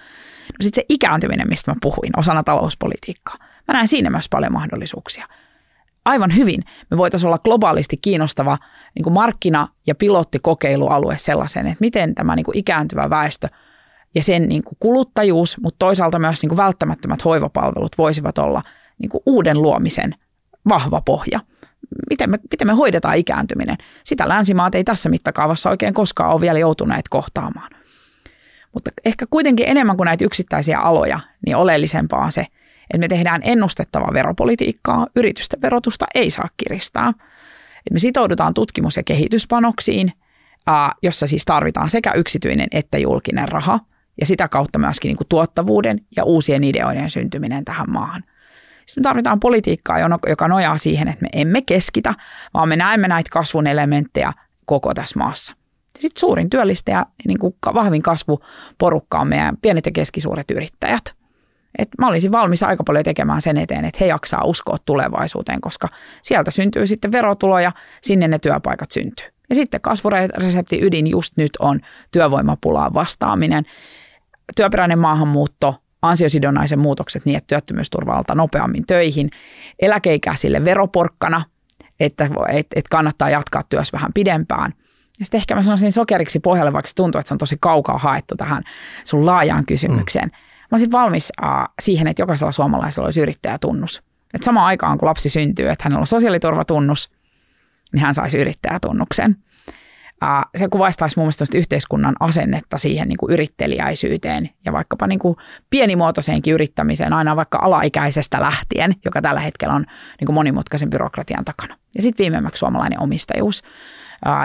No 0.48 0.56
sitten 0.60 0.82
se 0.82 0.86
ikääntyminen, 0.88 1.48
mistä 1.48 1.70
mä 1.70 1.76
puhuin, 1.82 2.18
osana 2.18 2.42
talouspolitiikkaa. 2.42 3.36
Mä 3.40 3.74
näen 3.74 3.88
siinä 3.88 4.10
myös 4.10 4.28
paljon 4.28 4.52
mahdollisuuksia. 4.52 5.26
Aivan 6.04 6.36
hyvin 6.36 6.64
me 6.90 6.96
voitaisiin 6.96 7.28
olla 7.28 7.38
globaalisti 7.38 7.96
kiinnostava 7.96 8.58
niin 8.94 9.02
kuin 9.02 9.14
markkina- 9.14 9.68
ja 9.86 9.94
pilottikokeilualue 9.94 11.18
sellaisen, 11.18 11.66
että 11.66 11.80
miten 11.80 12.14
tämä 12.14 12.36
niin 12.36 12.44
kuin 12.44 12.58
ikääntyvä 12.58 13.10
väestö 13.10 13.48
ja 14.14 14.22
sen 14.22 14.48
niin 14.48 14.64
kuin 14.64 14.76
kuluttajuus, 14.80 15.60
mutta 15.62 15.78
toisaalta 15.78 16.18
myös 16.18 16.42
niin 16.42 16.48
kuin 16.48 16.56
välttämättömät 16.56 17.24
hoivapalvelut 17.24 17.98
voisivat 17.98 18.38
olla 18.38 18.62
niin 18.98 19.10
kuin 19.10 19.22
uuden 19.26 19.62
luomisen 19.62 20.14
vahva 20.68 21.00
pohja– 21.00 21.40
miten 22.10 22.30
me, 22.30 22.38
miten 22.50 22.66
me 22.66 22.72
hoidetaan 22.72 23.16
ikääntyminen. 23.16 23.76
Sitä 24.04 24.28
länsimaat 24.28 24.74
ei 24.74 24.84
tässä 24.84 25.08
mittakaavassa 25.08 25.70
oikein 25.70 25.94
koskaan 25.94 26.32
ole 26.32 26.40
vielä 26.40 26.58
joutuneet 26.58 27.08
kohtaamaan. 27.08 27.70
Mutta 28.72 28.90
ehkä 29.04 29.26
kuitenkin 29.30 29.68
enemmän 29.68 29.96
kuin 29.96 30.04
näitä 30.04 30.24
yksittäisiä 30.24 30.80
aloja, 30.80 31.20
niin 31.46 31.56
oleellisempaa 31.56 32.24
on 32.24 32.32
se, 32.32 32.40
että 32.40 32.98
me 32.98 33.08
tehdään 33.08 33.40
ennustettavaa 33.44 34.12
veropolitiikkaa, 34.12 35.06
yritysten 35.16 35.62
verotusta 35.62 36.06
ei 36.14 36.30
saa 36.30 36.48
kiristää. 36.56 37.08
Että 37.08 37.92
me 37.92 37.98
sitoudutaan 37.98 38.54
tutkimus- 38.54 38.96
ja 38.96 39.02
kehityspanoksiin, 39.02 40.12
jossa 41.02 41.26
siis 41.26 41.44
tarvitaan 41.44 41.90
sekä 41.90 42.12
yksityinen 42.12 42.68
että 42.72 42.98
julkinen 42.98 43.48
raha, 43.48 43.80
ja 44.20 44.26
sitä 44.26 44.48
kautta 44.48 44.78
myöskin 44.78 45.08
niin 45.08 45.16
kuin 45.16 45.28
tuottavuuden 45.28 46.00
ja 46.16 46.24
uusien 46.24 46.64
ideoiden 46.64 47.10
syntyminen 47.10 47.64
tähän 47.64 47.90
maahan– 47.90 48.24
sitten 48.88 49.00
me 49.00 49.02
tarvitaan 49.02 49.40
politiikkaa, 49.40 49.98
joka 50.28 50.48
nojaa 50.48 50.78
siihen, 50.78 51.08
että 51.08 51.22
me 51.22 51.28
emme 51.32 51.62
keskitä, 51.62 52.14
vaan 52.54 52.68
me 52.68 52.76
näemme 52.76 53.08
näitä 53.08 53.30
kasvun 53.32 53.66
elementtejä 53.66 54.32
koko 54.66 54.94
tässä 54.94 55.18
maassa. 55.18 55.54
Sitten 55.98 56.20
suurin 56.20 56.50
työllistäjä, 56.50 57.06
niin 57.26 57.38
kuin 57.38 57.54
vahvin 57.74 58.02
kasvuporukka 58.02 59.20
on 59.20 59.28
meidän 59.28 59.56
pienet 59.56 59.86
ja 59.86 59.92
keskisuuret 59.92 60.50
yrittäjät. 60.50 61.14
Et 61.78 61.88
mä 61.98 62.08
olisin 62.08 62.32
valmis 62.32 62.62
aika 62.62 62.84
paljon 62.84 63.04
tekemään 63.04 63.42
sen 63.42 63.56
eteen, 63.56 63.84
että 63.84 63.98
he 64.00 64.06
jaksaa 64.06 64.44
uskoa 64.44 64.76
tulevaisuuteen, 64.84 65.60
koska 65.60 65.88
sieltä 66.22 66.50
syntyy 66.50 66.86
sitten 66.86 67.12
verotuloja, 67.12 67.72
sinne 68.00 68.28
ne 68.28 68.38
työpaikat 68.38 68.90
syntyy. 68.90 69.26
Ja 69.48 69.54
sitten 69.54 69.80
kasvuresepti 69.80 70.78
ydin 70.82 71.06
just 71.06 71.36
nyt 71.36 71.50
on 71.58 71.80
työvoimapulaan 72.10 72.94
vastaaminen, 72.94 73.64
työperäinen 74.56 74.98
maahanmuutto, 74.98 75.82
ansiosidonnaisen 76.02 76.78
muutokset 76.78 77.24
niin, 77.24 77.36
että 77.36 77.46
työttömyysturvalta 77.46 78.34
nopeammin 78.34 78.86
töihin, 78.86 79.30
eläkeikäisille 79.78 80.64
veroporkkana, 80.64 81.44
että, 82.00 82.24
että, 82.24 82.76
että 82.76 82.88
kannattaa 82.90 83.30
jatkaa 83.30 83.62
työssä 83.68 83.96
vähän 83.96 84.12
pidempään. 84.12 84.72
Ja 85.18 85.24
sitten 85.24 85.38
ehkä 85.38 85.54
mä 85.54 85.62
sanoisin 85.62 85.92
sokeriksi 85.92 86.40
pohjalle, 86.40 86.72
vaikka 86.72 86.88
se 86.88 86.94
tuntuu, 86.94 87.18
että 87.18 87.28
se 87.28 87.34
on 87.34 87.38
tosi 87.38 87.56
kaukaa 87.60 87.98
haettu 87.98 88.36
tähän 88.36 88.62
sun 89.04 89.26
laajaan 89.26 89.66
kysymykseen. 89.66 90.28
Mm. 90.28 90.32
Mä 90.70 90.74
olisin 90.74 90.92
valmis 90.92 91.32
uh, 91.42 91.74
siihen, 91.80 92.06
että 92.06 92.22
jokaisella 92.22 92.52
suomalaisella 92.52 93.06
olisi 93.06 93.20
yrittäjätunnus. 93.20 94.02
Että 94.34 94.44
samaan 94.44 94.66
aikaan, 94.66 94.98
kun 94.98 95.08
lapsi 95.08 95.30
syntyy, 95.30 95.68
että 95.68 95.84
hänellä 95.84 96.00
on 96.00 96.06
sosiaaliturvatunnus, 96.06 97.10
niin 97.92 98.02
hän 98.02 98.14
saisi 98.14 98.38
yrittäjätunnuksen 98.38 99.36
se 100.56 100.68
kuvaistaisi 100.68 101.18
mun 101.18 101.24
mielestä 101.24 101.58
yhteiskunnan 101.58 102.14
asennetta 102.20 102.78
siihen 102.78 103.08
niin 103.08 103.16
kuin 103.16 103.32
yrittelijäisyyteen 103.32 104.50
ja 104.64 104.72
vaikkapa 104.72 105.06
niin 105.06 105.18
kuin 105.18 105.36
pienimuotoiseenkin 105.70 106.54
yrittämiseen 106.54 107.12
aina 107.12 107.36
vaikka 107.36 107.58
alaikäisestä 107.62 108.40
lähtien, 108.40 108.94
joka 109.04 109.22
tällä 109.22 109.40
hetkellä 109.40 109.74
on 109.74 109.84
niin 110.20 110.26
kuin 110.26 110.34
monimutkaisen 110.34 110.90
byrokratian 110.90 111.44
takana. 111.44 111.76
Ja 111.96 112.02
sitten 112.02 112.24
viimeimmäksi 112.24 112.58
suomalainen 112.58 113.02
omistajuus. 113.02 113.62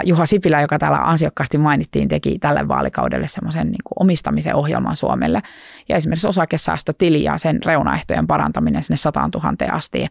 Juha 0.04 0.26
Sipilä, 0.26 0.60
joka 0.60 0.78
täällä 0.78 0.98
ansiokkaasti 0.98 1.58
mainittiin, 1.58 2.08
teki 2.08 2.38
tälle 2.38 2.68
vaalikaudelle 2.68 3.28
semmoisen 3.28 3.66
niin 3.66 3.78
omistamisen 4.00 4.54
ohjelman 4.54 4.96
Suomelle. 4.96 5.42
Ja 5.88 5.96
esimerkiksi 5.96 6.28
osakesäästötili 6.28 7.22
ja 7.22 7.38
sen 7.38 7.60
reunaehtojen 7.64 8.26
parantaminen 8.26 8.82
sinne 8.82 8.96
100 8.96 9.30
000 9.34 9.72
asti 9.72 10.06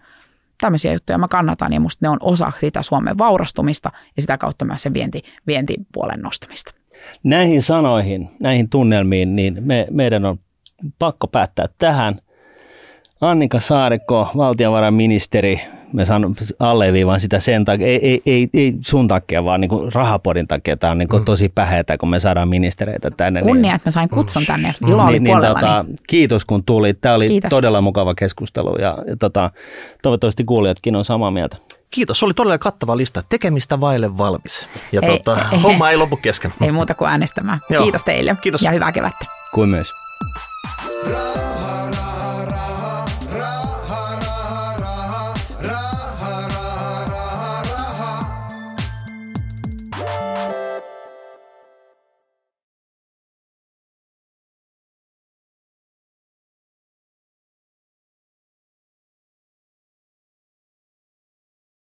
tämmöisiä 0.64 0.94
juttuja 0.94 1.18
mä 1.18 1.28
kannatan 1.28 1.74
ja 1.74 1.80
musta 1.80 2.06
ne 2.06 2.10
on 2.10 2.18
osa 2.22 2.52
sitä 2.60 2.82
Suomen 2.82 3.18
vaurastumista 3.18 3.92
ja 4.16 4.22
sitä 4.22 4.38
kautta 4.38 4.66
myös 4.66 4.84
se 4.84 4.94
vienti, 4.94 5.22
vientipuolen 5.48 6.20
nostamista. 6.22 6.74
Näihin 7.24 7.62
sanoihin, 7.62 8.30
näihin 8.40 8.70
tunnelmiin, 8.70 9.36
niin 9.36 9.58
me, 9.60 9.88
meidän 9.92 10.26
on 10.26 10.40
pakko 11.00 11.28
päättää 11.28 11.68
tähän. 11.78 12.20
Annika 13.22 13.60
Saarikko, 13.60 14.28
valtiovarainministeri, 14.38 15.62
me 15.94 16.06
sanon, 16.06 16.36
alleviivaan 16.60 17.20
sitä 17.20 17.40
sen 17.40 17.66
takia, 17.66 17.88
ei, 17.88 18.00
ei, 18.04 18.22
ei, 18.26 18.50
ei 18.54 18.76
sun 18.82 19.08
takia, 19.08 19.46
vaan 19.46 19.62
niin 19.62 19.70
kuin 19.70 19.94
rahapodin 19.94 20.48
takia. 20.48 20.78
Tämä 20.78 20.92
on 20.92 20.98
niin 20.98 21.10
kuin 21.10 21.22
mm. 21.22 21.26
tosi 21.26 21.50
päheitä, 21.50 21.98
kun 21.98 22.10
me 22.10 22.20
saadaan 22.20 22.50
ministereitä 22.50 23.12
tänne. 23.12 23.42
Kunnia, 23.42 23.62
niin, 23.62 23.76
että 23.76 23.88
mä 23.88 23.92
sain 23.92 24.10
kutsun 24.10 24.46
tänne. 24.46 24.76
Mm. 24.82 24.88
Ilo 24.88 25.04
oli 25.04 25.20
niin, 25.20 25.24
niin, 25.24 25.54
tota, 25.54 25.86
Kiitos 26.08 26.46
kun 26.46 26.64
tulit. 26.64 27.02
Tämä 27.02 27.16
oli 27.16 27.28
Kiitos. 27.28 27.50
todella 27.50 27.82
mukava 27.82 28.16
keskustelu 28.16 28.76
ja, 28.80 28.98
ja 29.08 29.18
tota, 29.18 29.52
toivottavasti 30.02 30.44
kuulijatkin 30.44 30.96
on 30.96 31.06
samaa 31.06 31.32
mieltä. 31.32 31.58
Kiitos, 31.92 32.20
se 32.20 32.26
oli 32.26 32.34
todella 32.34 32.58
kattava 32.58 32.98
lista. 32.98 33.24
Tekemistä 33.30 33.80
vaille 33.80 34.18
valmis. 34.18 34.68
Ja 34.92 35.02
ei, 35.04 35.20
tota, 35.20 35.50
ei, 35.52 35.60
homma 35.60 35.90
ei 35.90 35.98
lopu 35.98 36.18
kesken. 36.18 36.54
Ei 36.62 36.72
muuta 36.72 36.94
kuin 36.94 37.10
äänestämään. 37.10 37.60
Kiitos 37.78 38.04
teille 38.04 38.38
Kiitos. 38.42 38.62
ja 38.62 38.72
hyvää 38.72 38.92
kevättä. 38.92 39.26
Kuin 39.54 39.70
myös. 39.70 39.94